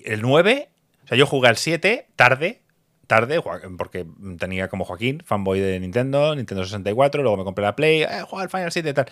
[0.03, 0.69] El 9,
[1.03, 2.61] o sea, yo jugué al 7 tarde,
[3.07, 3.41] tarde,
[3.77, 4.05] porque
[4.37, 8.43] tenía como Joaquín, fanboy de Nintendo, Nintendo 64, luego me compré la Play, eh, juega
[8.43, 9.05] al Final 7 y tal.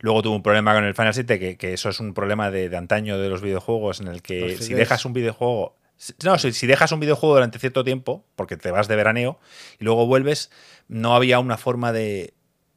[0.00, 2.68] Luego tuve un problema con el Final 7, que, que eso es un problema de,
[2.68, 5.76] de antaño de los videojuegos, en el que si dejas un videojuego...
[6.24, 9.38] No, si, si dejas un videojuego durante cierto tiempo, porque te vas de veraneo,
[9.78, 10.50] y luego vuelves,
[10.88, 12.34] no había una forma de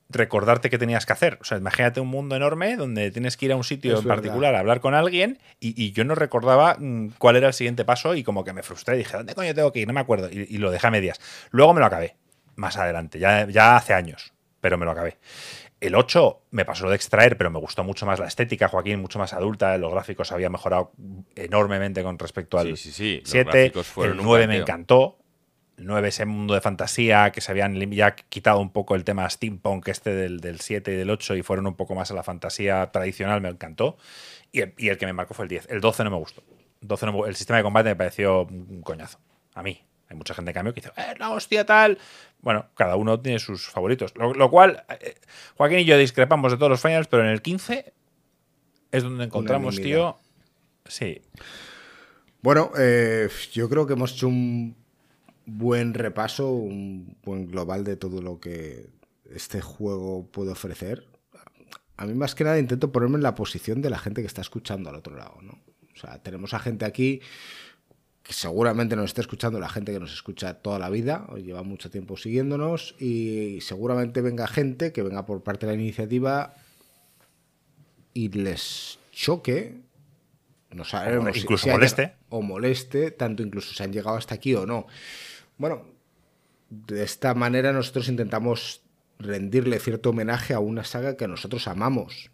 [0.10, 1.38] recordarte qué tenías que hacer.
[1.42, 4.06] O sea, imagínate un mundo enorme donde tienes que ir a un sitio Es en
[4.08, 4.22] verdad.
[4.22, 7.86] particular a hablar con alguien y, y yo no recordaba mm, cuál era el siguiente
[7.86, 8.98] paso y como que me frustré.
[8.98, 9.88] Dije, ¿dónde coño tengo que ir?
[9.88, 10.30] No me acuerdo.
[10.32, 11.20] Y, y lo dejé a medias.
[11.52, 12.16] Luego me lo acabé.
[12.56, 15.18] Más adelante, ya, ya hace años, pero me lo acabé.
[15.82, 19.20] El 8 me pasó de extraer, pero me gustó mucho más la estética, Joaquín, mucho
[19.20, 19.78] más adulta.
[19.78, 20.94] Los gráficos habían mejorado
[21.36, 23.20] enormemente con respecto al Sí, sí, sí.
[23.22, 23.52] Los 7.
[23.52, 25.18] gráficos fueron El un 9 me encantó.
[25.78, 29.30] El 9 ese mundo de fantasía que se habían ya quitado un poco el tema
[29.30, 32.24] steampunk este del, del 7 y del 8 y fueron un poco más a la
[32.24, 33.98] fantasía tradicional, me encantó.
[34.54, 35.68] Y el, y el que me marcó fue el 10.
[35.70, 36.44] El 12 no me gustó.
[36.82, 39.20] 12 no me- el sistema de combate me pareció un coñazo.
[39.54, 39.82] A mí.
[40.08, 41.98] Hay mucha gente en cambio que dice, eh, no, hostia, tal.
[42.40, 44.14] Bueno, cada uno tiene sus favoritos.
[44.16, 45.16] Lo, lo cual, eh,
[45.58, 47.92] Joaquín y yo discrepamos de todos los finals, pero en el 15
[48.92, 50.16] es donde encontramos, tío.
[50.86, 51.22] Sí.
[52.42, 54.76] Bueno, eh, yo creo que hemos hecho un
[55.46, 58.88] buen repaso, un buen global de todo lo que
[59.34, 61.08] este juego puede ofrecer.
[61.98, 64.42] A mí más que nada intento ponerme en la posición de la gente que está
[64.42, 65.54] escuchando al otro lado, ¿no?
[65.94, 67.22] O sea, tenemos a gente aquí
[68.22, 71.62] que seguramente nos está escuchando, la gente que nos escucha toda la vida, o lleva
[71.62, 76.56] mucho tiempo siguiéndonos, y seguramente venga gente que venga por parte de la iniciativa
[78.14, 79.78] y les choque,
[80.72, 82.14] no sabemos si- incluso si moleste.
[82.30, 84.88] o moleste, tanto incluso si han llegado hasta aquí o no.
[85.58, 85.86] Bueno,
[86.70, 88.82] de esta manera nosotros intentamos
[89.20, 92.32] rendirle cierto homenaje a una saga que nosotros amamos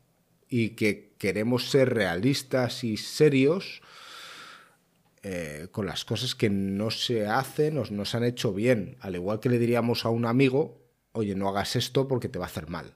[0.50, 3.82] y que queremos ser realistas y serios
[5.24, 8.98] eh, con las cosas que no se hacen o no se han hecho bien.
[9.02, 10.82] Al igual que le diríamos a un amigo,
[11.12, 12.96] oye, no hagas esto porque te va a hacer mal.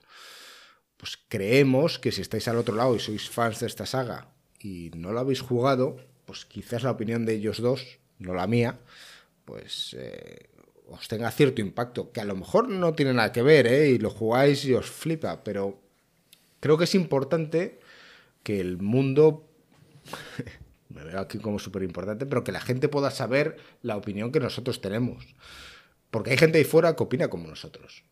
[0.97, 4.89] Pues creemos que si estáis al otro lado y sois fans de esta saga y
[4.95, 8.79] no lo habéis jugado, pues quizás la opinión de ellos dos, no la mía,
[9.45, 10.47] pues eh,
[10.87, 13.89] os tenga cierto impacto, que a lo mejor no tiene nada que ver, ¿eh?
[13.89, 15.79] y lo jugáis y os flipa, pero
[16.59, 17.79] creo que es importante
[18.43, 19.47] que el mundo,
[20.89, 24.39] me veo aquí como súper importante, pero que la gente pueda saber la opinión que
[24.39, 25.35] nosotros tenemos.
[26.11, 28.03] Porque hay gente ahí fuera que opina como nosotros.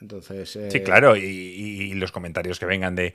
[0.00, 3.14] Entonces, eh, Sí, claro, y, y- y los comentarios que vengan de.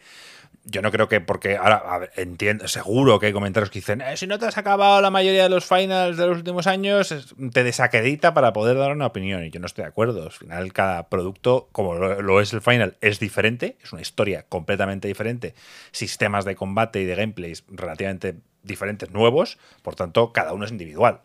[0.63, 4.01] Yo no creo que, porque ahora a ver, entiendo, seguro que hay comentarios que dicen,
[4.01, 7.33] "Eh, si no te has acabado la mayoría de los finals de los últimos años,
[7.53, 9.45] te desacredita para poder dar una opinión.
[9.45, 10.23] Y yo no estoy de acuerdo.
[10.23, 14.45] Al final, cada producto, como lo, lo es el final, es diferente, es una historia
[14.49, 15.53] completamente diferente,
[15.91, 21.21] sistemas de combate y de gameplays relativamente diferentes, nuevos, por tanto, cada uno es individual.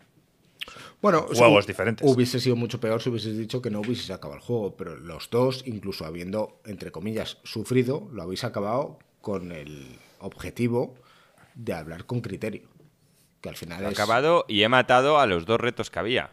[1.00, 2.08] Bueno, juegos diferentes.
[2.08, 5.30] Hubiese sido mucho peor si hubieses dicho que no hubieses acabado el juego, pero los
[5.30, 10.94] dos, incluso habiendo, entre comillas, sufrido, lo habéis acabado con el objetivo
[11.54, 12.68] de hablar con criterio.
[13.40, 13.92] Que al final he es.
[13.98, 16.32] acabado y he matado a los dos retos que había.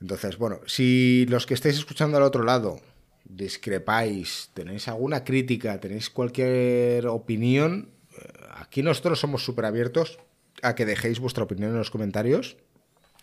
[0.00, 2.80] Entonces, bueno, si los que estáis escuchando al otro lado
[3.24, 10.18] discrepáis, tenéis alguna crítica, tenéis cualquier opinión, eh, aquí nosotros somos súper abiertos
[10.62, 12.56] a que dejéis vuestra opinión en los comentarios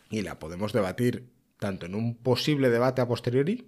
[0.09, 1.29] y la podemos debatir
[1.59, 3.67] tanto en un posible debate a posteriori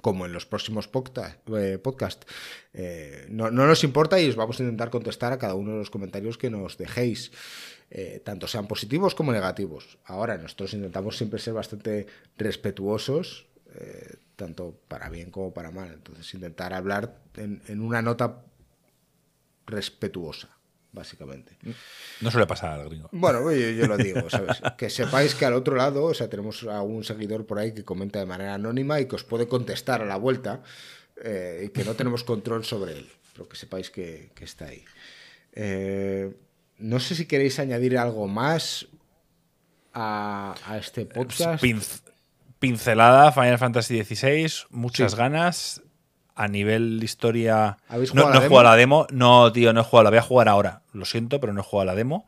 [0.00, 2.24] como en los próximos podca- eh, podcast.
[2.72, 5.78] Eh, no, no nos importa y os vamos a intentar contestar a cada uno de
[5.78, 7.32] los comentarios que nos dejéis,
[7.90, 9.98] eh, tanto sean positivos como negativos.
[10.04, 12.06] Ahora, nosotros intentamos siempre ser bastante
[12.36, 13.46] respetuosos,
[13.76, 15.92] eh, tanto para bien como para mal.
[15.92, 18.42] Entonces, intentar hablar en, en una nota
[19.66, 20.48] respetuosa,
[20.94, 21.56] básicamente.
[22.20, 23.08] No suele pasar al gringo.
[23.12, 24.62] Bueno, yo, yo lo digo, ¿sabes?
[24.78, 27.84] Que sepáis que al otro lado, o sea, tenemos a un seguidor por ahí que
[27.84, 30.62] comenta de manera anónima y que os puede contestar a la vuelta
[31.22, 34.84] eh, y que no tenemos control sobre él, pero que sepáis que, que está ahí.
[35.52, 36.32] Eh,
[36.78, 38.86] no sé si queréis añadir algo más
[39.92, 41.62] a, a este podcast.
[41.62, 42.00] Pinc-
[42.58, 45.18] pincelada, Final Fantasy XVI, muchas Sí.
[45.18, 45.82] ganas.
[46.34, 47.78] A nivel historia.
[47.88, 49.06] ¿Habéis no, jugado no la he jugado a la demo.
[49.10, 50.04] No, tío, no he jugado.
[50.04, 50.82] La voy a jugar ahora.
[50.92, 52.26] Lo siento, pero no he jugado a la demo.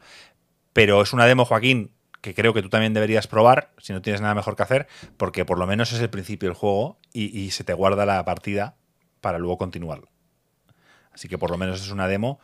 [0.73, 4.21] Pero es una demo, Joaquín, que creo que tú también deberías probar, si no tienes
[4.21, 7.51] nada mejor que hacer, porque por lo menos es el principio del juego y, y
[7.51, 8.77] se te guarda la partida
[9.21, 10.09] para luego continuarlo.
[11.13, 12.39] Así que por lo menos es una demo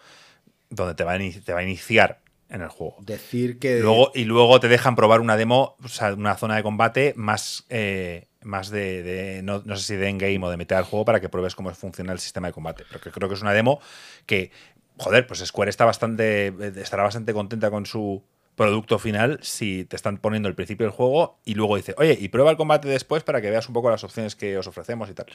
[0.71, 2.97] donde te va a, te va a iniciar en el juego.
[3.01, 6.63] Decir que Luego, y luego te dejan probar una demo, o sea, una zona de
[6.63, 10.85] combate más, eh, más de, no, no sé si de endgame o de meter al
[10.85, 12.85] juego para que pruebes cómo funciona el sistema de combate.
[12.89, 13.81] Pero creo que es una demo
[14.27, 14.51] que,
[14.99, 18.23] joder, pues Square está bastante, estará bastante contenta con su
[18.55, 22.29] producto final si te están poniendo el principio del juego y luego dice, oye, y
[22.29, 25.15] prueba el combate después para que veas un poco las opciones que os ofrecemos y
[25.15, 25.27] tal.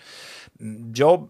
[0.59, 1.29] Yo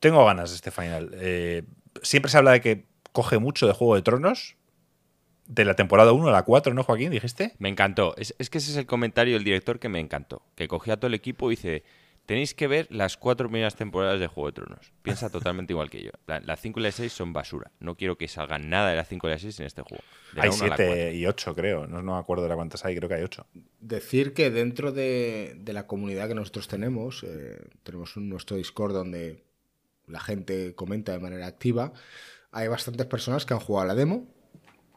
[0.00, 1.10] tengo ganas de este final.
[1.14, 1.64] Eh,
[2.02, 4.56] siempre se habla de que coge mucho de Juego de Tronos,
[5.46, 7.10] de la temporada 1 a la 4, ¿no, Joaquín?
[7.10, 7.54] ¿Dijiste?
[7.58, 8.14] Me encantó.
[8.16, 10.42] Es, es que ese es el comentario del director que me encantó.
[10.54, 11.84] Que cogía a todo el equipo y dice:
[12.26, 14.92] Tenéis que ver las cuatro primeras temporadas de Juego de Tronos.
[15.02, 16.10] Piensa totalmente igual que yo.
[16.26, 17.70] La, la 5 y la 6 son basura.
[17.78, 20.02] No quiero que salga nada de la 5 y la 6 en este juego.
[20.32, 21.12] De Hay 1 a la 7 4.
[21.12, 21.86] y 8, creo.
[21.86, 23.46] No, no me acuerdo de la cuántas hay, creo que hay 8.
[23.80, 28.92] decir que dentro de, de la comunidad que nosotros tenemos, eh, tenemos un, nuestro Discord
[28.92, 29.44] donde
[30.08, 31.92] la gente comenta de manera activa,
[32.50, 34.26] hay bastantes personas que han jugado la demo,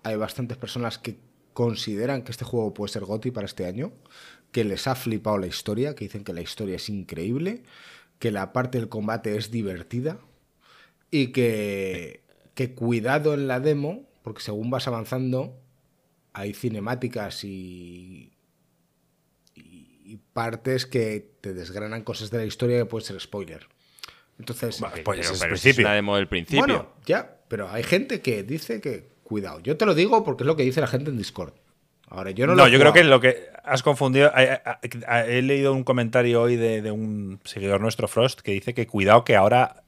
[0.03, 1.17] hay bastantes personas que
[1.53, 3.91] consideran que este juego puede ser GOTI para este año,
[4.51, 7.63] que les ha flipado la historia, que dicen que la historia es increíble,
[8.19, 10.19] que la parte del combate es divertida
[11.11, 12.23] y que,
[12.55, 15.59] que cuidado en la demo, porque según vas avanzando
[16.33, 18.31] hay cinemáticas y,
[19.55, 23.67] y partes que te desgranan cosas de la historia que puede ser spoiler.
[24.37, 25.85] Entonces, pues es pero el es principio.
[25.85, 26.59] una demo del principio.
[26.61, 29.59] bueno, ya, pero hay gente que dice que cuidado.
[29.61, 31.53] Yo te lo digo porque es lo que dice la gente en Discord.
[32.09, 34.31] Ahora, yo no No, lo he yo creo que lo que has confundido.
[34.35, 38.51] eh, eh, eh, He leído un comentario hoy de, de un seguidor nuestro, Frost, que
[38.51, 39.83] dice que cuidado que ahora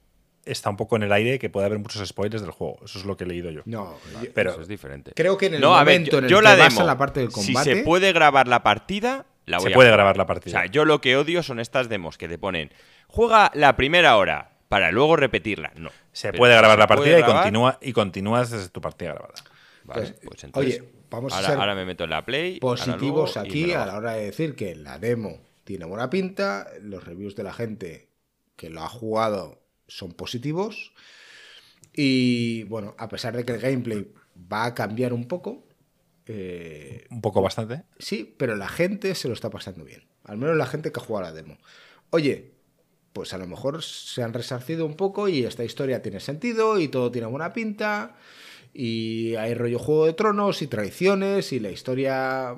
[0.45, 2.77] está un poco en el aire, que puede haber muchos spoilers del juego.
[2.85, 3.61] Eso es lo que he leído yo.
[3.65, 5.11] No, yo- Pero Eso es diferente.
[5.15, 6.69] creo que en el no, a ver, momento yo, en el yo que la vas
[6.73, 7.69] demo, a la parte del combate.
[7.69, 9.97] Si se puede grabar la partida, la voy Se a puede jugar.
[9.97, 10.57] grabar la partida.
[10.59, 12.71] O sea, yo lo que odio son estas demos que te ponen
[13.07, 15.73] juega la primera hora para luego repetirla.
[15.75, 15.89] No.
[16.13, 19.33] Se Pero puede grabar se la partida y, continúa, y continúas desde tu partida grabada.
[19.83, 22.59] Vale, Pues, pues, entonces, oye, vamos a ahora, ser ahora me meto en la Play.
[22.59, 27.03] positivos luego aquí a la hora de decir que la demo tiene buena pinta, los
[27.03, 28.07] reviews de la gente
[28.55, 30.93] que lo ha jugado son positivos
[31.93, 34.07] y bueno, a pesar de que el gameplay
[34.51, 35.65] va a cambiar un poco,
[36.27, 37.83] eh, Un poco bastante.
[37.99, 41.03] sí, pero la gente se lo está pasando bien, al menos la gente que ha
[41.03, 41.57] jugado la demo.
[42.11, 42.51] Oye,
[43.13, 46.87] pues a lo mejor se han resarcido un poco y esta historia tiene sentido y
[46.87, 48.15] todo tiene buena pinta
[48.73, 52.55] y hay rollo Juego de Tronos y traiciones y la historia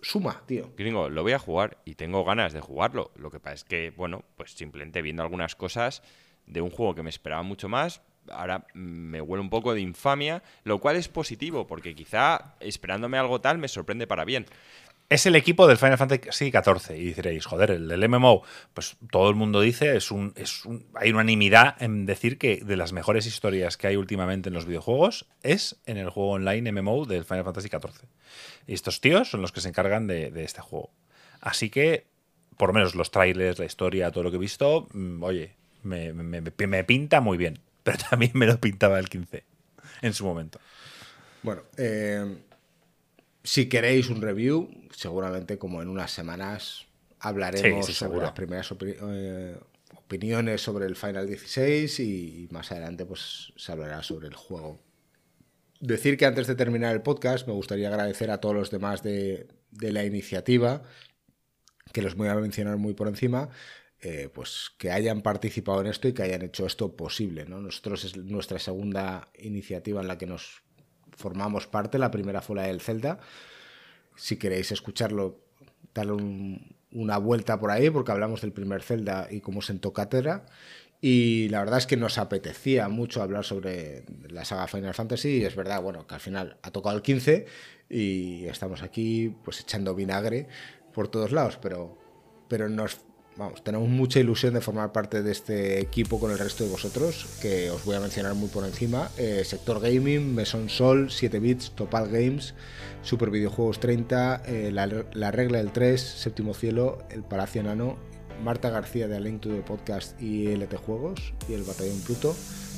[0.00, 0.72] suma, tío.
[0.76, 3.10] Gringo, lo voy a jugar y tengo ganas de jugarlo.
[3.16, 6.02] Lo que pasa es que, bueno, pues simplemente viendo algunas cosas
[6.46, 10.42] de un juego que me esperaba mucho más, ahora me huele un poco de infamia,
[10.64, 14.46] lo cual es positivo, porque quizá esperándome algo tal me sorprende para bien.
[15.10, 16.96] Es el equipo del Final Fantasy XIV.
[16.96, 18.42] Y diréis, joder, el del MMO.
[18.72, 22.76] Pues todo el mundo dice, es un, es un- hay unanimidad en decir que de
[22.76, 27.04] las mejores historias que hay últimamente en los videojuegos es en el juego online MMO
[27.04, 28.08] del Final Fantasy XIV.
[28.66, 30.90] Y estos tíos son los que se encargan de, este juego.
[31.40, 32.06] Así que,
[32.56, 35.52] por lo menos los trailers, la historia, todo lo que he visto, mm, oye,
[35.82, 36.12] me-
[36.66, 37.60] me pinta muy bien.
[37.84, 39.44] Pero también me lo pintaba el 15
[40.00, 40.58] en su momento.
[41.42, 42.38] Bueno, eh,
[43.42, 46.86] si queréis un review, seguramente como en unas semanas
[47.20, 49.58] hablaremos Sí, sí, sobre las primeras eh,
[49.96, 54.80] opiniones sobre el Final 16 y más adelante pues se hablará sobre el juego.
[55.80, 59.48] Decir que antes de terminar el podcast me gustaría agradecer a todos los demás de,
[59.70, 60.82] de la iniciativa,
[61.92, 63.50] que los voy a mencionar muy por encima,
[64.00, 67.46] eh, pues que hayan participado en esto y que hayan hecho esto posible.
[67.46, 67.60] ¿no?
[67.60, 70.62] Nosotros es nuestra segunda iniciativa en la que nos
[71.16, 73.18] formamos parte, la primera fue la del Celta.
[74.16, 75.40] Si queréis escucharlo,
[75.94, 80.46] darle un- una vuelta por ahí, porque hablamos del primer Zelda y cómo sentó cátedra.
[81.00, 85.38] Y la verdad es que nos apetecía mucho hablar sobre la saga Final Fantasy.
[85.38, 87.46] Y es verdad, bueno, que al final ha tocado el 15
[87.90, 90.48] y estamos aquí pues echando vinagre
[90.94, 91.98] por todos lados, pero,
[92.48, 93.00] pero nos
[93.36, 97.26] vamos, tenemos mucha ilusión de formar parte de este equipo con el resto de vosotros,
[97.40, 99.10] que os voy a mencionar muy por encima.
[99.16, 102.54] Eh, Sector Gaming, Meson Sol, 7 Bits, Topal Games,
[103.02, 107.96] Super Videojuegos 30, eh, la, La Regla del 3, Séptimo Cielo, El Palacio Nano,
[108.42, 112.34] Marta García de A Link to the Podcast y LT Juegos y El Batallón Pluto,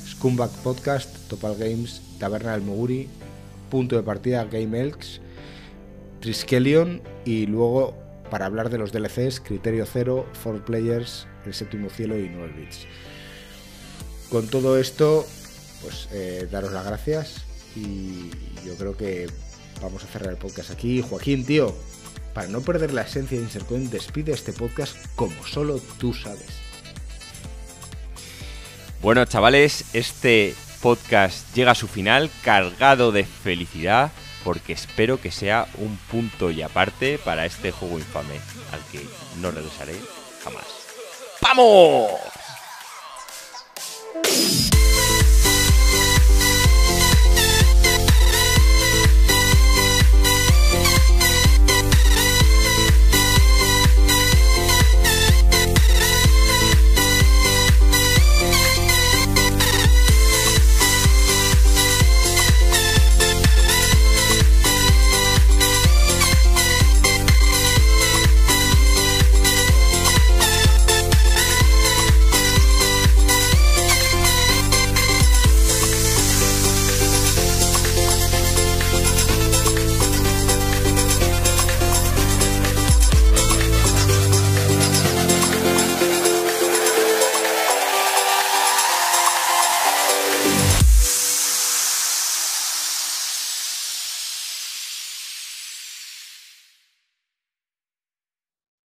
[0.07, 3.07] Scumbag Podcast, Topal Games, Taberna del Moguri,
[3.69, 5.21] Punto de Partida Game Elks,
[6.21, 12.17] Triskelion y luego para hablar de los DLCs Criterio Cero, Four Players, El Séptimo Cielo
[12.17, 12.87] y 9 Bits.
[14.29, 15.25] Con todo esto,
[15.81, 17.45] pues eh, daros las gracias
[17.75, 18.29] y
[18.65, 19.27] yo creo que
[19.81, 21.01] vamos a cerrar el podcast aquí.
[21.01, 21.75] Joaquín, tío,
[22.33, 26.67] para no perder la esencia de Insercoin, despide este podcast como solo tú sabes.
[29.01, 34.11] Bueno, chavales, este podcast llega a su final cargado de felicidad
[34.47, 38.39] porque espero que sea un punto y aparte para este juego infame,
[38.71, 39.05] al que
[39.41, 39.93] no regresaré
[40.41, 40.63] jamás.
[41.41, 42.11] ¡Vamos!